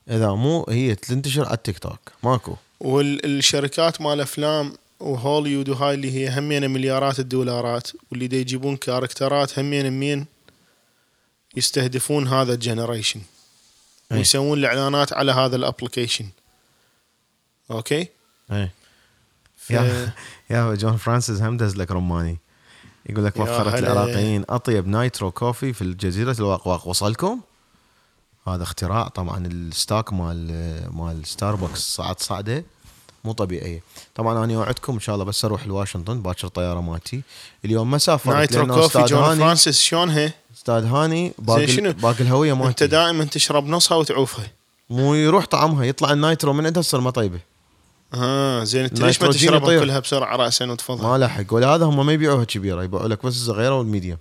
إذا 0.10 0.30
مو 0.32 0.66
هي 0.70 0.96
تنتشر 0.96 1.46
على 1.46 1.54
التيك 1.54 1.80
توك 1.80 2.00
ماكو 2.24 2.56
والشركات 2.80 4.02
مال 4.02 4.22
أفلام 4.22 4.74
وهوليوود 5.00 5.70
وهاي 5.70 5.94
اللي 5.94 6.12
هي 6.12 6.40
همينة 6.40 6.68
مليارات 6.68 7.20
الدولارات 7.20 7.88
واللي 8.12 8.28
دا 8.28 8.38
يجيبون 8.38 8.78
كاركترات 8.78 9.60
همينة 9.60 9.90
مين 9.90 10.26
يستهدفون 11.56 12.28
هذا 12.28 12.54
ال 12.54 12.60
generation 12.60 13.22
أي. 14.12 14.18
ويسوون 14.18 14.60
الإعلانات 14.60 15.14
على 15.14 15.32
هذا 15.32 15.56
ال 15.56 15.61
application 15.61 16.26
Okay؟ 17.72 18.08
إيه. 18.52 18.72
ف... 19.58 19.72
يا 19.72 20.16
يا 20.50 20.76
جون 20.76 20.98
فرانسيس 20.98 21.42
هم 21.42 21.58
دز 21.58 21.76
لك 21.76 21.92
رماني 21.92 22.38
يقول 23.10 23.26
لك 23.26 23.38
هلا. 23.40 23.80
العراقيين 23.80 24.46
أطيب 24.50 24.88
nitro 24.88 25.32
coffee 25.32 25.74
في 25.74 25.82
الجزيرة. 25.82 26.36
الواقواق 26.40 26.88
وصلكم؟ 26.88 27.40
هذا 28.48 28.64
اختراع 28.64 29.08
طبعا 29.08 29.48
ال 29.48 29.59
stock 29.59 30.14
مال 30.14 30.48
مال 30.94 31.26
ستاربكس. 31.26 31.80
صعد 31.80 32.20
صعدة 32.20 32.64
مو 33.24 33.32
طبيعية. 33.32 33.84
طبعا 34.16 34.46
أنا 34.46 34.56
أوعدكم 34.56 34.94
إن 34.94 35.00
شاء 35.00 35.16
الله 35.16 35.26
بس 35.26 35.46
أروح 35.46 35.68
لواشنطن 35.68 36.22
باكر 36.22 36.48
طيارة 36.48 36.82
مالتي. 36.82 37.22
اليوم 37.66 37.92
ما 37.92 37.98
سافرت 37.98 38.36
nitro 38.36 38.68
coffee 38.68 39.04
جون 39.04 39.24
هاني. 39.24 39.40
فرانسيس 39.40 39.82
شلون 39.82 40.10
هي؟ 40.10 40.34
أستاذ 40.58 40.86
هاني 40.86 41.34
باقي 41.40 41.68
شنو؟ 41.68 41.92
باقي 41.92 42.22
الهوية 42.24 42.54
أنت 42.54 42.62
مالتي. 42.62 42.88
دائما 42.88 43.26
تشرب 43.26 43.68
نصها 43.68 43.98
وتعوفها. 43.98 44.48
مو 44.90 45.14
يروح 45.14 45.46
طعمها 45.46 45.84
يطلع 45.84 46.12
ال 46.12 46.19
nitro 46.19 46.54
من 46.54 46.66
عندها 46.66 46.84
تصير 46.84 47.02
ما 47.02 47.12
طيبة. 47.12 47.40
آه 48.14 48.64
زين 48.64 48.84
انت 48.84 49.00
ليش 49.02 49.22
ما 49.22 49.30
تشربها 49.30 49.72
يطير. 49.74 49.80
كلها 49.80 50.00
بسرعة 50.00 50.36
راسا 50.36 50.66
وتفضل؟ 50.72 51.04
ما 51.08 51.18
لحق 51.18 51.54
ولا 51.54 51.68
هذا 51.68 51.86
هم 51.86 52.06
ما 52.06 52.14
يبيعوها 52.14 52.44
كبيرة 52.44 52.84
يبيعوا 52.84 53.08
لك 53.08 53.26
بس 53.26 53.34
الصغيرة 53.36 53.78
وال 53.78 53.88
medium 53.88 54.18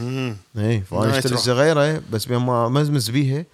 مم. 0.00 0.36
اي 0.58 0.80
فأنا 0.90 1.18
اشتري. 1.18 1.34
الصغيرة 1.34 2.02
بس 2.12 2.24
بما 2.24 2.68
مزمز 2.68 3.10
بيها 3.10 3.44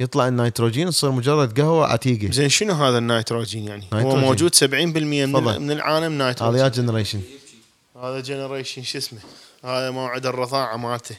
يطلع 0.00 0.28
النيتروجين 0.28 0.90
تصير 0.90 1.10
مجرد 1.10 1.60
قهوة 1.60 1.86
عتيقة 1.86 2.32
زين 2.32 2.48
شنو 2.48 2.72
هذا 2.74 2.98
النيتروجين 2.98 3.64
يعني؟ 3.68 3.84
هو 3.92 3.96
نيتروجين. 3.98 4.20
موجود 4.24 4.54
70% 4.54 4.62
من, 4.64 5.32
تفضل. 5.32 5.60
من 5.60 5.70
العالم 5.70 6.22
هذا 6.22 6.28
نيتروجين 6.28 6.60
يا 6.60 6.68
جنريشن 6.68 7.20
هذا 8.02 8.20
جنريشن 8.20 8.82
شو 8.82 8.98
اسمه؟ 8.98 9.18
هذا 9.64 9.90
موعد 9.90 10.26
الرضاعة 10.26 10.76
مالته 10.76 11.16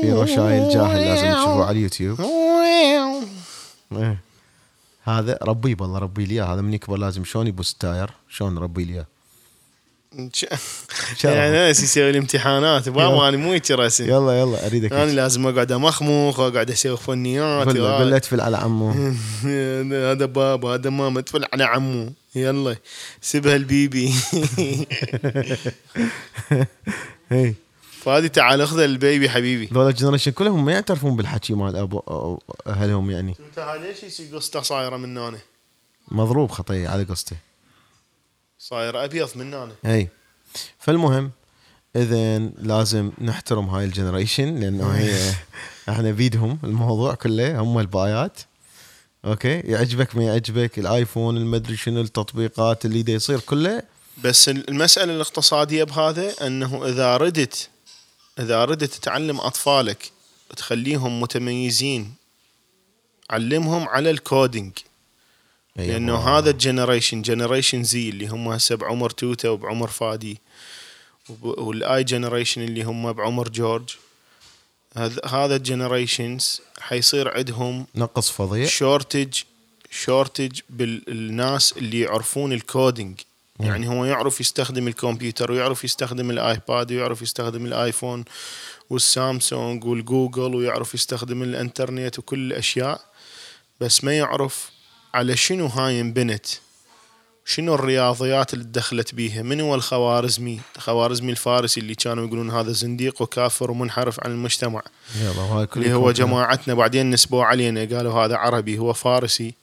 في 0.00 0.12
رشايل 0.12 0.68
جاهل 0.68 1.00
لازم 1.00 1.32
تشوفوه 1.32 1.64
على 1.64 1.78
اليوتيوب 1.78 2.20
إيه. 3.96 4.18
هذا 5.04 5.38
ربي 5.42 5.74
بالله 5.74 5.98
ربي 5.98 6.24
لي. 6.24 6.40
هذا 6.40 6.60
من 6.60 6.74
يكبر 6.74 6.96
لازم. 6.96 7.24
شلون 7.24 7.46
يبوس 7.46 7.72
التاير 7.72 8.10
شلون 8.28 8.58
ربي 8.58 8.84
لي. 8.84 9.04
يعني 11.24 11.50
ناس 11.52 11.82
يسوي 11.82 12.12
لي 12.12 12.18
امتحانات. 12.18 12.88
بابا 12.88 13.28
أنا 13.28 13.36
مو 13.36 13.52
هيك 13.52 13.70
راسي. 13.70 14.08
يلا 14.08 14.40
يلا 14.40 14.66
أريدك 14.66 14.92
أنا. 14.92 15.10
لازم 15.10 15.46
أقعد 15.46 15.72
أمخمخ 15.72 16.40
وأقعد 16.40 16.70
أسوي 16.70 16.96
فنيات. 16.96 17.68
قل 17.68 18.10
له 18.10 18.18
تفل 18.18 18.40
على 18.40 18.56
عمه 18.56 19.14
هذا 20.12 20.24
بابا 20.24 20.74
هذا 20.74 20.90
ماما. 20.90 21.20
تفل 21.20 21.44
على 21.52 21.64
عمو. 21.64 22.12
يلا. 22.34 22.76
سيبها 23.20 23.56
ال 23.56 23.66
baby. 23.66 24.14
فهذه 28.04 28.26
تعال 28.26 28.60
اخذها 28.60 28.84
ال 28.84 28.93
baby 28.93 29.30
حبيبي. 29.30 29.68
ذولا 29.72 29.88
ال 29.88 29.92
generation 29.92 30.30
كلهم 30.30 30.64
ما 30.64 30.72
يعترفون 30.72 31.16
بالحكي 31.16 31.54
مال 31.54 31.76
ابو 31.76 31.98
أو 31.98 32.42
أهلهم 32.66 33.10
يعني. 33.10 33.34
انت 33.48 33.58
هاي 33.58 33.78
ليش 33.78 34.02
يصير 34.02 34.36
قصته 34.36 34.62
صايرة 34.62 34.96
من 34.96 35.18
هنا 35.18 35.38
مضروب 36.08 36.50
خطيه 36.50 36.88
على 36.88 37.02
قصته 37.04 37.36
صاير 38.58 39.04
أبيض 39.04 39.28
من 39.36 39.54
هنا 39.54 39.72
أي. 39.86 40.08
فالمهم 40.78 41.30
اذا 41.96 42.38
لازم 42.38 43.12
نحترم 43.20 43.68
هاي 43.68 43.84
ال 43.84 43.90
generation 43.90 44.54
لأنه 44.54 44.90
هي 44.90 45.32
إحنا 45.88 46.10
بيدهم 46.10 46.58
الموضوع 46.64 47.14
كله 47.14 47.60
هم 47.60 47.78
البايات. 47.78 48.40
Okay؟ 49.24 49.60
يعجبك 49.60 50.16
ما 50.16 50.24
يعجبك 50.24 50.78
ال 50.78 50.86
iPhone 50.86 51.36
المدري 51.36 51.76
شنو 51.76 52.00
التطبيقات 52.00 52.84
اللي 52.84 53.02
دا 53.02 53.12
يصير 53.12 53.40
كله. 53.40 53.82
بس 54.24 54.48
المسألة 54.48 55.14
الاقتصادية 55.14 55.84
بهذا 55.84 56.46
أنه 56.46 56.86
إذا 56.88 57.16
ردت 57.16 57.68
إذا 58.38 58.64
ردت 58.64 58.94
تعلم 58.94 59.40
أطفالك 59.40 60.10
تخليهم 60.56 61.20
متميزين 61.20 62.14
علمهم 63.30 63.88
على 63.88 64.10
ال 64.10 64.18
coding. 64.18 64.72
أيوة. 65.78 65.92
لأنه 65.92 66.28
هذا 66.28 66.50
ال 66.50 66.57
generation 66.57 67.22
Generation 67.22 67.82
Z 67.82 68.08
اللي 68.08 68.26
هم 68.26 68.48
هسه 68.48 68.74
بعمر 68.74 69.10
توتا 69.10 69.48
وبعمر 69.48 69.88
فادي 69.88 70.40
وال 71.40 72.04
iGeneration 72.04 72.62
اللي 72.62 72.82
هم 72.82 73.12
بعمر 73.12 73.48
جورج. 73.48 73.90
هذا 74.96 75.20
هذا 75.26 75.56
ال 75.56 75.65
generations 75.65 76.60
حيصير 76.80 77.36
عندهم 77.36 77.86
نقص 77.94 78.30
فظيع 78.30 78.66
shortage 78.66 79.42
shortage 79.90 80.60
بالناس 80.70 81.72
اللي 81.76 82.00
يعرفون 82.00 82.52
ال 82.52 82.61
coding. 82.61 83.20
يعني 83.60 83.88
هو 83.88 84.04
يعرف 84.04 84.40
يستخدم 84.40 84.88
الكمبيوتر 84.88 85.52
ويعرف 85.52 85.84
يستخدم 85.84 86.30
ال 86.30 86.42
iPad 86.42 86.92
ويعرف 86.92 87.22
يستخدم 87.22 87.66
ال 87.66 87.74
iPhone 87.74 88.24
وال 88.90 89.11
Samsung 89.11 89.84
وال 89.84 90.01
Google 90.01 90.54
ويعرف 90.54 90.94
يستخدم 90.94 91.42
الإنترنت 91.42 92.18
وكل 92.18 92.38
الأشياء 92.38 93.00
بس 93.80 94.04
ما 94.04 94.12
يعرف 94.12 94.70
على 95.14 95.36
شنو 95.36 95.66
هاي 95.66 96.00
انبنت 96.00 96.46
شنو 97.44 97.74
الرياضيات 97.74 98.54
اللي 98.54 98.64
دخلت 98.64 99.14
بيها 99.14 99.42
من 99.42 99.60
هو 99.60 99.74
الخوارزمي؟ 99.74 100.60
الخوارزمي 100.76 101.30
الفارسي 101.32 101.80
اللي 101.80 101.94
كانوا 101.94 102.26
يقولون 102.26 102.50
هذا 102.50 102.72
زنديق 102.72 103.22
وكافر 103.22 103.70
ومنحرف 103.70 104.20
عن 104.24 104.30
المجتمع. 104.30 104.82
اللي 105.76 105.94
هو 105.94 106.12
جماعتنا 106.12 106.74
بعدين 106.74 107.10
نسبوا 107.10 107.44
علينا 107.44 107.96
قالوا 107.96 108.12
هذا 108.24 108.36
عربي 108.36 108.78
هو 108.78 108.92
فارسي. 108.92 109.54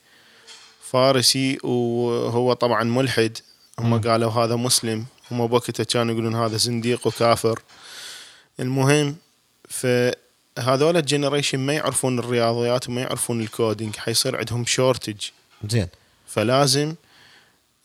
فارسي 0.92 1.58
وهو 1.64 2.54
طبعا 2.54 2.84
ملحد. 2.84 3.38
هم 3.80 4.02
قالوا 4.02 4.32
هذا 4.32 4.56
مسلم. 4.56 5.06
هم 5.32 5.48
بوقتها 5.48 5.84
كانوا 5.84 6.14
يقولون 6.14 6.36
هذا 6.36 6.58
زنديق 6.58 7.08
وكافر. 7.08 7.60
المهم 8.60 9.16
فهذول 9.70 10.98
ال 10.98 11.03
generation 11.03 11.60
ما 11.60 11.74
يعرفون 11.74 12.20
الرياضيات 12.20 12.90
وما 12.90 13.02
يعرفون 13.02 13.42
ال 13.42 13.50
coding 13.50 13.96
حيصير 13.96 14.38
عندهم 14.38 14.66
shortage 14.66 15.30
زين. 15.70 15.88
فلازم 16.28 16.96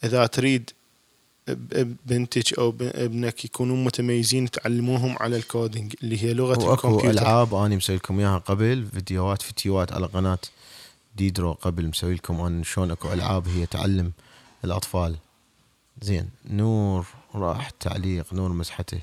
إذا 0.05 0.26
تريد 0.26 0.70
بنتك 2.07 2.59
أو 2.59 2.74
ابنك 2.80 3.45
يكونون 3.45 3.84
متميزين 3.84 4.51
تعلموهم 4.51 5.16
على 5.20 5.37
ال 5.37 5.45
coding 5.45 5.95
اللي 6.03 6.22
هي 6.22 6.34
لغة 6.34 6.59
وأكو 6.59 6.74
الكمبيوتر. 6.74 7.11
ألعاب 7.11 7.55
اني 7.55 7.76
مسوي 7.76 7.97
لكم 7.97 8.20
إياها 8.20 8.39
قبل 8.39 8.87
فيديوهات 8.95 9.43
فيديوهات 9.43 9.93
على 9.93 10.07
قناة 10.07 10.39
ديدرو 11.16 11.53
قبل 11.53 11.87
مسوي 11.89 12.14
لكم 12.14 12.41
أنا 12.41 12.64
شلون 12.64 12.91
أكو 12.91 13.12
ألعاب 13.12 13.49
هي 13.49 13.66
تعلم 13.66 14.12
الأطفال. 14.64 15.16
زين 16.03 16.28
نور 16.51 17.07
راح 17.34 17.70
تعليق 17.70 18.34
نور 18.34 18.53
مسحته. 18.53 18.99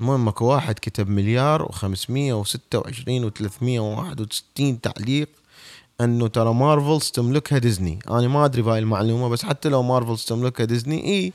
المهم 0.00 0.28
اكو 0.28 0.44
واحد 0.44 0.74
كتب 0.74 1.08
مليار 1.08 1.68
و526 1.68 3.30
و361 3.30 4.80
تعليق 4.82 5.28
انه 6.00 6.28
ترى 6.28 6.54
Marvels 6.54 7.10
تملكها 7.10 7.58
ديزني. 7.58 7.98
أنا 8.10 8.28
ما 8.28 8.44
أدري 8.44 8.62
بهاي 8.62 8.78
المعلومة 8.78 9.28
بس 9.28 9.44
حتى 9.44 9.68
لو 9.68 9.82
Marvels 9.82 10.24
تملكها 10.24 10.64
ديزني 10.64 11.04
إي 11.04 11.32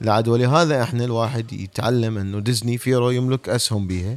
لعد 0.00 0.28
ولهذا 0.28 0.82
إحنا 0.82 1.04
الواحد 1.04 1.52
يتعلم 1.52 2.18
إنه 2.18 2.38
ديزني 2.38 2.78
فيرو 2.78 3.10
يملك 3.10 3.48
أسهم 3.48 3.86
بيها 3.86 4.16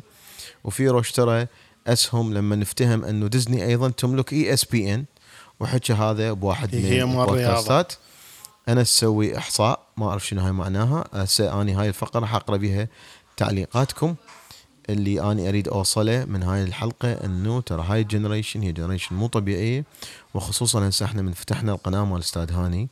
وفيرو 0.63 0.99
اشترى 0.99 1.47
أسهم 1.88 2.34
لما 2.34 2.55
نفتهم 2.55 3.03
إنه 3.05 3.28
ديزني 3.28 3.65
أيضا 3.65 3.89
تملك 3.89 4.34
ESPN 4.34 5.06
وحكى 5.59 5.93
هذا 5.93 6.32
بواحد 6.34 6.76
من. 6.76 6.82
البودكاستات. 7.22 7.93
أنا 8.68 8.82
أسوي 8.82 9.38
إحصاء 9.38 9.88
ما 9.97 10.09
أعرف 10.09 10.28
شنو 10.28 10.41
هاي 10.41 10.51
معناها. 10.51 11.05
هسه 11.14 11.62
أني 11.62 11.74
هاي 11.74 11.88
الفقرة 11.88 12.26
حقرا 12.26 12.57
بها 12.57 12.88
تعليقاتكم. 13.38 14.16
اللي 14.89 15.32
أني 15.32 15.49
أريد 15.49 15.68
أوصله 15.68 16.26
من 16.26 16.43
هاي 16.43 16.64
الحلقة 16.64 17.12
إنه 17.12 17.62
ترى 17.62 17.84
هاي 17.88 18.01
ال 18.02 18.07
generation 18.07 18.62
هي 18.62 18.72
generation 18.72 19.16
مو 19.16 19.28
طبيعية. 19.28 19.86
وخصوصا 20.34 20.89
هسه 20.89 21.05
إحنا 21.05 21.22
من 21.22 21.32
فتحنا 21.32 21.72
القناة 21.72 22.05
مال 22.05 22.20
أستاذ 22.20 22.51
هاني. 22.51 22.89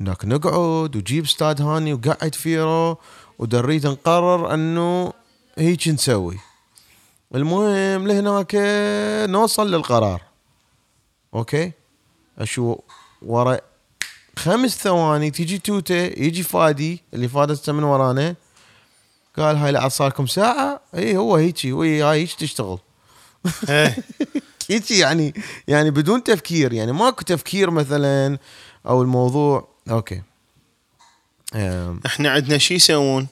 هناك 0.00 0.24
نقعد 0.24 0.96
وجيب 0.96 1.24
أستاذ 1.24 1.62
هاني 1.62 1.94
وقعد 1.94 2.34
فيرو 2.34 2.98
ودريد 3.38 3.86
نقرر 3.86 4.54
إنه 4.54 5.12
هيك 5.58 5.88
نسوي. 5.88 6.38
المهم 7.34 8.08
لهناك 8.08 8.56
نوصل 9.30 9.70
للقرار. 9.70 10.22
أوكي؟ 11.34 11.72
أشو 12.38 12.78
ورا 13.22 13.60
خمس 14.36 14.78
ثواني 14.78 15.30
تيجي 15.30 15.58
توته 15.58 15.94
يجي 15.94 16.42
فادي 16.42 17.02
اللي 17.14 17.28
فادت 17.28 17.70
من 17.70 17.82
ورانا 17.82 18.34
قال 19.36 19.56
هاي 19.56 19.72
لعد 19.72 19.90
صار 19.90 20.08
لكم 20.08 20.26
ساعة؟ 20.26 20.80
اي 20.94 21.16
هو 21.16 21.36
هيجي 21.36 21.72
وي 21.72 22.02
هاي 22.02 22.20
هيك 22.20 22.32
تشتغل. 22.32 22.78
إيه. 23.68 23.96
هيجي 24.70 24.98
يعني 24.98 25.34
يعني 25.68 25.90
بدون 25.90 26.24
تفكير 26.24 26.72
يعني 26.72 26.92
ماكو 26.92 27.22
تفكير 27.24 27.70
مثلا 27.70 28.38
أو 28.86 29.02
الموضوع. 29.02 29.68
أوكي. 29.90 30.22
إحنا 32.06 32.30
عندنا 32.30 32.58
شي 32.58 32.74
يسوون؟ 32.74 33.26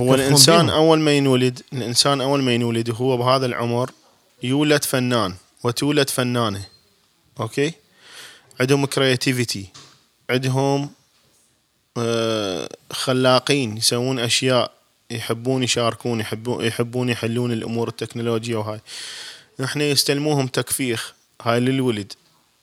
هو 0.00 0.14
الإنسان. 0.14 0.70
أول 0.70 0.98
ما 0.98 1.12
ينولد 1.12 1.62
الإنسان 1.72 2.20
أول 2.20 2.42
ما 2.42 2.54
ينولد 2.54 2.90
وهو 2.90 3.16
بهذا 3.16 3.46
العمر 3.46 3.90
يولد 4.42 4.84
فنان 4.84 5.34
وتولد 5.64 6.10
فنانة. 6.10 6.66
أوكي؟ 7.40 7.72
عندهم 8.60 8.86
creativity 8.86 9.66
عندهم 10.30 10.90
آه، 11.98 12.68
خلاقين 12.92 13.76
يسوون 13.76 14.18
أشياء 14.18 14.72
يحبون 15.10 15.62
يشاركون 15.62 16.20
يحبون 16.20 16.64
يحبون 16.64 17.08
يحلون 17.08 17.52
الأمور 17.52 17.88
التكنولوجيا 17.88 18.56
وهاي. 18.56 18.80
إحنا 19.64 19.84
يستلموهم 19.84 20.46
تكفيخ 20.46 21.14
هاي 21.42 21.60
للولد. 21.60 22.12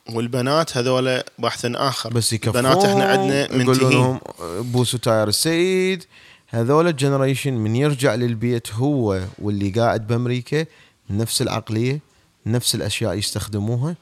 والبنات 0.09 0.77
هذول 0.77 1.21
بحث 1.39 1.65
آخر. 1.65 2.09
بس 2.09 2.33
يكفون 2.33 2.65
البنات 2.65 2.85
إحنا 2.85 3.05
عندنا 3.05 3.51
منتهين. 3.51 3.89
لهم 3.89 4.19
بوسوا 4.43 4.99
تاير 4.99 5.27
السيد. 5.27 6.03
هذول 6.49 6.87
ال 6.87 6.93
generation 6.93 7.53
من 7.53 7.75
يرجع 7.75 8.15
للبيت 8.15 8.73
هو 8.73 9.21
واللي 9.39 9.69
قاعد 9.69 10.07
بأمريكا 10.07 10.65
نفس 11.09 11.41
العقلية 11.41 11.99
نفس 12.45 12.75
الأشياء 12.75 13.13
يستخدموها. 13.13 13.95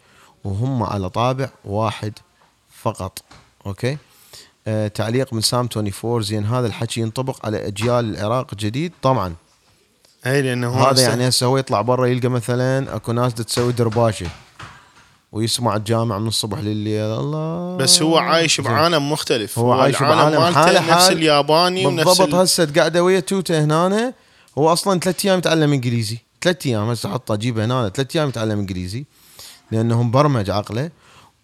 وهم 0.44 0.84
على 0.84 1.10
طابع 1.10 1.50
واحد 1.66 2.14
فقط. 2.82 3.22
أوكي؟ 3.66 3.98
آه 4.68 4.88
تعليق 4.88 5.34
من 5.34 5.42
سام 5.42 5.70
24 5.78 6.22
زين 6.22 6.46
هذا 6.46 6.68
الحكي 6.68 7.02
ينطبق 7.02 7.46
على 7.46 7.68
أجيال 7.68 8.16
العراق 8.18 8.48
الجديد 8.52 8.92
طبعا. 9.02 9.34
أي 10.26 10.42
لأنه 10.42 10.84
هذا 10.84 11.02
يعني 11.02 11.28
هسه 11.28 11.46
هو 11.46 11.58
يطلع 11.58 11.82
برا 11.82 12.08
يلقى 12.08 12.28
مثلا 12.28 12.96
أكو 12.96 13.12
ناس 13.12 13.34
تسوي 13.34 13.74
درباشة 13.74 14.28
ويسمع 15.32 15.76
الجامع 15.76 16.20
من 16.20 16.28
الصبح 16.28 16.60
لليل. 16.60 17.20
الله. 17.20 17.78
بس 17.78 18.02
هو 18.02 18.18
عايش. 18.18 18.62
بعالم 18.62 19.12
مختلف. 19.12 19.60
هو 19.60 19.72
عايش 19.72 20.00
بعالم 20.00 20.42
مالته 20.42 20.96
نفس 20.96 21.12
الياباني 21.12 21.86
ونفس 21.86 22.08
بالضبط 22.08 22.36
ال... 22.36 22.42
هسه 22.42 22.72
قاعدة 22.76 23.04
ويا 23.04 23.20
توتة 23.20 23.64
هنا 23.64 24.14
هو 24.58 24.74
أصلا 24.74 25.00
ثلاث 25.00 25.26
أيام 25.26 25.38
يتعلم 25.38 25.74
إنجليزي. 25.74 26.18
ثلاث 26.42 26.66
أيام 26.66 26.90
هسه 26.90 27.10
حطه 27.10 27.36
جيبه 27.36 27.66
هنا 27.66 27.90
ثلاث 27.90 28.16
أيام 28.16 28.30
يتعلم 28.30 28.60
إنجليزي. 28.60 29.06
لأنه 29.72 30.04
مبرمج 30.04 30.50
عقله 30.50 30.92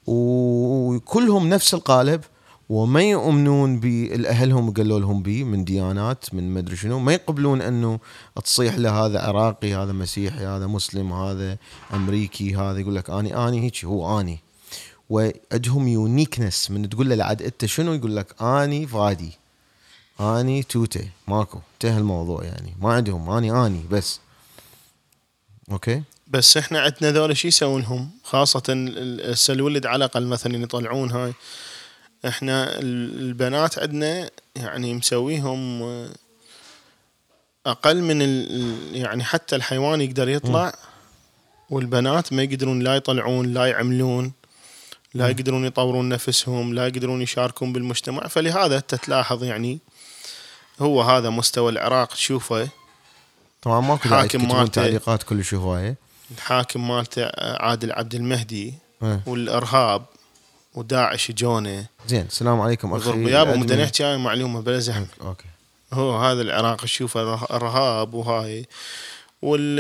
وكلهم 0.08 1.50
نفس 1.50 1.74
القالب 1.74 2.22
وما 2.70 3.02
يؤمنون 3.02 3.80
بالاهلهم 3.80 4.74
قالوا 4.74 5.00
لهم 5.00 5.22
بيه 5.22 5.44
من 5.44 5.64
ديانات 5.64 6.34
من 6.34 6.54
مدري 6.54 6.76
شنو 6.76 7.00
ما 7.00 7.14
يقبلون 7.14 7.62
أنه 7.62 8.00
تصيح 8.44 8.76
له 8.76 9.06
هذا 9.06 9.20
عراقي 9.20 9.74
هذا 9.74 9.92
مسيحي 9.92 10.46
هذا 10.46 10.68
مسلم 10.68 11.14
هذا 11.14 11.58
أمريكي 11.94 12.56
هذا 12.56 12.80
يقول 12.80 12.96
لك 12.96 13.10
أني 13.10 13.48
أني 13.48 13.64
هيك 13.64 13.86
هو 13.86 14.20
أني. 14.20 14.40
وعندهم 15.10 15.88
يونيكنس 15.88 16.72
من 16.72 16.90
تقول 16.90 17.10
له 17.10 17.16
لعد 17.16 17.42
أنت 17.42 17.66
شنو؟ 17.66 17.94
يقول 17.94 18.16
لك 18.16 18.42
أني 18.42 18.88
فادي. 18.88 19.32
أني 20.20 20.64
توته 20.64 21.10
ماكو. 21.28 21.60
انتهى 21.74 21.98
الموضوع 21.98 22.44
يعني. 22.44 22.74
ما 22.82 22.94
عندهم. 22.94 23.30
أني 23.30 23.66
أني 23.66 23.82
بس. 23.92 24.20
أوكي. 25.72 26.04
بس 26.28 26.58
إحنا 26.58 26.80
عندنا 26.82 27.12
ذولا 27.12 27.34
شو 27.34 27.48
يسوون 27.48 27.84
هم 27.84 28.10
خاصة 28.24 28.64
ال- 28.70 29.32
هسه 29.32 29.54
الولد 29.54 29.86
على 29.86 29.96
الأقل 30.06 30.26
مثلا 30.28 30.58
يطلعون 30.64 31.12
هاي. 31.12 31.34
إحنا 32.28 32.80
ال- 32.80 33.20
البنات 33.20 33.80
عندنا 33.80 34.30
يعني 34.56 34.94
مسويهم 34.94 35.82
آه، 35.84 36.10
أقل 37.66 38.02
من 38.02 38.22
ال 38.22 38.48
يعني 38.96 39.24
حتى 39.24 39.56
الحيوان 39.56 40.02
يقدر 40.02 40.30
يطلع 40.30 40.74
والبنات 41.70 42.34
ما 42.34 42.44
يقدرون 42.44 42.80
لا 42.80 42.96
يطلعون 42.96 43.54
لا 43.54 43.66
يعملون 43.66 44.34
لا 45.14 45.28
يقدرون 45.30 45.66
يطورون 45.66 46.10
نفسهم 46.10 46.74
لا 46.74 46.88
يقدرون 46.88 47.22
يشاركون 47.22 47.74
بالمجتمع. 47.74 48.28
فلهذا 48.28 48.78
أنت 48.78 48.96
تلاحظ 48.96 49.44
يعني 49.44 49.80
هو 50.80 51.02
هذا 51.02 51.30
مستوى 51.30 51.72
العراق 51.72 52.08
تشوفه 52.14 52.70
طبعا 53.68 53.82
ماكو 53.82 54.10
حاكم 54.10 54.48
مالته. 54.48 54.82
تعليقات 54.82 55.24
كلش 55.24 55.54
هواية 55.54 55.96
الحاكم 56.32 56.88
مالته 56.88 57.30
عادل 57.38 57.92
عبد 57.92 58.16
المهدي 58.16 58.74
إيه. 59.04 59.22
والإرهاب 59.26 60.06
وداعش 60.74 61.32
جونة 61.32 61.86
زين 62.08 62.26
السلام 62.26 62.62
عليكم 62.62 62.94
أخي 62.94 63.32
يابا. 63.32 63.56
بدنا 63.56 63.84
نحكي 63.84 64.04
هاي 64.04 64.18
معلومة 64.18 64.62
بلا 64.62 64.80
زحمة 64.80 65.08
أوكي 65.22 65.46
هو 65.94 66.18
هذا 66.18 66.42
العراق 66.42 66.86
ره- 67.06 67.48
ارهاب 67.52 68.14
وهاي 68.14 68.66
وال... 69.42 69.80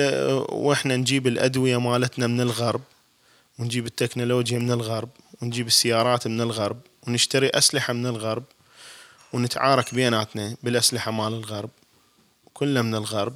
وإحنا 0.49 0.95
نجيب 0.95 1.27
الأدوية 1.27 1.77
مالتنا 1.79 2.27
من 2.27 2.41
الغرب 2.41 2.81
ونجيب 3.59 3.85
التكنولوجيا 3.85 4.59
من 4.59 4.71
الغرب 4.71 5.09
ونجيب 5.41 5.67
السيارات 5.67 6.27
من 6.27 6.41
الغرب 6.41 6.77
ونشتري 7.07 7.49
أسلحة 7.49 7.93
من 7.93 8.05
الغرب 8.05 8.43
ونتعارك 9.33 9.93
بيناتنا 9.93 10.55
بالأسلحة 10.63 11.11
مال 11.11 11.33
الغرب 11.33 11.69
كله 12.53 12.81
من 12.81 12.95
الغرب 12.95 13.35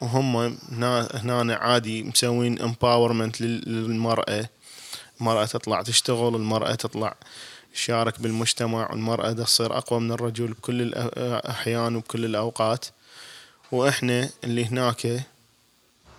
وهم 0.00 0.36
هنا 0.72 1.08
هنا 1.14 1.54
عادي 1.54 2.02
مسوين 2.02 2.60
امباورمنت 2.62 3.40
للمرأة. 3.40 4.48
المرأة 5.20 5.44
تطلع 5.44 5.82
تشتغل 5.82 6.34
المرأة 6.36 6.74
تطلع 6.74 7.14
تشارك 7.74 8.20
بالمجتمع 8.20 8.90
والمرأة 8.90 9.32
تصير 9.32 9.78
أقوى 9.78 10.00
من 10.00 10.12
الرجل 10.12 10.46
بكل 10.46 10.82
الأحيان 10.82 11.96
وبكل 11.96 12.24
الأوقات. 12.24 12.84
وإحنا 13.72 14.28
اللي 14.44 14.64
هناك 14.64 15.20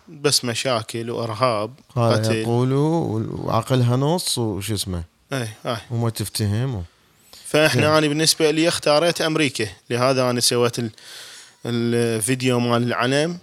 بس 0.10 0.46
مشاكل 0.46 1.10
وإرهاب. 1.10 1.74
قتل. 1.96 2.36
يقولوا 2.36 3.20
وعقلها 3.30 3.96
نص 3.96 4.38
وش 4.38 4.72
اسمه؟ 4.72 5.04
أي 5.34 5.50
أي 5.66 5.78
وما 5.92 6.10
تفتهم 6.10 6.76
و... 6.76 6.82
فاحنا. 7.46 7.98
أنا 7.98 8.08
بالنسبة 8.08 8.52
لي 8.52 8.68
اختاريت 8.68 9.22
أمريكا. 9.22 9.68
لهذا 9.90 10.30
أنا 10.30 10.40
سويت 10.40 10.80
ال- 10.80 10.92
الفيديو 11.66 12.60
مال 12.60 12.84
العلم. 12.84 13.38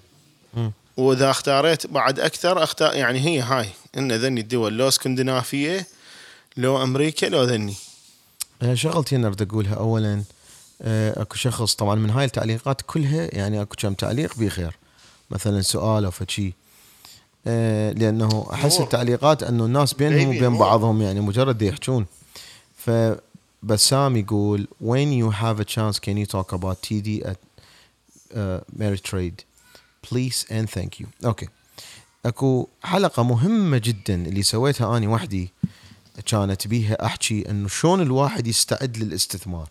وإذا 0.97 1.31
اختاريت 1.31 1.87
بعد 1.87 2.21
أكثر 2.21 2.63
اختار 2.63 2.95
يعني 2.95 3.21
هي 3.21 3.41
هاي. 3.41 3.69
إن 3.97 4.13
ذني 4.13 4.41
الدول 4.41 4.79
لو 4.79 4.89
اسكندنافية 4.89 5.87
لو 6.57 6.83
أمريكا 6.83 7.27
لو 7.27 7.43
ذني. 7.43 7.75
آه، 8.63 8.75
شغلتين 8.75 9.25
اريد 9.25 9.43
أقولها 9.43 9.75
اولا 9.75 10.23
آه، 10.83 11.23
أكو 11.23 11.35
شخص 11.37 11.75
طبعا 11.75 11.95
من 11.95 12.11
هاي 12.11 12.25
التعليقات 12.25 12.81
كلها 12.87 13.29
يعني 13.33 13.63
أكو 13.63 13.77
كم 13.79 13.95
تعليق 13.95 14.39
بخير. 14.39 14.77
مثلا 15.31 15.63
سؤال 15.63 16.05
أو 16.05 16.11
فشي 16.11 16.53
آه، 17.47 17.93
لأنه 17.93 18.49
أحس. 18.53 18.81
التعليقات 18.81 19.43
إنه 19.43 19.65
الناس 19.65 19.95
بينهم 19.95 20.29
وبين. 20.29 20.59
بعضهم 20.59 21.03
يعني 21.03 21.21
مجرد 21.21 21.63
يحجون. 21.63 22.07
فبسام 22.79 24.17
يقول 24.17 24.69
when 24.83 25.09
you 25.23 25.35
have 25.35 25.61
a 25.61 25.65
chance 25.65 25.99
can 25.99 26.17
you 26.17 26.27
talk 26.27 26.53
about 26.53 26.77
TD 26.83 27.27
at 27.27 27.39
uh, 28.35 28.61
Merit 28.79 29.03
Please 30.05 30.45
and 30.51 30.81
thank 30.81 31.01
you. 31.01 31.07
أوكي 31.25 31.49
أكو 32.27 32.69
حلقة 32.83 33.23
مهمة 33.23 33.79
جدا 33.79 34.15
اللي 34.15 34.43
سويتها 34.43 34.97
أني 34.97 35.07
وحدي 35.07 35.53
كانت 36.27 36.67
بيها 36.67 37.07
أحكي 37.07 37.51
إنه 37.51 37.69
شلون 37.69 38.01
الواحد 38.01 38.47
يستعد 38.47 38.97
للاستثمار. 38.97 39.69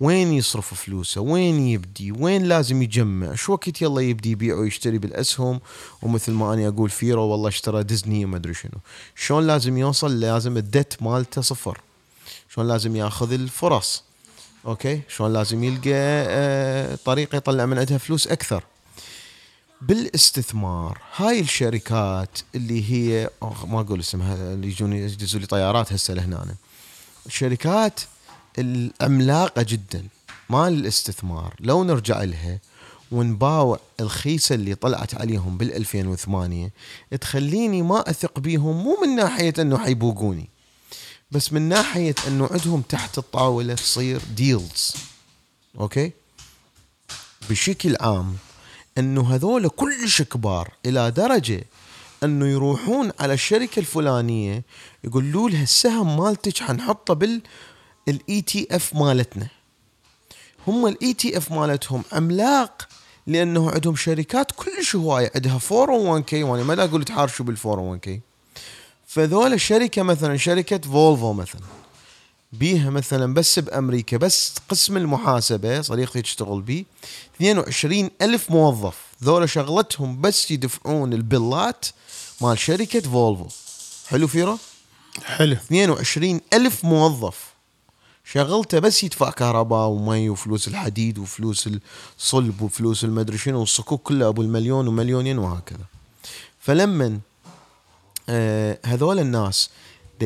وين 0.00 0.32
يصرف 0.32 0.74
فلوسه؟ 0.74 1.20
وين 1.20 1.68
يبدي؟ 1.68 2.12
وين 2.12 2.44
لازم 2.44 2.82
يجمع؟ 2.82 3.34
شو 3.34 3.52
وقت 3.52 3.82
يلا 3.82 4.00
يبدي 4.00 4.30
يبيع 4.30 4.54
ويشتري 4.54 4.98
بالأسهم؟ 4.98 5.60
ومثل 6.02 6.32
ما 6.32 6.54
أني 6.54 6.68
أقول 6.68 6.90
فيرو 6.90 7.22
والله 7.22 7.48
اشترى 7.48 7.82
ديزني 7.82 8.24
وما 8.24 8.36
أدري 8.36 8.54
شنو. 8.54 8.78
شلون 9.16 9.46
لازم 9.46 9.78
يوصل؟ 9.78 10.20
لازم 10.20 10.56
الدت 10.56 11.02
مالته 11.02 11.40
صفر. 11.42 11.80
شلون 12.48 12.68
لازم 12.68 12.96
ياخذ 12.96 13.32
الفرص؟ 13.32 14.04
أوكي؟ 14.66 15.00
شلون 15.08 15.32
لازم 15.32 15.64
يلقى 15.64 15.90
آه، 15.94 16.98
طريقه 17.04 17.36
يطلع 17.36 17.66
من 17.66 17.78
عندها 17.78 17.98
فلوس 17.98 18.26
أكثر؟ 18.26 18.64
بالاستثمار. 19.80 21.00
هاي 21.16 21.40
الشركات 21.40 22.38
اللي 22.54 22.90
هي 22.92 23.30
ما 23.42 23.80
أقول 23.80 24.00
اسمها 24.00 24.34
اللي 24.34 24.68
يجون 24.68 24.92
يحجزوا 24.92 25.40
لي 25.40 25.46
طيارات 25.46 25.92
هسه 25.92 26.14
لهنا. 26.14 26.54
الشركات 27.26 28.00
العملاقه 28.58 29.62
جدا 29.62 30.06
مال 30.50 30.72
الاستثمار. 30.72 31.54
لو 31.60 31.84
نرجع 31.84 32.22
لها 32.22 32.58
ونباوع 33.12 33.80
الخيسة 34.00 34.54
اللي 34.54 34.74
طلعت 34.74 35.14
عليهم 35.14 35.58
بال 35.58 35.74
2008 35.76 36.70
تخليني 37.20 37.82
ما 37.82 38.10
أثق 38.10 38.38
بيهم 38.38 38.84
مو 38.84 38.98
من 39.02 39.16
ناحية 39.16 39.54
إنه 39.58 39.78
حيبوقوني 39.78 40.48
بس 41.30 41.52
من 41.52 41.62
ناحية 41.62 42.14
إنه 42.26 42.48
عندهم 42.50 42.80
تحت 42.80 43.18
الطاولة 43.18 43.74
تصير 43.74 44.20
deals 44.36 44.94
أوكي؟ 45.80 46.12
بشكل 47.50 47.96
عام 48.00 48.36
أنه 48.98 49.34
هذول 49.34 49.68
كلش 49.68 50.22
كبار 50.22 50.72
إلى 50.86 51.10
درجة 51.10 51.64
أنه 52.24 52.46
يروحون 52.46 53.12
على 53.20 53.34
الشركة 53.34 53.80
الفلانية 53.80 54.64
يقولوا 55.04 55.50
لها 55.50 55.62
السهم 55.62 56.16
مالتك 56.16 56.58
حنحطه 56.58 57.14
بال 57.14 57.42
ETF 58.08 58.94
مالتنا. 58.94 59.48
هم 60.66 60.86
ال 60.86 61.12
ETF 61.12 61.52
مالتهم 61.52 62.02
عملاق 62.12 62.88
لأنه 63.26 63.70
عندهم 63.70 63.96
شركات 63.96 64.52
كلش 64.52 64.96
هواية 64.96 65.32
عندها 65.34 65.58
401 65.72 66.24
k 66.24 66.42
وأنا 66.42 66.62
ما 66.62 66.84
أقول 66.84 67.04
تحارشوا 67.04 67.44
بال 67.44 67.56
401 67.64 68.00
k 68.00 68.20
فذول 69.06 69.52
الشركة 69.52 70.02
مثلا 70.02 70.36
شركة 70.36 70.78
فولفو 70.78 71.32
مثلا. 71.32 71.60
بيها 72.52 72.90
مثلا 72.90 73.34
بس 73.34 73.58
بأمريكا 73.58 74.16
بس 74.16 74.54
قسم 74.68 74.96
المحاسبة 74.96 75.80
صديقتي 75.80 76.22
تشتغل 76.22 76.62
بيه. 76.62 76.84
22 77.36 78.10
ألف 78.22 78.50
موظف 78.50 78.96
ذولا 79.24 79.46
شغلتهم 79.46 80.20
بس 80.20 80.50
يدفعون 80.50 81.12
البلات 81.12 81.86
مال 82.40 82.58
شركة 82.58 83.00
فولفو. 83.00 83.46
حلو 84.08 84.26
فيرو 84.26 84.58
حلو. 85.24 85.52
22 85.52 86.40
ألف 86.52 86.84
موظف 86.84 87.48
شغلته 88.24 88.78
بس 88.78 89.04
يدفع 89.04 89.30
كهرباء 89.30 89.88
ومي 89.88 90.28
وفلوس 90.30 90.68
الحديد 90.68 91.18
وفلوس 91.18 91.68
الصلب 92.18 92.62
وفلوس 92.62 93.04
المدري 93.04 93.38
شنو 93.38 93.60
والصكوك 93.60 94.02
كلها 94.02 94.28
أبو 94.28 94.42
المليون 94.42 94.88
ومليونين 94.88 95.38
وهكذا. 95.38 95.84
فلما 96.60 97.18
آه 98.28 98.78
هذول 98.84 99.18
الناس 99.18 99.70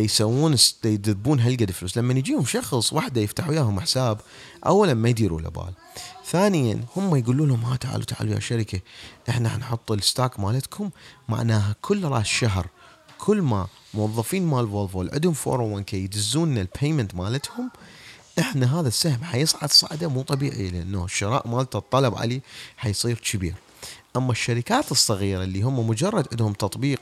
يسوون 0.00 0.56
يدبون 0.84 1.40
هالقد 1.40 1.70
فلوس. 1.70 1.98
لما 1.98 2.14
يجيهم 2.14 2.44
شخص 2.44 2.92
واحدة 2.92 3.20
يفتح 3.20 3.48
وياهم 3.48 3.80
حساب 3.80 4.20
اولا 4.66 4.94
ما 4.94 5.08
يديروا 5.08 5.40
له 5.40 5.48
بال. 5.48 5.72
ثانيا 6.26 6.80
هم 6.96 7.16
يقولوا 7.16 7.46
لهم 7.46 7.64
ها 7.64 7.76
تعالوا 7.76 8.04
تعالوا 8.04 8.34
يا 8.34 8.40
شركة 8.40 8.80
إحنا 9.28 9.48
حنحط 9.48 9.92
ال 9.92 10.00
stock 10.00 10.40
مالتكم 10.40 10.90
معناها 11.28 11.76
كل 11.82 12.04
راس 12.04 12.26
شهر 12.26 12.66
كل 13.18 13.42
ما 13.42 13.66
موظفين 13.94 14.46
مال 14.46 14.68
فولفو 14.68 15.08
عندهم 15.12 15.34
401 15.46 15.84
k 15.84 16.04
يدزون 16.04 16.50
لنا 16.50 16.60
ال 16.60 16.67
payment 16.67 17.14
مالتهم 17.14 17.70
إحنا 18.38 18.80
هذا 18.80 18.88
السهم 18.88 19.24
حيصعد 19.24 19.70
صعدة 19.70 20.08
مو 20.08 20.22
طبيعي 20.22 20.70
لأنه 20.70 21.04
الشراء 21.04 21.48
مالته 21.48 21.76
الطلب 21.76 22.14
عليه 22.14 22.40
حيصير 22.76 23.18
كبير. 23.18 23.54
أما 24.16 24.32
الشركات 24.32 24.92
الصغيرة 24.92 25.44
اللي 25.44 25.62
هم 25.62 25.88
مجرد 25.88 26.28
عندهم 26.32 26.52
تطبيق 26.52 27.00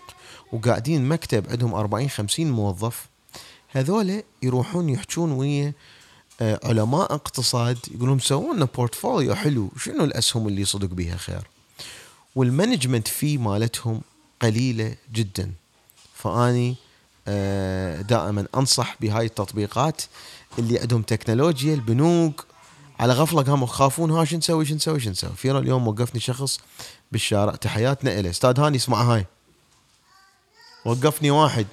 وقاعدين 0.53 1.09
مكتب 1.09 1.51
عندهم 1.51 1.75
40 1.75 2.09
50 2.09 2.51
موظف 2.51 3.07
هذول 3.69 4.23
يروحون 4.43 4.89
يحجون 4.89 5.33
ويا 5.33 5.73
آه، 6.41 6.61
علماء 6.65 7.15
اقتصاد 7.15 7.79
يقولون 7.91 8.19
سووا 8.19 8.55
لنا 8.55 8.65
portfolio 8.65 9.35
حلو 9.35 9.71
شنو 9.79 10.05
الأسهم 10.05 10.49
اللي 10.49 10.65
صدق 10.65 10.89
بيها 10.89 11.17
خير؟ 11.17 11.47
وال 12.37 12.49
management 12.49 13.09
fee 13.09 13.39
مالتهم 13.39 14.01
قليلة 14.43 14.95
جدا. 15.13 15.53
فأني 16.15 16.77
آه، 17.29 18.01
دائما 18.01 18.47
أنصح 18.55 18.97
بهاي 19.01 19.27
التطبيقات 19.27 20.03
اللي 20.59 20.79
عندهم 20.79 21.03
تكنولوجيا 21.03 21.75
البنوك 21.75 22.47
على 23.01 23.13
غفلة 23.13 23.43
قاموا 23.43 23.67
يخافون 23.67 24.11
ها 24.11 24.25
شو 24.25 24.37
نسوي 24.37 24.65
شو 24.65 24.75
نسوي 24.75 25.01
شو 25.01 25.11
نسوي؟ 25.11 25.31
فيرا 25.37 25.59
اليوم 25.59 25.89
وقفني 25.89 26.21
شخص 26.21 26.61
بالشارع 27.13 27.55
تحياتنا 27.55 28.21
إله 28.21 28.31
أستاذ 28.31 28.61
هاني 28.61 28.77
اسمع 28.77 29.03
هاي. 29.03 29.27
وقفني 30.85 31.31
واحد. 31.31 31.67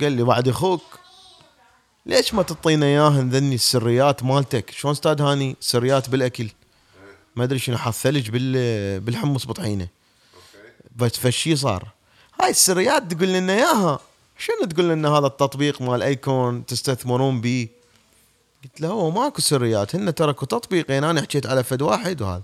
قال 0.00 0.12
لي 0.12 0.22
بعد 0.22 0.48
أخوك 0.48 0.82
ليش 2.06 2.34
ما 2.34 2.42
تعطينا 2.42 2.86
إياهن 2.86 3.30
ذني 3.30 3.54
السريات 3.54 4.22
مالتك؟ 4.22 4.70
شلون 4.70 4.92
أستاذ 4.92 5.22
هاني؟ 5.22 5.56
سريات 5.60 6.10
بالأكل. 6.10 6.48
ما 7.36 7.44
أدري 7.44 7.58
شنو 7.58 7.78
حاط 7.78 7.94
ثلج 7.94 8.30
بال 8.30 9.00
بالحمص 9.00 9.46
بطحينه. 9.46 9.88
بس 10.96 11.16
فشي 11.16 11.56
صار. 11.56 11.88
هاي 12.40 12.50
السريات 12.50 13.12
تقول 13.12 13.28
لنا 13.28 13.52
إياها. 13.52 14.00
شنو 14.38 14.68
تقول 14.70 14.88
لنا 14.88 15.08
هذا 15.08 15.26
التطبيق 15.26 15.82
مال 15.82 16.02
Acorns 16.02 16.66
تستثمرون 16.66 17.40
بيه؟ 17.40 17.68
قلت 18.64 18.80
له 18.80 18.88
هو 18.88 19.10
ماكو 19.10 19.40
سريات 19.40 19.96
هن 19.96 20.14
تركوا 20.14 20.46
تطبيقين. 20.46 21.04
أنا 21.04 21.22
حكيت 21.22 21.46
على 21.46 21.64
فد 21.64 21.82
واحد 21.82 22.22
وهذا. 22.22 22.42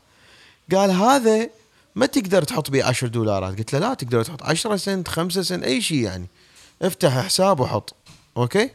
قال 0.72 0.90
هذا 0.90 1.50
ما 1.94 2.06
تقدر 2.06 2.42
تحط 2.42 2.70
بيه 2.70 2.84
10 2.84 3.08
دولارات؟ 3.08 3.58
قلت 3.58 3.72
له 3.72 3.78
لا 3.78 3.94
تقدر 3.94 4.24
تحط 4.24 4.42
10 4.42 4.76
سنت 4.76 5.08
5 5.08 5.42
سنت 5.42 5.64
أي 5.64 5.80
شيء 5.80 5.98
يعني. 5.98 6.26
افتح 6.82 7.24
حساب 7.24 7.60
وحط. 7.60 7.94
أوكي؟ 8.36 8.70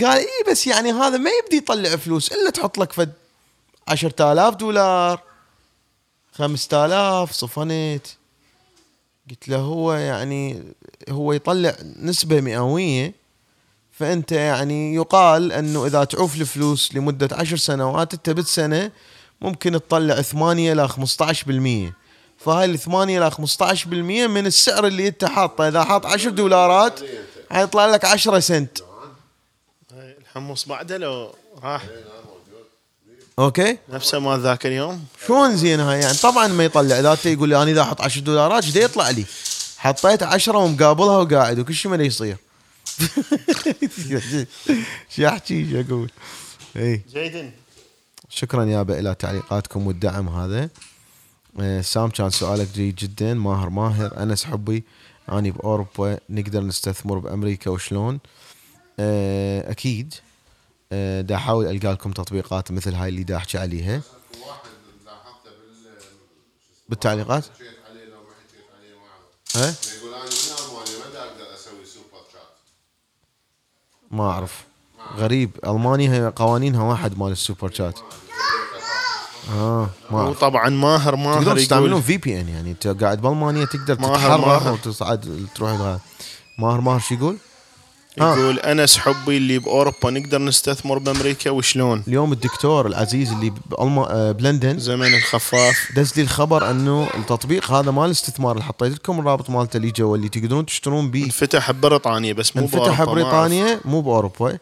قال 0.00 0.18
اي 0.18 0.50
بس 0.50 0.66
يعني 0.66 0.92
هذا 0.92 1.16
ما 1.16 1.30
يبدي 1.44 1.56
يطلع 1.56 1.96
فلوس 1.96 2.32
إلا 2.32 2.50
تحط 2.50 2.78
لك 2.78 2.92
فد 2.92 3.12
10000 3.88 4.54
دولار 4.54 5.20
5000 6.32 7.32
صفنت 7.32 8.06
قلت 9.30 9.48
له 9.48 9.56
هو 9.56 9.92
يعني 9.92 10.62
هو 11.10 11.32
يطلع 11.32 11.76
نسبة 12.00 12.40
مئوية 12.40 13.14
فأنت 13.92 14.32
يعني 14.32 14.94
يقال 14.94 15.52
أنه 15.52 15.86
إذا 15.86 16.04
تعوف 16.04 16.40
الفلوس 16.40 16.94
لمدة 16.94 17.28
عشر 17.32 17.56
سنوات 17.56 18.14
أنت 18.14 18.30
بالسنة 18.30 18.90
ممكن 19.40 19.72
تطلع 19.72 20.22
8 20.22 20.72
إلى 20.72 20.88
15% 20.88 22.03
فهاي 22.44 22.64
ال 22.64 22.78
8 22.78 23.18
إلى 23.18 23.30
15% 23.30 23.86
من 24.28 24.46
السعر 24.46 24.86
اللي 24.86 25.08
أنت 25.08 25.24
حاطه. 25.24 25.68
إذا 25.68 25.84
حاط 25.84 26.06
10 26.06 26.30
دولارات 26.30 27.00
حيطلع 27.50 27.86
لك 27.86 28.04
10 28.04 28.38
سنت. 28.38 28.78
هاي 29.92 30.16
الحمص 30.20 30.68
بعده 30.68 30.96
لو 30.96 31.34
راح. 31.62 31.82
أوكي؟ 33.38 33.78
نفسه 33.88 34.18
ما 34.18 34.38
ذاك 34.38 34.66
اليوم. 34.66 35.04
شلون 35.26 35.56
زين 35.56 35.80
هاي؟ 35.80 36.00
يعني 36.00 36.16
طبعا 36.16 36.46
ما 36.46 36.64
يطلع. 36.64 37.12
أنت 37.12 37.26
يقول 37.26 37.48
لي 37.48 37.62
أنا 37.62 37.70
إذا 37.70 37.82
أحط 37.82 38.00
10 38.00 38.20
دولارات 38.20 38.64
إيش 38.64 38.76
يطلع 38.76 39.10
لي؟ 39.10 39.24
حطيت 39.78 40.22
10 40.22 40.58
ومقابلها 40.58 41.18
وقاعد 41.18 41.58
وكل 41.58 41.74
شيء 41.74 41.90
ما 41.90 42.04
يصير. 42.04 42.36
شو 45.16 45.26
أحكي 45.26 45.70
شو 45.70 45.80
أقول؟ 45.80 46.10
اي 46.76 47.02
جيد 47.12 47.50
شكرا 48.28 48.64
يابا 48.64 48.98
إلى 48.98 49.14
تعليقاتكم 49.14 49.86
والدعم 49.86 50.28
هذا. 50.28 50.68
سام 51.80 52.10
كان 52.10 52.30
سؤالك 52.30 52.68
جيد 52.74 52.94
جدا 52.94 53.34
ماهر 53.34 53.70
ماهر. 53.70 54.22
أنس 54.22 54.44
حبي 54.44 54.84
اني 55.32 55.50
بأوروبا 55.50 56.18
نقدر 56.30 56.60
نستثمر 56.60 57.18
بأمريكا 57.18 57.70
وشلون؟ 57.70 58.18
آه، 58.98 59.70
أكيد. 59.70 60.14
آه، 60.92 61.20
دا 61.20 61.34
احاول 61.34 61.66
ألقى 61.66 61.92
لكم 61.92 62.12
تطبيقات 62.12 62.72
مثل 62.72 62.94
هاي 62.94 63.08
اللي 63.08 63.22
دا 63.22 63.36
أحكي 63.36 63.58
عليها. 63.58 64.00
بالتعليقات؟ 66.88 67.44
ها؟ 69.56 69.74
ما 74.10 74.30
أعرف. 74.30 74.64
غريب. 75.16 75.50
ألمانيا 75.66 76.28
قوانينها 76.28 76.82
واحد 76.82 77.18
مال 77.18 77.32
السوبر 77.32 77.70
شات 77.70 77.98
آه 79.52 79.88
ما 80.10 80.22
وطبعا 80.22 80.68
ماهر 80.68 81.16
ماهر 81.16 81.38
تقدرون 81.38 81.56
تستعملون 81.56 82.00
في 82.00 82.16
بي 82.16 82.40
ان 82.40 82.48
يعني 82.48 82.70
انت 82.70 82.86
قاعد 82.86 83.20
بالمانيا 83.22 83.64
تقدر 83.64 84.00
ماهر- 84.00 84.14
تتحرر 84.16 84.40
ماهر. 84.46 84.72
وتصعد 84.72 85.46
تروح 85.54 85.70
لها 85.70 86.00
ماهر 86.58 86.80
ماهر 86.80 86.98
شو 87.00 87.14
يقول؟ 87.14 87.36
آه. 88.20 88.36
يقول 88.36 88.58
أنس 88.58 88.98
حبي 88.98 89.36
اللي 89.36 89.58
بأوروبا 89.58 90.10
نقدر 90.10 90.38
نستثمر 90.38 90.98
بأمريكا 90.98 91.50
وشلون؟ 91.50 92.02
اليوم 92.08 92.32
الدكتور 92.32 92.86
العزيز 92.86 93.32
اللي 93.32 93.52
بألما... 93.70 94.10
آه، 94.12 94.32
بلندن 94.32 94.78
زمن 94.78 95.14
الخفاف 95.14 95.88
دز 95.96 96.12
لي 96.16 96.22
الخبر 96.22 96.70
إنه 96.70 97.08
التطبيق 97.14 97.72
هذا 97.72 97.90
مال 97.90 98.04
الاستثمار 98.04 98.52
اللي 98.52 98.64
حطيت 98.64 98.92
لكم 98.92 99.20
الرابط 99.20 99.50
مالته 99.50 99.76
اللي 99.76 99.90
جوا 99.90 100.16
اللي 100.16 100.28
تقدرون 100.28 100.66
تشترون 100.66 101.10
بيه 101.10 101.24
انفتح 101.24 101.70
ببريطانيا 101.70 102.32
بس 102.32 102.56
مو 102.56 102.62
انفتح 102.62 102.76
بأوروبا، 102.78 102.94
ما 102.94 103.22
أعرف. 103.22 103.30
بريطانيا 103.32 103.80
مو 103.84 104.00
بأوروبا 104.00 104.50
آه، 104.50 104.58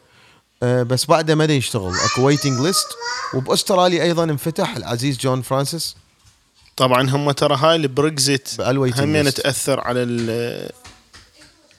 بس 0.62 1.04
بعده 1.06 1.34
ما 1.34 1.44
يشتغل. 1.44 1.92
أكو 1.94 2.26
waiting 2.26 2.60
list 2.60 2.86
وبأستراليا 3.34 4.02
أيضا 4.02 4.24
انفتح 4.24 4.76
العزيز 4.76 5.18
جون 5.18 5.42
فرانسيس. 5.42 5.96
طبعا 6.76 7.10
هم 7.10 7.30
ترى 7.30 7.56
هاي 7.56 7.76
البريكزيت 7.76 8.48
هم 8.60 9.16
ليست. 9.16 9.40
تأثر 9.40 9.80
على 9.80 10.02
ال- 10.02 10.70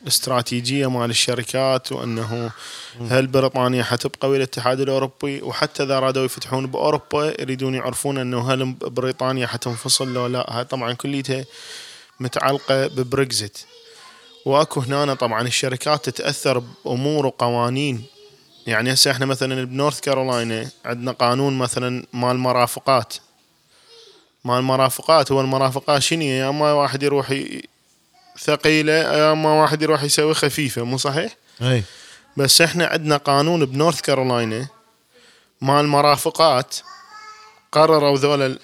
الاستراتيجية 0.03 0.89
مال 0.89 1.09
الشركات 1.09 1.91
وأنه 1.91 2.51
هل 3.09 3.27
بريطانيا 3.27 3.83
حتبقى 3.83 4.29
ويا 4.29 4.37
الاتحاد 4.37 4.79
الأوروبي؟ 4.79 5.41
وحتى 5.41 5.83
إذا 5.83 5.97
أرادوا 5.97 6.25
يفتحون 6.25 6.67
بأوروبا 6.67 7.41
يريدون 7.41 7.75
يعرفون 7.75 8.17
أنه 8.17 8.53
هل 8.53 8.73
بريطانيا 8.73 9.47
حتنفصل 9.47 10.13
لو 10.13 10.27
لا. 10.27 10.45
هاي 10.57 10.63
طبعا 10.63 10.93
كليتها 10.93 11.45
متعلقة 12.19 12.87
ببريكزيت. 12.87 13.57
وأكو 14.45 14.79
هنا 14.79 15.13
طبعا 15.13 15.41
الشركات 15.47 16.09
تتأثر 16.09 16.63
بأمور 16.85 17.25
وقوانين 17.25 18.03
يعني 18.67 18.93
هسه 18.93 19.11
إحنا 19.11 19.25
مثلا 19.25 19.63
بنورث 19.63 19.99
كارولاينا 19.99 20.69
عندنا 20.85 21.11
قانون 21.11 21.57
مثلا 21.57 22.05
مال 22.13 22.37
مرافقات. 22.37 23.13
مال 24.43 24.57
المرافقات 24.57 25.31
هو 25.31 25.41
المرافقات 25.41 26.01
شنو؟ 26.01 26.21
يا 26.21 26.49
إما 26.49 26.73
واحد 26.73 27.03
يروح 27.03 27.33
ثقيلة 28.39 28.93
يا 28.93 29.31
إما 29.31 29.49
واحد 29.61 29.81
يروح 29.81 30.03
يسوي 30.03 30.33
خفيفة 30.33 30.83
مو 30.83 30.97
صحيح؟ 30.97 31.35
أي. 31.61 31.83
بس 32.37 32.61
إحنا 32.61 32.85
عندنا 32.87 33.17
قانون 33.17 33.65
بنورث 33.65 34.01
كارولاينا 34.01 34.67
مال 35.61 35.87
مرافقات. 35.87 36.75
قرروا 37.71 38.17
ذولا 38.17 38.45
ال- 38.45 38.59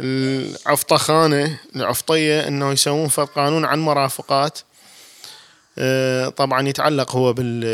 العفطخانة 0.00 1.58
العفطية 1.76 2.48
إنه 2.48 2.72
يسوون 2.72 3.08
فد 3.08 3.24
قانون 3.26 3.64
عن 3.64 3.78
مرافقات. 3.78 4.58
طبعا 6.36 6.68
يتعلق 6.68 7.16
هو 7.16 7.32
بال 7.32 7.64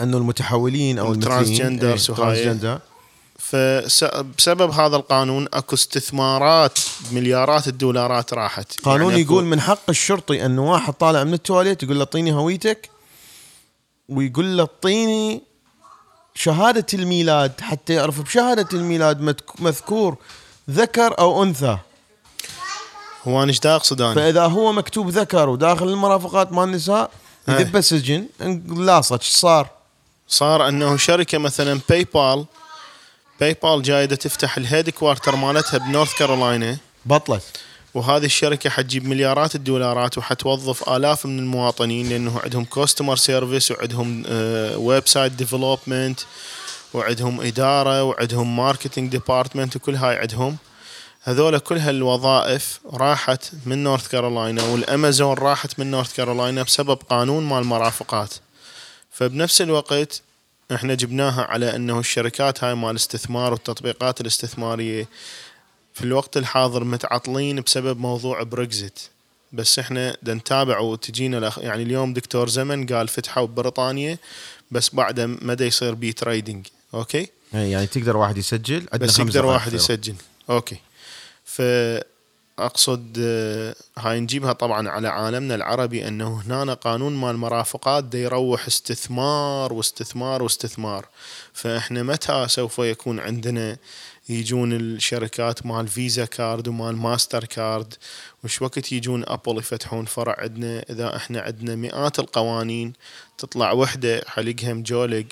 أنه 0.00 0.16
المتحولين 0.16 0.98
أو 0.98 1.12
ال 1.12 1.20
transgenders 1.20 2.10
وهاي. 2.10 2.44
transgender 2.44 2.78
فبسبب 3.38 4.70
هذا 4.70 4.96
القانون 4.96 5.48
أكو 5.52 5.74
استثمارات 5.74 6.78
بمليارات 7.00 7.68
الدولارات 7.68 8.34
راحت 8.34 8.80
قانون 8.80 9.10
يعني 9.10 9.22
يقول 9.22 9.44
من 9.44 9.60
حق 9.60 9.88
الشرطي 9.88 10.46
انه 10.46 10.72
واحد 10.72 10.92
طالع 10.92 11.24
من 11.24 11.34
التواليت 11.34 11.82
يقول 11.82 11.96
له 11.96 12.00
اعطيني 12.00 12.32
هويتك 12.32 12.90
ويقول 14.08 14.56
له 14.56 14.62
اعطيني 14.62 15.42
شهادة 16.34 16.86
الميلاد 16.94 17.52
حتى 17.60 17.92
يعرف 17.92 18.20
بشهادة 18.20 18.68
الميلاد 18.72 19.36
مذكور 19.58 20.16
ذكر 20.70 21.18
أو 21.18 21.42
أنثى 21.42 21.78
هو 23.24 23.42
أنا 23.42 23.50
إيش 23.50 23.66
اقصد 23.66 24.00
أنا؟ 24.00 24.14
فإذا 24.14 24.46
هو 24.46 24.72
مكتوب 24.72 25.08
ذكر 25.08 25.48
وداخل 25.48 25.88
المرافقات 25.88 26.52
مال 26.52 26.64
النساء 26.64 27.10
يذبه 27.48 27.80
سجن 27.80 28.26
لاصق 28.66 29.12
إيش 29.12 29.28
صار؟ 29.28 29.70
صار 30.28 30.68
أنه 30.68 30.96
شركة 30.96 31.38
مثلا 31.38 31.80
PayPal 31.88 32.44
PayPal 33.40 33.56
جاي 33.62 33.82
دا 33.82 34.16
تفتح 34.16 34.56
ال 34.56 34.90
headquarter 34.90 35.36
مالتها 35.36 35.78
بنورث 35.78 36.14
كارولاينا. 36.18 36.76
بطلت. 37.06 37.42
وهذه 37.94 38.24
الشركة 38.24 38.70
حتجيب 38.70 39.04
مليارات 39.04 39.54
الدولارات 39.54 40.18
وحتوظف 40.18 40.88
آلاف 40.88 41.26
من 41.26 41.38
المواطنين 41.38 42.08
لأنه 42.08 42.40
عندهم 42.44 42.64
customer 42.64 43.16
service 43.16 43.70
وعندهم 43.70 44.24
website 44.76 45.32
development 45.32 46.20
وعندهم 46.94 47.40
إدارة 47.40 48.02
وعندهم 48.02 48.56
marketing 48.56 49.10
department 49.10 49.76
وكل 49.76 49.94
هاي 49.94 50.16
عندهم. 50.16 50.56
هذول 51.24 51.58
كل 51.58 51.78
هالوظائف 51.78 52.80
راحت 52.92 53.50
من 53.66 53.82
نورث 53.82 54.08
كارولاينا 54.08 54.62
والأمازون 54.62 55.34
راحت 55.34 55.78
من 55.78 55.90
نورث 55.90 56.16
كارولاينا 56.16 56.62
بسبب 56.62 56.98
قانون 57.10 57.44
مال 57.44 57.64
مرافقات. 57.64 58.34
فبنفس 59.10 59.62
الوقت 59.62 60.22
إحنا 60.74 60.94
جبناها 60.94 61.42
على 61.42 61.76
إنه 61.76 61.98
الشركات 61.98 62.64
هاي 62.64 62.74
مال 62.74 62.90
الاستثمار 62.90 63.52
والتطبيقات 63.52 64.20
الاستثمارية 64.20 65.08
في 65.94 66.04
الوقت 66.04 66.36
الحاضر 66.36 66.84
متعطلين 66.84 67.60
بسبب 67.60 67.98
موضوع 67.98 68.42
بريكزيت. 68.42 69.00
بس 69.52 69.78
إحنا 69.78 70.16
نتابع 70.28 70.78
وتجينا 70.78 71.52
يعني 71.58 71.82
اليوم 71.82 72.12
دكتور 72.12 72.48
زمن 72.48 72.86
قال 72.86 73.08
فتحوا 73.08 73.46
ببريطانيا 73.46 74.18
بس 74.70 74.94
بعده 74.94 75.26
ما 75.26 75.45
دا 75.45 75.64
يصير 75.64 75.94
بي 75.94 76.12
trading 76.12 76.66
أوكي؟ 76.94 77.28
إيه، 77.54 77.72
يعني 77.72 77.86
تقدر 77.86 78.16
واحد 78.16 78.38
يسجل؟ 78.38 78.86
بس 78.94 79.18
يقدر 79.18 79.46
واحد. 79.46 79.72
يسجل. 79.72 80.14
أوكي. 80.50 80.76
فأقصد 81.44 83.16
آه، 83.20 83.74
هاي 83.98 84.20
نجيبها 84.20 84.52
طبعا 84.52 84.88
على 84.88 85.08
عالمنا 85.08 85.54
العربي 85.54 86.08
أنه 86.08 86.40
هنا 86.46 86.74
قانون 86.74 87.12
مال 87.12 87.36
مرافقات 87.36 88.04
دا 88.04 88.18
يروح 88.18 88.66
استثمار 88.66 89.72
واستثمار 89.72 90.42
واستثمار. 90.42 91.08
فإحنا 91.52 92.02
متى 92.02 92.46
سوف 92.48 92.78
يكون 92.78 93.20
عندنا 93.20 93.76
يجون 94.28 94.72
الشركات 94.72 95.66
مال 95.66 95.88
Visa 95.88 96.24
Card 96.24 96.68
ومال 96.68 96.96
ماستر 96.96 97.44
كارد؟ 97.44 97.94
وش 98.44 98.62
وقت 98.62 98.92
يجون 98.92 99.24
Apple 99.26 99.58
يفتحون 99.58 100.04
فرع 100.04 100.36
عندنا؟ 100.38 100.84
إذا 100.90 101.16
إحنا 101.16 101.40
عندنا 101.40 101.76
مئات 101.76 102.18
القوانين 102.18 102.92
تطلع 103.38 103.72
وحدة 103.72 104.22
حلقها 104.26 104.72
مجولق 104.74 105.24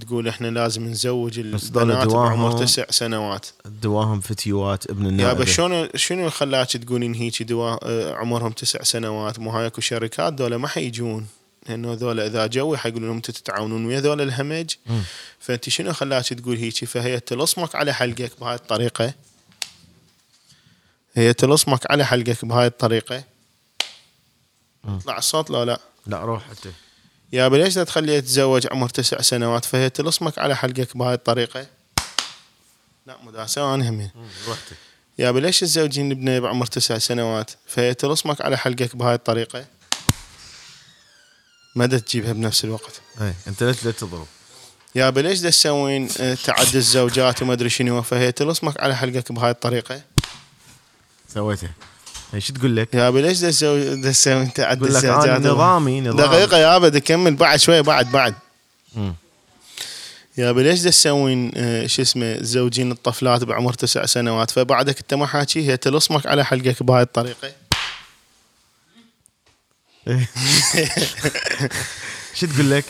تقول 0.00 0.28
إحنا 0.28 0.46
لازم 0.48 0.88
نزوج 0.88 1.38
البنات 1.38 2.08
بعمر 2.08 2.58
تسع 2.58 2.84
سنوات. 2.90 3.46
دواهم 3.64 4.20
فتيوات 4.20 4.90
ابن 4.90 5.04
يا 5.04 5.08
النائبة 5.08 5.44
شلون 5.44 5.88
شنو 5.94 6.30
خلاك 6.30 6.70
تقولين 6.70 7.14
هيك 7.14 7.42
دوا 7.42 7.76
آه، 7.82 8.14
عمرهم 8.14 8.52
تسع 8.52 8.82
سنوات؟ 8.82 9.38
مو 9.38 9.50
هاي 9.50 9.66
أكو 9.66 9.80
شركات 9.80 10.32
دولة 10.32 10.56
ما 10.56 10.68
حيجون. 10.68 11.26
لأنه 11.68 11.92
ذولا 11.92 12.26
إذا 12.26 12.46
جو 12.46 12.76
حيقولون 12.76 13.08
لهم 13.08 13.16
أنتم 13.16 13.32
تتعاونون 13.32 13.86
ويا 13.86 14.00
ذولا 14.00 14.22
الهمج. 14.22 14.74
فأنت 15.40 15.68
شنو 15.68 15.92
خلاك 15.92 16.26
تقول 16.26 16.56
هيك؟ 16.56 16.84
فهي 16.84 17.20
تلصمك 17.20 17.74
على 17.74 17.94
حلقك 17.94 18.32
بهاي 18.40 18.54
الطريقة. 18.54 19.14
هي 21.14 21.32
تلصمك 21.32 21.90
على 21.90 22.04
حلقك 22.04 22.44
بهاي 22.44 22.66
الطريقة. 22.66 23.24
طلع 25.04 25.18
الصوت 25.18 25.50
لو 25.50 25.62
لا. 25.62 25.80
لا 26.06 26.24
روح 26.24 26.42
حتى 26.50 26.70
يا 27.32 27.48
ليش 27.48 27.76
لا 27.76 27.84
تخليه 27.84 28.12
يتزوج 28.12 28.66
عمر 28.70 28.88
تسع 28.88 29.20
سنوات 29.20 29.64
فهي 29.64 29.90
تلصمك 29.90 30.38
على 30.38 30.56
حلقك 30.56 30.96
بهاي 30.96 31.14
الطريقة؟ 31.14 31.66
لا 33.06 33.16
مداسه 33.22 33.74
أنا 33.74 33.88
همين 33.88 34.10
يا 35.18 35.32
ليش 35.32 35.62
الزوجين 35.62 36.08
نبني 36.08 36.40
بعمر 36.40 36.66
تسع 36.66 36.98
سنوات 36.98 37.50
فهي 37.66 37.94
تلصمك 37.94 38.40
على 38.40 38.58
حلقك 38.58 38.96
بهاي 38.96 39.14
الطريقة؟ 39.14 39.66
مدى 41.76 42.00
تجيبها 42.00 42.32
بنفس 42.32 42.64
الوقت. 42.64 43.00
اي 43.20 43.34
أنت 43.46 43.62
ليش 43.62 43.84
لا 43.84 43.90
تضرب؟ 43.90 44.26
يا 44.94 45.10
ليش 45.10 45.40
تسوين 45.40 46.08
آه، 46.20 46.34
تعدي 46.34 46.78
الزوجات 46.78 47.42
وما 47.42 47.52
أدري 47.52 47.70
شنو؟ 47.70 48.02
فهي 48.02 48.32
تلصمك 48.32 48.80
على 48.80 48.96
حلقك 48.96 49.32
بهاي 49.32 49.50
الطريقة. 49.50 50.02
سويته 51.34 51.70
اي 52.34 52.40
شو 52.40 52.52
تقول 52.52 52.76
لك؟ 52.76 52.94
يا 52.94 53.08
أبي 53.08 53.22
ليش 53.22 53.40
تسوي 53.40 53.96
تسوين 54.02 54.52
تعدي 54.52 54.80
تقول 54.80 54.94
لك 54.94 55.04
أنا 55.04 55.38
نظامي 55.38 56.00
نظام 56.00 56.16
دقيقة 56.16 56.56
يا 56.58 56.76
أبي 56.76 56.86
اكمل 56.98 57.34
بعد 57.34 57.58
شوي 57.58 57.82
بعد 57.82 58.12
بعد 58.12 58.34
مم. 58.96 59.14
يا 60.38 60.50
أبي 60.50 60.62
ليش 60.62 60.80
تسوين 60.82 61.50
آه، 61.56 61.86
شو 61.86 62.02
اسمه 62.02 62.42
زوجين 62.42 62.92
الطفلات 62.92 63.44
بعمر 63.44 63.72
تسع 63.72 64.06
سنوات 64.06 64.50
فبعدك 64.50 64.98
أنت 65.00 65.14
ما 65.14 65.26
حاكي 65.26 65.68
هي 65.70 65.76
تلصمك 65.76 66.26
على 66.26 66.44
حلقك 66.44 66.82
بهاي 66.82 67.02
الطريقة 67.02 67.52
شو 72.34 72.46
تقول 72.46 72.70
لك؟ 72.70 72.84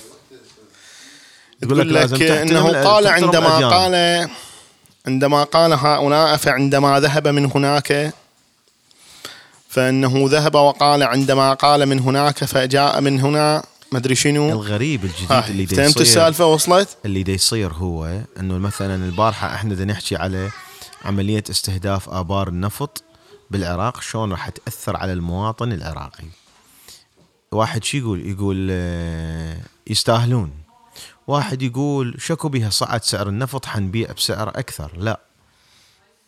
تقول 1.63 1.95
لك 1.95 2.11
تحترم 2.11 2.33
إنه 2.33 2.71
ال- 2.71 2.85
قال 2.85 3.07
عندما. 3.07 3.69
قال 3.69 4.29
عندما 5.07 5.45
قال 5.45 5.73
هؤلاء 5.73 6.37
فعندما 6.37 7.01
ذهب 7.01 7.29
من 7.29 7.45
هناك 7.55 8.13
فإنه 9.71 10.25
ذهب 10.29 10.55
وقال 10.55 11.03
عندما 11.03 11.55
قال 11.55 11.87
من 11.87 12.01
هناك 12.01 12.45
فجاء 12.45 13.01
من 13.01 13.21
هنا 13.21 13.63
ما 13.93 13.99
أدري 13.99 14.15
شنو 14.15 14.49
الغريب 14.49 15.05
الجديد 15.05 15.33
ها، 15.33 15.49
اللي 15.49 15.67
فهمت 15.67 15.91
يصير 15.91 16.03
السالفه 16.03 16.47
وصلت؟ 16.47 16.89
اللي 17.05 17.23
دا 17.23 17.33
يصير 17.33 17.73
هو 17.73 18.21
إنه 18.41 18.59
مثلا 18.59 18.95
البارحة 18.95 19.55
إحنا 19.55 19.75
دا 19.75 19.85
نحكي 19.85 20.17
على 20.17 20.51
عملية 21.05 21.45
استهداف 21.51 22.09
آبار 22.09 22.49
النفط 22.49 23.03
بالعراق 23.51 24.01
شلون 24.03 24.31
راح 24.31 24.49
تأثر 24.49 24.97
على 24.97 25.13
المواطن 25.13 25.73
العراقي. 25.73 26.25
واحد 27.53 27.85
شو 27.85 27.97
يقول؟ 27.97 28.27
يقول 28.27 28.69
آه، 28.71 29.57
يستاهلون. 29.87 30.51
واحد 31.27 31.63
يقول 31.63 32.17
شكو 32.19 32.49
بها 32.49 32.71
صعد 32.71 33.05
سعر 33.05 33.29
النفط 33.29 33.67
حنبيع 33.67 34.13
بسعر 34.13 34.49
أكثر، 34.49 34.93
لا 34.97 35.21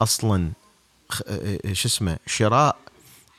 أصلا 0.03 0.51
آه، 1.28 1.59
آه، 1.66 1.72
شو 1.72 1.88
اسمه 1.88 2.16
شراء 2.26 2.76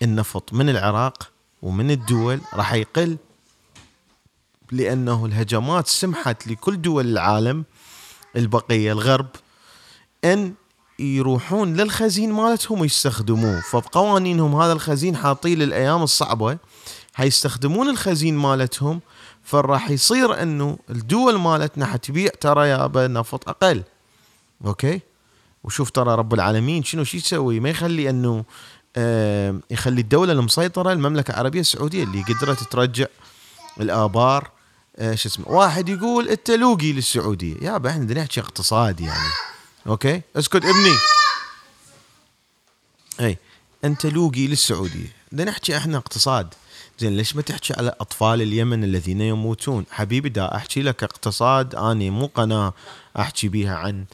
النفط 0.04 0.54
من 0.54 0.70
العراق 0.70 1.32
ومن 1.62 1.92
الدول 1.92 2.40
راح 2.54 2.74
يقل 2.74 3.18
لأنه 4.72 5.26
الهجمات 5.26 5.88
سمحت 5.88 6.48
لكل 6.48 6.82
دول 6.82 7.08
العالم 7.08 7.64
البقية 8.36 8.92
الغرب 8.92 9.28
أن 10.26 10.54
يروحون 11.00 11.74
للخزين 11.74 12.32
مالتهم 12.32 12.82
ويستخدموه. 12.82 13.62
فبقوانينهم 13.62 14.62
هذا 14.62 14.74
الخزين 14.74 15.16
حاطين 15.16 15.60
للأيام 15.60 16.04
الصعبة 16.04 16.58
حيستخدمون 17.14 17.90
الخزين 17.90 18.38
مالتهم 18.38 19.02
فراح 19.44 19.90
يصير 19.90 20.42
أنه 20.42 20.78
الدول 20.90 21.40
مالتنا 21.40 21.86
حتبيع 21.86 22.32
ترى 22.42 22.70
يابا 22.70 23.08
نفط 23.08 23.50
أقل. 23.50 23.84
أوكي؟ 24.66 25.02
وشوف 25.64 25.90
ترى 25.90 26.16
رب 26.16 26.34
العالمين 26.34 26.84
شنو 26.84 27.04
شو 27.04 27.18
يسوي؟ 27.18 27.60
ما 27.60 27.70
يخلي 27.70 28.10
أنه 28.10 28.44
يخلي 29.72 30.02
الدولة 30.02 30.34
المسيطرة 30.34 30.94
المملكة 30.94 31.32
العربية 31.32 31.60
السعودية 31.60 32.04
اللي 32.04 32.24
قدرت 32.24 32.64
ترجع 32.64 33.06
الآبار 33.80 34.52
آه 34.98 35.16
شو 35.16 35.30
اسمه 35.30 35.48
واحد 35.48 35.90
يقول 35.90 36.30
التلوقي 36.30 36.92
للسعودية. 36.92 37.56
يابا 37.62 37.90
إحنا 37.90 38.04
بدنا 38.04 38.22
نحكي 38.22 38.40
اقتصاد 38.40 39.02
يعني. 39.02 39.30
أوكي؟ 39.88 40.22
اسكت 40.36 40.66
ابني. 40.66 40.96
إي 43.20 43.38
أنت 43.84 44.06
لوقي 44.06 44.48
للسعودية. 44.48 45.12
بدنا 45.32 45.52
نحكي 45.52 45.78
إحنا 45.78 45.98
اقتصاد. 45.98 46.54
زين 47.00 47.18
ليش 47.18 47.36
ما 47.36 47.42
تحكي 47.42 47.74
على 47.74 47.96
أطفال 48.02 48.42
اليمن 48.42 48.84
الذين 48.84 49.22
يموتون؟ 49.22 49.86
حبيبي 49.92 50.30
دا 50.30 50.56
أحكي 50.56 50.82
لك 50.82 51.04
اقتصاد. 51.04 51.76
أني 51.76 52.10
مو 52.10 52.26
قناة 52.36 52.74
أحكي 53.20 53.48
بيها 53.48 53.76
عن 53.76 54.06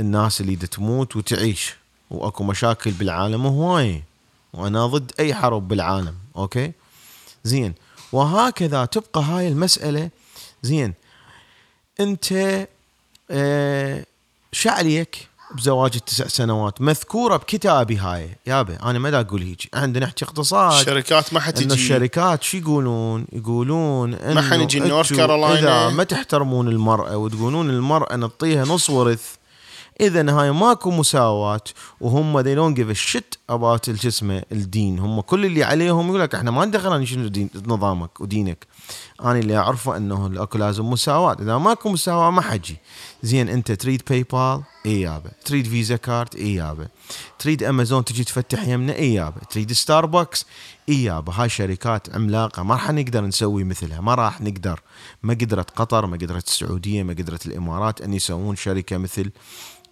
الناس 0.00 0.40
اللي 0.40 0.56
تموت 0.56 1.16
وتعيش. 1.16 1.74
وأكو 2.10 2.44
مشاكل 2.44 2.90
بالعالم 2.90 3.46
هوايه 3.46 4.13
وأنا 4.54 4.86
ضد 4.86 5.12
أي 5.20 5.34
حرب 5.34 5.68
بالعالم 5.68 6.14
أوكي؟ 6.36 6.72
زين. 7.44 7.74
وهكذا 8.12 8.84
تبقى 8.84 9.22
هاي 9.22 9.48
المسألة. 9.48 10.10
زين. 10.62 10.94
أنت 12.00 12.32
آه 13.30 14.04
شعليك 14.52 15.28
بزواج 15.54 15.92
التسع 15.94 16.26
سنوات 16.26 16.80
مذكورة 16.80 17.36
بكتابي 17.36 17.96
هاي. 17.96 18.36
يابا 18.46 18.90
أنا 18.90 18.98
ما 18.98 19.10
دا 19.10 19.20
أقول 19.20 19.42
هيك. 19.42 19.68
عندنا 19.74 20.06
نحكي 20.06 20.24
اقتصاد. 20.24 20.80
الشركات 20.80 21.32
ما 21.32 21.40
حتجي. 21.40 21.74
الشركات 21.74 22.42
شو 22.42 22.56
يقولون؟ 22.56 23.26
يقولون 23.32 24.14
انه 24.14 24.50
حنجي 24.50 24.80
نورث 24.80 25.12
كارولاينا. 25.12 25.58
إذا 25.58 25.94
ما 25.96 26.04
تحترمون 26.04 26.68
المرأة 26.68 27.16
وتقولون 27.16 27.70
المرأة 27.70 28.16
نعطيها 28.16 28.64
نص 28.64 28.90
ورث 28.90 29.34
إذا 30.00 30.32
هاي 30.32 30.52
ماكو 30.52 30.90
مساواة 30.90 31.60
وهم 32.00 32.42
they 32.42 32.56
don't 32.56 32.76
give 32.78 32.96
a 32.96 32.98
shit 32.98 33.54
about 33.54 34.00
شو 34.00 34.08
اسمه 34.08 34.42
الدين. 34.52 34.98
هم 34.98 35.20
كل 35.20 35.44
اللي 35.46 35.64
عليهم 35.64 36.08
يقول 36.08 36.20
لك 36.20 36.34
إحنا 36.34 36.50
ما 36.50 36.64
ندخل 36.64 37.06
شنو 37.06 37.28
دين 37.28 37.50
نظامك 37.66 38.20
ودينك. 38.20 38.66
أنا 39.20 39.38
اللي 39.38 39.56
أعرفه 39.56 39.96
إنه 39.96 40.42
اكو 40.42 40.58
لازم 40.58 40.90
مساواة. 40.90 41.36
إذا 41.40 41.58
ماكو 41.58 41.88
مساواة 41.88 42.30
ما 42.30 42.42
حجي. 42.42 42.76
زين 43.22 43.48
أنت 43.48 43.72
تريد 43.72 44.02
PayPal 44.10 44.62
اي 44.86 45.00
يابا 45.00 45.30
تريد 45.44 45.66
Visa 45.66 45.96
Card 45.96 46.36
اي 46.36 46.54
يابا 46.54 46.88
تريد 47.38 47.62
امازون 47.62 48.04
تجي 48.04 48.24
تفتح 48.24 48.68
يمنا؟ 48.68 48.94
اي 48.94 49.14
يابا 49.14 49.40
تريد 49.50 49.72
ستاربكس 49.72 50.46
يابا 50.88 51.32
هاي 51.36 51.48
شركات 51.48 52.14
عملاقة 52.14 52.62
ما 52.62 52.74
راح 52.74 52.90
نقدر 52.90 53.24
نسوي 53.24 53.64
مثلها 53.64 54.00
ما 54.00 54.14
راح 54.14 54.40
نقدر. 54.40 54.80
ما 55.22 55.34
قدرت 55.34 55.70
قطر 55.70 56.06
ما 56.06 56.16
قدرت 56.16 56.46
السعودية 56.46 57.02
ما 57.02 57.12
قدرت 57.12 57.46
الإمارات 57.46 58.00
أن 58.00 58.14
يسوون 58.14 58.56
شركة 58.56 58.96
مثل 58.98 59.30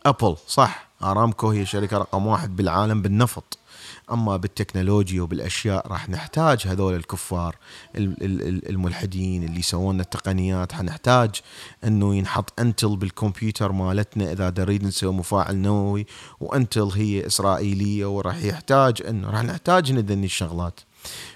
Apple 0.06 0.36
صح 0.48 0.88
آرامكو 1.02 1.50
هي 1.50 1.66
شركة 1.66 1.98
رقم 1.98 2.26
واحد 2.26 2.56
بالعالم 2.56 3.02
بالنفط. 3.02 3.58
أما 4.12 4.36
بالتكنولوجيا 4.36 5.22
وبالأشياء 5.22 5.88
راح 5.88 6.08
نحتاج 6.08 6.66
هذول 6.66 6.94
الكفار 6.94 7.56
ال- 7.96 8.24
ال- 8.24 8.42
ال- 8.48 8.68
الملحدين 8.68 9.42
اللي 9.44 9.58
يسوون 9.60 10.00
التقنيات. 10.00 10.72
حنحتاج 10.72 11.30
إنه 11.84 12.14
ينحط 12.14 12.60
انتل 12.60 12.96
بالكمبيوتر 12.96 13.72
مالتنا 13.72 14.32
إذا 14.32 14.54
نريد 14.58 14.84
نسوي 14.84 15.12
مفاعل 15.12 15.56
نووي 15.56 16.06
وإنتل 16.40 16.82
هي 16.94 17.26
إسرائيلية 17.26 18.06
وراح 18.16 18.42
يحتاج 18.44 19.02
إنه 19.08 19.30
راح 19.30 19.42
نحتاج 19.42 19.92
ذني 19.92 20.26
الشغلات. 20.26 20.80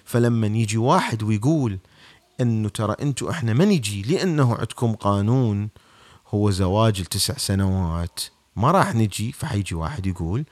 فلما 0.04 0.46
يجي 0.46 0.78
واحد 0.78 1.22
ويقول 1.22 1.78
إنه 2.40 2.68
ترى 2.68 2.96
أنتم 3.02 3.28
إحنا 3.28 3.52
ما 3.52 3.64
نجي 3.64 4.02
لأنه 4.02 4.54
عندكم 4.54 4.94
قانون 4.94 5.68
هو 6.28 6.50
زواج 6.50 7.00
التسع 7.00 7.34
سنوات. 7.36 8.20
ما 8.56 8.70
راح 8.70 8.94
نجي. 8.94 9.32
فحيجي 9.32 9.74
واحد 9.74 10.06
يقول 10.06 10.44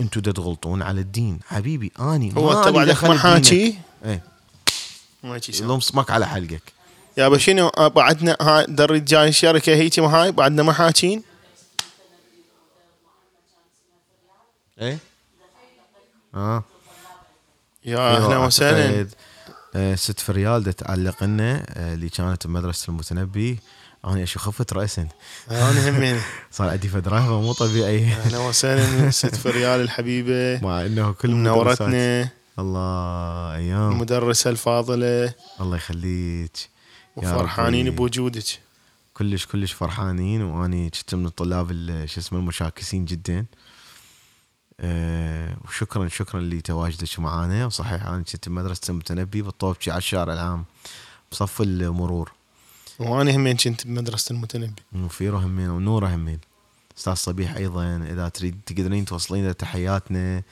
أنتم 0.00 0.20
دا 0.20 0.32
تغلطون 0.32 0.82
على 0.82 1.00
الدين. 1.00 1.40
حبيبي 1.46 1.92
آني 2.00 2.36
هو 2.36 2.52
ما 2.52 2.58
انت 2.58 2.66
لي 2.66 2.72
بعدك 2.72 2.90
دخل 2.90 3.08
ما 3.08 3.14
بدينك. 3.14 3.26
حاكي 3.26 3.78
إيه. 4.04 4.22
لهم 5.60 5.80
صمك 5.80 6.10
على 6.10 6.26
حلقك. 6.26 6.72
يا 7.16 7.38
شنو؟ 7.38 7.68
آه، 7.68 7.88
بعدنا 7.88 8.36
هاي 8.40 8.66
دريد 8.68 9.04
جاي 9.04 9.28
الشركة 9.28 9.74
هيتي 9.74 10.00
هاي؟ 10.00 10.32
بعدنا 10.32 10.62
ما 10.62 10.72
حاكين؟ 10.72 11.22
إيه. 14.80 14.98
آه. 16.34 16.64
يا 17.84 18.16
أهلا 18.16 18.38
وسهلا. 18.38 19.06
آه، 19.76 19.94
ست 19.94 20.20
فريال 20.20 20.72
تعلق 20.72 21.24
لنا 21.24 21.64
آه، 21.68 21.94
اللي 21.94 22.08
كانت 22.08 22.46
بمدرسه 22.46 22.90
المتنبي 22.90 23.58
أنا 24.04 24.22
أشوف 24.22 24.42
خفت 24.42 24.72
راسا 24.72 25.08
أنا 25.50 25.90
همين 25.90 26.20
صار 26.50 26.68
عندي 26.70 26.88
فد 26.88 27.08
رهبه 27.08 27.40
مو 27.40 27.52
طبيعيه 27.52 28.12
أهلا 28.14 28.38
وسهلا 28.38 29.10
ست 29.10 29.34
فريال 29.34 29.80
الحبيبة. 29.80 30.60
مع 30.66 30.86
إنه 30.86 31.12
كل 31.12 31.30
منورتنا 31.30 32.28
الله 32.58 33.54
أيام. 33.56 33.92
المدرسة 33.92 34.50
الفاضلة. 34.50 35.34
الله 35.60 35.76
يخليك. 35.76 36.56
وفرحانين. 37.16 37.90
بوجودك. 37.90 38.44
كلش 39.14 39.46
كلش 39.46 39.72
فرحانين 39.72 40.42
واني 40.42 40.90
كنت 40.90 41.14
من 41.14 41.26
الطلاب 41.26 41.70
ال- 41.70 42.10
شو 42.10 42.20
اسمه 42.20 42.38
المشاكسين 42.38 43.04
جدا. 43.04 43.46
أه 44.80 45.56
وشكرا 45.64 46.08
شكرا 46.08 46.40
لتواجدك 46.40 47.18
معانا. 47.20 47.66
وصحيح 47.66 48.06
أنا 48.06 48.22
كنت 48.32 48.48
بمدرسة 48.48 48.80
المتنبي 48.90 49.42
بالطوبشي 49.42 49.90
على 49.90 49.98
الشارع 49.98 50.32
العام. 50.34 50.64
بصف 51.32 51.60
المرور. 51.60 52.32
وأنا 52.98 53.36
همين 53.36 53.56
كنت 53.56 53.86
بمدرسة 53.86 54.32
المتنبي. 54.32 54.82
وفيرو 54.92 55.38
همين 55.38 55.68
ونوره 55.68 56.14
همين. 56.14 56.38
أستاذ 56.98 57.14
صبيح 57.14 57.54
أيضا 57.54 57.96
إذا 57.96 58.28
تريد 58.28 58.60
تقدرين 58.66 59.04
توصلين 59.04 59.56
تحياتنا 59.56 60.42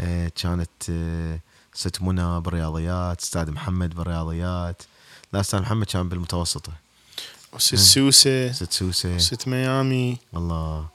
أه 0.00 0.28
كانت 0.28 0.70
أه 0.90 1.40
ست 1.74 2.02
منى 2.02 2.40
بالرياضيات 2.40 3.20
أستاذ 3.20 3.50
محمد 3.50 3.94
بالرياضيات. 3.94 4.82
لا 5.32 5.40
أستاذ 5.40 5.60
محمد 5.60 5.86
كان 5.86 6.08
بالمتوسطة. 6.08 6.72
وست 7.52 7.74
سوسة 7.74 8.52
ست 8.52 8.72
سوسة. 8.72 9.18
ست 9.18 9.48
ميامي. 9.48 10.18
الله 10.36 10.54
آه، 10.56 10.90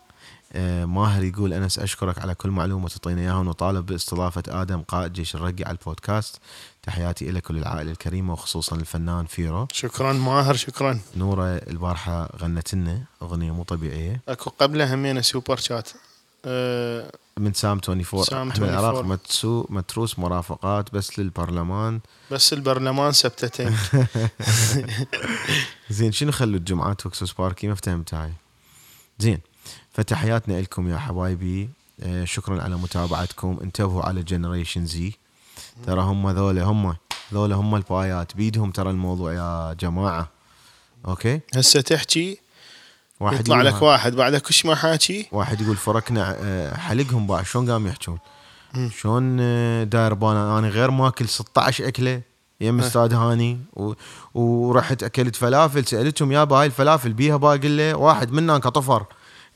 ماهر 0.86 1.24
يقول 1.24 1.54
أنس 1.54 1.80
أشكرك 1.80 2.20
على 2.20 2.36
كل 2.36 2.50
معلومة 2.50 2.88
تعطينا 2.88 3.22
إياها 3.22 3.36
ونطالب 3.36 3.86
باستضافة 3.86 4.44
آدم 4.48 4.82
قائد 4.82 5.14
جيش 5.14 5.36
الرقي 5.36 5.64
على 5.64 5.78
البودكاست. 5.78 6.40
تحياتي 6.84 7.32
لك 7.32 7.50
وللعائلة 7.50 7.92
الكريمة 7.92 8.34
وخصوصا 8.34 8.76
الفنان 8.76 9.26
فيرو. 9.26 9.68
شكرا 9.72 10.14
ماهر 10.14 10.56
شكرا. 10.56 11.00
نورة 11.18 11.56
البارحة 11.56 12.30
غنت 12.38 12.74
لنا 12.74 13.04
أغنية 13.22 13.52
مو 13.52 13.64
طبيعية. 13.64 14.22
أكو 14.28 14.50
قبلها 14.50 14.96
همينة 14.96 15.22
سوبر 15.22 15.58
شات. 15.58 15.90
أه 16.46 17.12
من 17.38 17.54
سام 17.54 17.80
24 17.90 18.24
سام 18.24 18.50
إحنا 18.50 18.66
العراق 18.66 18.96
24. 18.96 19.12
متسو 19.12 19.66
متروس 19.70 20.20
مرافقات 20.20 20.94
بس 20.94 21.20
للبرلمان. 21.20 22.00
بس 22.32 22.54
البرلمان 22.54 23.12
سبتتين. 23.12 23.78
زين 25.90 26.12
شنو 26.12 26.32
خلوا 26.32 26.60
الجمعات 26.60 27.06
وكسوس 27.06 27.34
باركي 27.34 27.68
ما 27.68 27.76
فهمت 27.76 28.14
هاي 28.14 28.32
زين. 29.20 29.40
فتحياتنا 29.94 30.62
لكم 30.62 30.90
يا 30.90 30.98
حبايبي. 30.98 31.70
آه، 32.04 32.26
شكرا 32.26 32.62
على 32.62 32.76
متابعتكم. 32.76 33.58
انتبهوا 33.64 34.04
على 34.04 34.24
جنريشن 34.24 34.86
زي. 34.86 35.14
ترى 35.86 36.02
هم 36.02 36.30
ذولا 36.30 36.64
هم 36.64 36.96
ذولا 37.34 37.56
هم 37.56 37.76
البايات. 37.76 38.36
بيدهم 38.36 38.72
ترى 38.72 38.90
الموضوع 38.90 39.34
يا 39.34 39.74
جماعة. 39.74 40.30
أوكي؟ 41.08 41.40
هسه 41.56 41.82
تحكي 41.82 42.38
واحد 43.20 43.40
يطلع 43.40 43.62
لك 43.62 43.82
واحد 43.82 44.16
بعد 44.16 44.36
كش 44.36 44.66
ما 44.66 44.76
حاكي؟ 44.76 45.28
واحد 45.32 45.62
يقول 45.62 45.76
فرقنا 45.76 46.36
آه، 46.40 46.78
حلقهم 46.78 47.28
بعد 47.28 47.46
شلون 47.46 47.72
قام 47.72 47.88
يحجون؟ 47.88 48.20
شلون 49.00 49.38
آه، 49.40 49.84
داير 49.84 50.14
بانا؟ 50.14 50.60
أنا 50.60 50.68
غير 50.68 50.92
ماكل 50.92 51.28
16 51.28 51.88
أكلة. 51.88 52.22
يم 52.62 52.80
أستاذ 52.80 53.14
هاني. 53.14 53.60
و... 53.74 53.94
ورحت 54.34 55.04
أكلت 55.04 55.36
فلافل. 55.36 55.86
سألتهم 55.86 56.32
يابا 56.32 56.56
هاي 56.56 56.66
الفلافل 56.66 57.14
بيها؟ 57.14 57.38
باقله 57.38 57.96
واحد 57.96 58.32
منا 58.32 58.58
كطفر. 58.58 59.06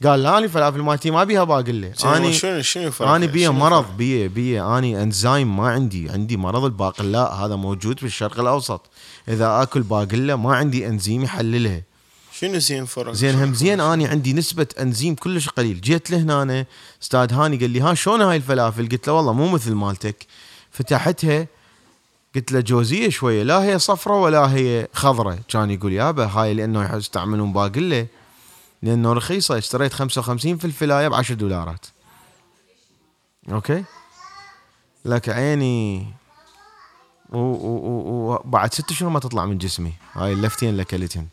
قال 0.03 0.23
لا 0.23 0.37
أنا 0.37 0.45
الفلافل 0.45 0.81
مالتي 0.81 1.11
ما 1.11 1.23
بيها 1.23 1.43
باقله 1.43 1.93
اني 2.05 2.33
شنو 2.33 2.61
شنو؟ 2.61 2.91
أنا 3.01 3.25
بيها 3.25 3.51
مرض؟ 3.51 3.97
بيا 3.97 4.27
بيا. 4.27 4.77
اني 4.77 5.03
انزايم 5.03 5.57
ما 5.57 5.69
عندي 5.69 6.09
عندي 6.09 6.37
مرض 6.37 6.63
الباقلاء 6.63 7.33
هذا 7.33 7.55
موجود 7.55 7.99
في 7.99 8.05
الشرق 8.05 8.39
الأوسط. 8.39 8.81
إذا 9.27 9.61
آكل 9.61 9.81
باقله 9.81 10.35
ما 10.35 10.55
عندي 10.55 10.87
انزيم 10.87 11.23
يحللها. 11.23 11.81
شنو 12.33 12.57
زين 12.57 12.85
فرق؟ 12.85 13.11
زين 13.11 13.35
هم 13.35 13.53
زين 13.53 13.79
اني 13.81 14.07
عندي 14.07 14.33
نسبة 14.33 14.67
انزيم 14.79 15.15
كلش 15.15 15.49
قليل. 15.49 15.81
جيت 15.81 16.11
لهنا 16.11 16.41
أنا 16.41 16.65
أستاذ 17.03 17.33
هاني 17.33 17.57
قال 17.57 17.69
لي 17.69 17.81
ها 17.81 17.93
شلون 17.93 18.21
هاي 18.21 18.37
الفلافل؟ 18.37 18.89
قلت 18.89 19.07
له 19.07 19.13
والله 19.13 19.33
مو 19.33 19.47
مثل 19.47 19.71
مالتك. 19.73 20.25
فتحتها 20.71 21.47
قلت 22.35 22.51
له 22.51 22.59
جوزية 22.59 23.09
شوية 23.09 23.43
لا 23.43 23.63
هي 23.63 23.79
صفرة 23.79 24.21
ولا 24.21 24.53
هي 24.53 24.87
خضرة. 24.93 25.39
كان 25.47 25.71
يقول 25.71 25.93
يابا 25.93 26.25
هاي 26.25 26.53
لأنه 26.53 26.95
يستعملون 26.95 27.53
باقله 27.53 28.07
لأنه 28.83 29.13
رخيصة. 29.13 29.57
اشتريت 29.57 29.93
55 29.93 30.57
فلفلايه 30.57 31.07
ب 31.07 31.13
10 31.13 31.35
دولارات. 31.35 31.85
أوكي؟ 33.51 33.83
لك 35.05 35.29
عيني. 35.29 36.07
و- 37.29 37.37
و- 37.37 37.77
و- 37.77 38.33
وبعد 38.33 38.73
ست 38.73 38.93
شهور 38.93 39.11
ما 39.11 39.19
تطلع 39.19 39.45
من 39.45 39.57
جسمي. 39.57 39.93
هاي 40.13 40.33
اللفتين 40.33 40.69
اللي 40.69 40.81
اكلتهن 40.81 41.27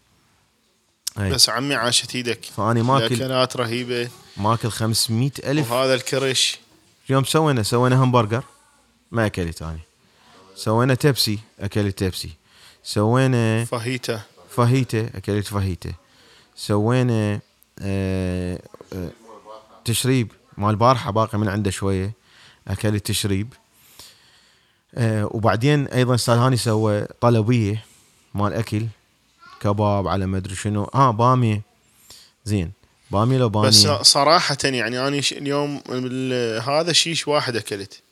هاي. 1.17 1.33
بس 1.33 1.49
عمي 1.49 1.75
عاشت 1.75 2.15
إيدك. 2.15 2.45
فاني 2.45 2.83
ماكل 2.83 3.05
الاكلات 3.05 3.57
رهيبة. 3.57 4.09
ماكل 4.37 4.71
500 4.71 5.31
ألف. 5.45 5.73
وهذا 5.73 5.95
الكرش. 5.95 6.59
يوم 7.09 7.25
سوينا 7.25 7.63
سوينا 7.63 8.05
همبرجر. 8.05 8.45
ما 9.11 9.27
أكلت 9.27 9.63
اني 9.63 9.81
سوينا 10.57 10.95
تبسي 10.95 11.39
أكلت 11.61 11.99
تبسي 11.99 12.31
سوينا 12.83 13.65
فاهيتا. 13.65 14.21
فاهيتا 14.51 15.11
أكلت 15.15 15.47
فاهيتا. 15.47 15.93
سوينا 16.59 17.41
آه 17.81 18.61
آه 18.93 19.11
تشريب. 19.85 20.33
مال 20.57 20.71
البارحة 20.71 21.11
باقي 21.11 21.39
من 21.39 21.49
عنده 21.49 21.71
شوية 21.71 22.13
اكلت 22.69 23.07
تشريب 23.07 23.55
آه 24.95 25.29
وبعدين 25.31 25.87
أيضا 25.87 26.15
أستاذ 26.15 26.35
هاني 26.35 26.57
سوى 26.57 27.07
طلبية 27.21 27.85
مال 28.35 28.53
أكل 28.53 28.87
كباب 29.61 30.09
على 30.09 30.27
ما 30.27 30.37
أدري 30.37 30.55
شنو. 30.55 30.85
آه 30.85 31.11
بامية. 31.11 31.63
زين. 32.45 32.73
بامية 33.11 33.39
لو 33.39 33.49
بامية. 33.49 33.69
بس 33.69 33.87
صراحة 33.87 34.57
يعني 34.65 35.09
أنا 35.09 35.23
اليوم 35.33 35.83
هذا 36.67 36.93
شيش 36.93 37.29
واحد 37.29 37.57
أكلت 37.57 38.03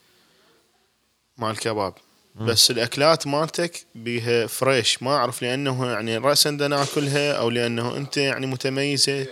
مال 1.37 1.57
كباب. 1.57 1.93
بس 2.41 2.71
الأكلات 2.71 3.27
مالتك 3.27 3.85
بيها 3.95 4.47
فريش 4.47 5.03
ما 5.03 5.15
أعرف 5.15 5.41
لأنه 5.41 5.85
يعني 5.85 6.17
راسا 6.17 6.51
دا 6.51 6.67
ناكلها 6.67 7.33
أو 7.33 7.49
لأنه 7.49 7.97
أنت 7.97 8.17
يعني 8.17 8.45
متميزة. 8.45 9.27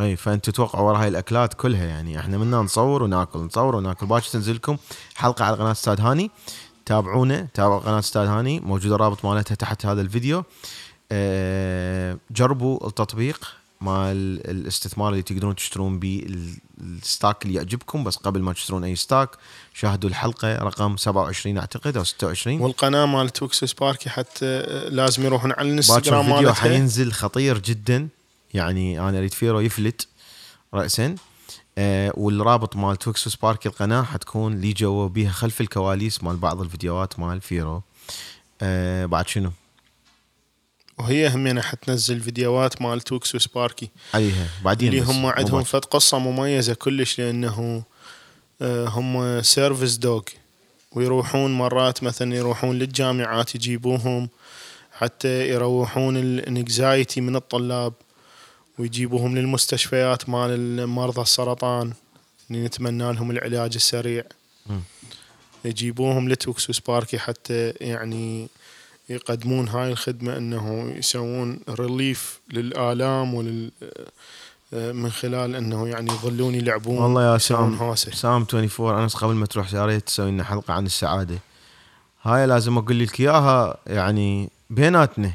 أي 0.00 0.16
فأنت 0.16 0.50
تتوقع 0.50 0.80
ورا 0.80 0.98
هاي 0.98 1.08
الأكلات 1.08 1.54
كلها 1.54 1.84
يعني 1.84 2.18
إحنا 2.18 2.38
منا 2.38 2.56
نصور 2.56 3.02
وناكل 3.02 3.38
نصور 3.38 3.76
وناكل. 3.76 4.06
باكر 4.06 4.26
تنزل 4.26 4.54
لكم 4.54 4.76
حلقة 5.14 5.44
على 5.44 5.56
قناة 5.56 5.72
أستاذ 5.72 6.00
هاني. 6.00 6.30
تابعونا 6.86 7.48
تابعوا 7.54 7.80
قناة 7.80 7.98
أستاذ 7.98 8.26
هاني. 8.26 8.60
موجود 8.60 8.92
الرابط 8.92 9.24
مالتها 9.24 9.54
تحت 9.54 9.86
هذا 9.86 10.00
الفيديو. 10.00 10.44
أه 11.12 12.18
جربوا 12.30 12.86
التطبيق. 12.86 13.56
مال 13.84 14.50
الاستثمار 14.50 15.10
اللي 15.12 15.22
تقدرون 15.22 15.54
تشترون 15.54 15.98
به 15.98 16.22
ال- 16.26 16.54
ال 16.80 16.90
stock 16.90 17.42
اللي 17.44 17.54
يعجبكم. 17.54 18.04
بس 18.04 18.16
قبل 18.16 18.42
ما 18.42 18.52
تشترون 18.52 18.84
أي 18.84 18.96
stock 18.96 19.30
شاهدوا 19.74 20.10
الحلقة 20.10 20.56
رقم 20.58 20.96
27 20.96 21.58
أعتقد 21.58 21.96
أو 21.96 22.04
26 22.04 22.60
والقناة 22.60 23.06
مال 23.06 23.30
توكسو 23.30 23.66
سباركي 23.66 24.10
حتى 24.10 24.62
لازم 24.90 25.22
يروحون 25.24 25.52
على 25.52 25.68
الإنستغرام 25.68 26.20
الفيديو 26.20 26.34
مالتها 26.48 26.52
حينزل 26.54 27.12
خطير 27.12 27.58
جدا. 27.58 28.08
يعني 28.54 29.00
أنا 29.00 29.18
أريد 29.18 29.32
فيرو 29.34 29.60
يفلت 29.60 30.08
راسا. 30.74 31.14
آه 31.78 32.12
والرابط 32.16 32.76
مال 32.76 32.96
توكسو 32.96 33.30
سبارك 33.30 33.66
القناة 33.66 34.02
حتكون 34.02 34.60
لي 34.60 34.72
جوا 34.72 35.08
بيها 35.08 35.30
خلف 35.30 35.60
الكواليس 35.60 36.22
مال 36.24 36.36
بعض 36.36 36.60
الفيديوهات 36.60 37.18
مال 37.18 37.40
فيرو. 37.40 37.82
آه 38.62 39.06
بعد 39.06 39.28
شنو؟ 39.28 39.50
وهي 40.98 41.28
همينه 41.28 41.60
حتنزل 41.60 42.20
فيديوهات 42.20 42.82
مال 42.82 43.00
توكسو 43.00 43.38
سباركي 43.38 43.90
عليها 44.14 44.48
بعدين 44.64 44.88
اللي 44.88 45.00
هم 45.00 45.26
عندهم. 45.26 45.62
فد 45.62 45.84
قصة 45.84 46.18
مميزة 46.18 46.74
كلش 46.74 47.20
لأنه 47.20 47.82
آه، 48.62 48.88
هم 48.88 49.42
service 49.42 49.96
dog 49.96 50.22
ويروحون 50.92 51.58
مرات 51.58 52.02
مثلا 52.02 52.34
يروحون 52.34 52.78
للجامعات 52.78 53.54
يجيبوهم 53.54 54.28
حتى 54.92 55.48
يروحون 55.48 56.16
ال 56.16 56.29
anxiety 56.29 57.20
من 57.20 57.36
الطلاب 57.36 57.92
ويجيبوهم 58.78 59.38
للمستشفيات 59.38 60.28
مال 60.28 60.86
مرضى 60.86 61.22
السرطان. 61.22 61.92
اللي 62.50 62.64
نتمنى 62.64 63.12
لهم 63.12 63.30
العلاج 63.30 63.74
السريع. 63.74 64.24
مم. 64.66 64.80
يجيبوهم 65.64 66.28
لتوكسو 66.28 66.72
سباركي 66.72 67.18
حتى 67.18 67.72
يعني 67.80 68.48
يقدمون 69.08 69.68
هاي 69.68 69.92
الخدمة 69.92 70.36
إنه 70.36 70.94
يسوون 70.96 71.60
relief 71.68 72.40
للآلام 72.52 73.34
ولل 73.34 73.70
آه، 74.74 74.92
من 74.92 75.10
خلال 75.10 75.56
إنه 75.56 75.88
يعني 75.88 76.12
يظلون 76.12 76.54
يلعبون 76.54 76.98
والله 76.98 77.32
يا 77.32 77.38
سام 77.38 77.74
هوسة 77.74 78.12
سام 78.12 78.46
24 78.54 79.02
انس 79.02 79.14
قبل 79.14 79.34
ما 79.34 79.46
تروح 79.46 79.74
يا 79.74 79.86
ريت 79.86 80.06
تسوي 80.06 80.30
لنا 80.30 80.44
حلقة 80.44 80.74
عن 80.74 80.86
السعادة. 80.86 81.38
هاي 82.22 82.46
لازم 82.46 82.78
أقول 82.78 82.98
لك 83.00 83.20
إياها 83.20 83.76
يعني 83.86 84.50
بيناتنا 84.70 85.32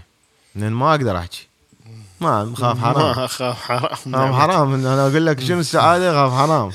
لأن 0.55 0.71
ما 0.71 0.91
أقدر 0.91 1.17
أحكي. 1.17 1.47
ما 2.21 2.53
خاف 2.55 2.79
حرام. 2.83 3.15
ما 3.15 3.25
اخاف 3.25 3.61
حرام. 3.61 3.79
خاف 3.81 4.07
نعم. 4.07 4.33
حرام. 4.33 4.73
أنا 4.73 5.07
أقول 5.07 5.25
لك 5.25 5.39
شنو 5.39 5.59
السعادة؟ 5.59 6.13
خاف 6.13 6.33
حرام. 6.39 6.71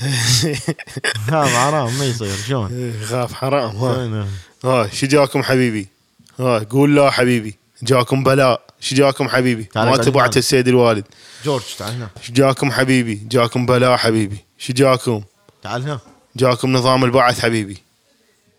خاف 1.31 1.55
حرام 1.55 1.99
ما 1.99 2.05
يصير. 2.05 2.37
شلون؟ 2.37 2.73
إيه، 2.73 3.05
خاف 3.07 3.33
حرام. 3.33 3.77
ها 3.77 3.95
شلون؟ 3.95 4.29
ها 4.65 4.87
شو 4.93 5.07
جاكم 5.07 5.43
حبيبي؟ 5.43 5.94
ها 6.39 6.59
قول 6.59 6.97
لا 6.97 7.11
حبيبي. 7.11 7.55
جاكم 7.83 8.25
بلاء. 8.25 8.61
شو 8.81 8.97
جاكم 8.97 9.29
حبيبي؟ 9.29 9.69
ما 9.77 9.97
تبعت. 9.97 10.37
السيد 10.37 10.69
الوالد. 10.69 11.05
جورج 11.45 11.63
تعال 11.79 11.93
هنا. 11.95 12.09
شو 12.23 12.33
جاكم 12.33 12.73
حبيبي؟ 12.73 13.15
جاكم 13.15 13.67
بلاء 13.67 13.97
حبيبي. 13.97 14.37
شو 14.59 14.73
جاكم؟ 14.73 15.23
تعال 15.63 15.83
هنا. 15.83 16.01
جاكم 16.37 16.73
نظام 16.73 17.05
البعث 17.05 17.41
حبيبي. 17.41 17.83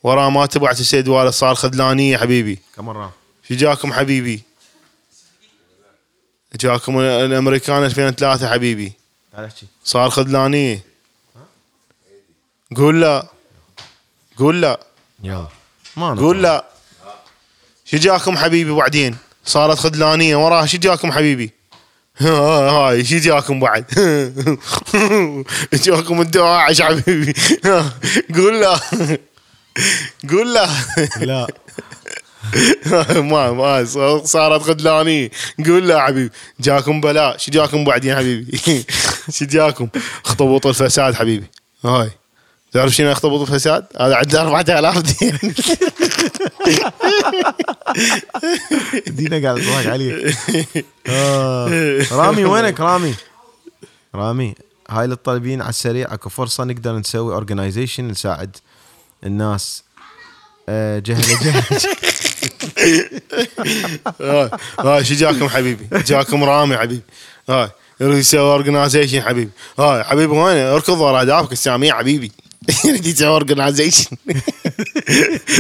وراه 0.04 0.30
ما 0.30 0.46
تبعت 0.46 0.80
السيد 0.80 1.08
الوالد 1.08 1.30
صار 1.30 1.56
خذلانية 1.56 2.18
حبيبي. 2.18 2.60
كم 2.76 2.86
مرة؟ 2.86 3.14
شو 3.50 3.56
جاكم 3.56 3.94
حبيبي؟ 3.94 4.42
جاكم 6.56 7.00
الأمريكان 7.00 7.84
2003 7.84 8.50
حبيبي. 8.50 8.94
تعال 9.32 9.46
احكي. 9.46 9.66
صار 9.84 10.10
خذلانية. 10.10 10.84
قول 12.76 13.02
لا. 13.02 13.28
قول 14.38 14.62
لا. 14.62 14.80
يلا 15.24 15.48
ما. 15.98 16.16
قول 16.16 16.44
لا. 16.44 16.66
شو 17.96 18.02
جاكم 18.02 18.38
حبيبي 18.38 18.72
بعدين. 18.72 19.16
صارت 19.46 19.78
خذلانية 19.80 20.36
وراها 20.36 20.66
شو 20.66 20.78
جاكم 20.78 21.12
حبيبي؟ 21.12 21.52
ها- 22.18 22.30
هاي 22.70 23.06
شو 23.06 23.18
جاكم 23.18 23.60
بعد؟ 23.60 23.86
جاكم 25.86 26.22
الدواعش 26.22 26.82
حبيبي. 26.82 27.34
قول 28.36 28.62
لا. 28.62 28.80
قول 30.32 30.54
لا. 30.54 30.68
لا. 31.22 31.48
ما 33.22 33.52
ما 33.52 33.86
صارت 34.26 34.62
خذلاني 34.62 35.32
قول 35.66 35.88
له 35.88 36.00
حبيبي. 36.00 36.32
جاكم 36.60 37.02
بلاء 37.02 37.38
شو 37.38 37.52
جاكم 37.52 37.84
بعدين 37.84 38.16
حبيبي؟ 38.16 38.86
شو 39.30 39.46
جاكم 39.46 39.88
اخطبوط 40.26 40.68
الفساد 40.68 41.14
حبيبي. 41.16 41.46
هاي. 41.86 42.10
تعرف 42.76 42.96
شنو 42.96 43.12
اخطبوط 43.12 43.50
الفساد؟ 43.50 43.86
هذا 44.00 44.16
عنده 44.16 44.42
4000 44.42 44.98
دين 45.00 45.40
دينا 49.08 49.48
قاعد 49.48 49.62
تضحك 49.62 49.88
عليه 49.88 50.36
آه. 51.08 52.02
رامي 52.12 52.46
وينك 52.46 52.80
رامي؟ 52.80 53.16
رامي 54.16 54.56
هاي 54.90 55.08
للطالبين 55.08 55.62
على 55.62 55.70
السريع 55.70 56.14
أكو 56.14 56.30
فرصة 56.30 56.64
نقدر 56.64 56.96
نسوي 56.96 57.34
اورجنايزيشن 57.34 58.08
نساعد 58.08 58.58
الناس 59.24 59.84
آه، 60.70 61.00
جهله 61.00 61.40
جهله 61.44 61.64
هاي 64.80 65.06
شو 65.06 65.16
جاكم 65.16 65.50
حبيبي؟ 65.50 65.88
جاكم 65.92 66.44
رامي 66.44 66.78
حبيبي 66.78 67.04
هاي 67.50 67.70
يريد 68.02 68.18
يسوي 68.18 68.42
اورجنايزيشن 68.42 69.22
حبيبي 69.22 69.52
هاي 69.80 70.04
حبيبي 70.04 70.34
وين 70.34 70.58
اركض 70.58 71.00
ورا 71.00 71.22
اهدافك 71.22 71.52
الساميه 71.52 71.94
حبيبي 71.94 72.32
يريد 72.86 73.06
يسوي 73.06 73.28
اورجنايزيشن 73.28 74.18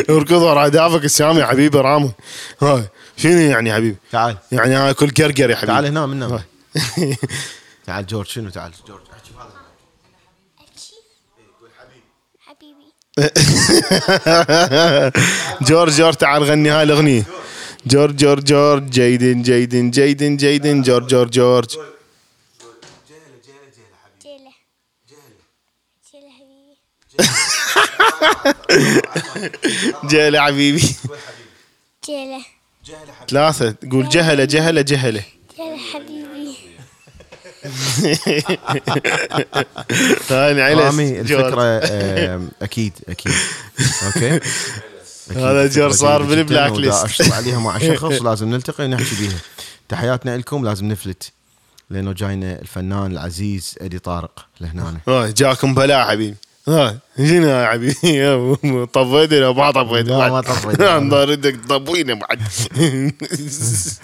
اركض 0.09 0.31
ورا 0.41 0.65
اهدافك 0.65 1.05
الساميه 1.05 1.45
حبيبي 1.45 1.77
رامي 1.77 2.11
هاي 2.61 2.83
شنو 3.17 3.31
يعني 3.31 3.73
حبيبي؟ 3.73 3.97
تعال 4.11 4.37
يعني 4.51 4.75
هاي 4.75 4.93
كل 4.93 5.09
قرقر 5.09 5.49
يا 5.49 5.55
حبيبي 5.55 5.67
تعال 5.67 5.85
هنا 5.85 6.05
منا 6.05 6.43
تعال 7.85 8.05
جورج 8.07 8.27
شنو 8.27 8.49
تعال 8.49 8.71
جورج 8.87 9.01
احكي 9.13 9.31
بهذا 9.35 9.51
حبيبي 12.39 12.85
جورج 15.61 15.97
جورج 15.97 16.15
تعال 16.15 16.43
غني 16.43 16.69
هاي 16.69 16.83
الاغنيه 16.83 17.23
جورج 17.87 18.15
جورج 18.15 18.43
جورج 18.43 18.89
جيدن 18.89 19.41
جيدن 19.41 19.91
جيدن 19.91 20.37
جيدن 20.37 20.81
جورج 20.81 21.07
جورج 21.07 21.29
جورج 21.29 21.77
حبيبي 30.03 30.11
جهلة 30.11 30.41
حبيبي. 30.41 30.95
جيلة 32.05 32.45
ثلاثة. 33.27 33.71
تقول 33.71 34.09
جهلة 34.09 34.45
جهلة 34.45 34.81
جهلة. 34.81 35.23
جيلة 35.57 35.77
حبيبي. 35.93 36.25
هاي 40.29 40.61
عيلة. 40.61 40.85
رامي 40.85 41.23
آه، 41.83 42.41
أكيد 42.61 42.93
أوكي؟ 43.09 43.29
أكيد. 44.03 44.41
هذا 45.31 45.63
الفكرة 45.63 45.67
جورج 45.67 45.93
صار 45.93 46.23
بالبلاك 46.23 46.71
ليست. 46.71 47.03
أشتغل 47.03 47.33
عليها 47.33 47.59
مع 47.59 47.77
شخص 47.77 48.21
لازم 48.21 48.49
نلتقي 48.49 48.85
ونحكي 48.85 49.15
بيها. 49.19 49.37
تحياتنا 49.89 50.37
لكم. 50.37 50.65
لازم 50.65 50.85
نفلت. 50.85 51.31
لأنه 51.89 52.13
جاينا 52.13 52.59
الفنان 52.61 53.11
العزيز 53.11 53.75
إدي 53.81 53.99
طارق 53.99 54.45
لهنا. 54.61 54.97
هاي 55.07 55.33
جاكم 55.33 55.75
بلاء 55.75 56.07
حبيبي. 56.07 56.35
هاي 56.67 56.97
شنو 57.17 57.47
يا 57.47 57.67
حبيبي 57.67 58.85
طفيتنا 58.85 59.51
ما 59.51 59.71
طفيت 59.71 60.05
لا، 60.07 60.29
ما 60.29 60.41
طفيت. 60.41 60.81
أنا 60.97 61.23
ردك 61.23 61.55
تطبينا 61.55 62.13
بعد. 62.13 62.41
طفيته 62.43 63.97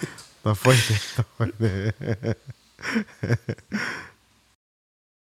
طفيته 0.43 2.33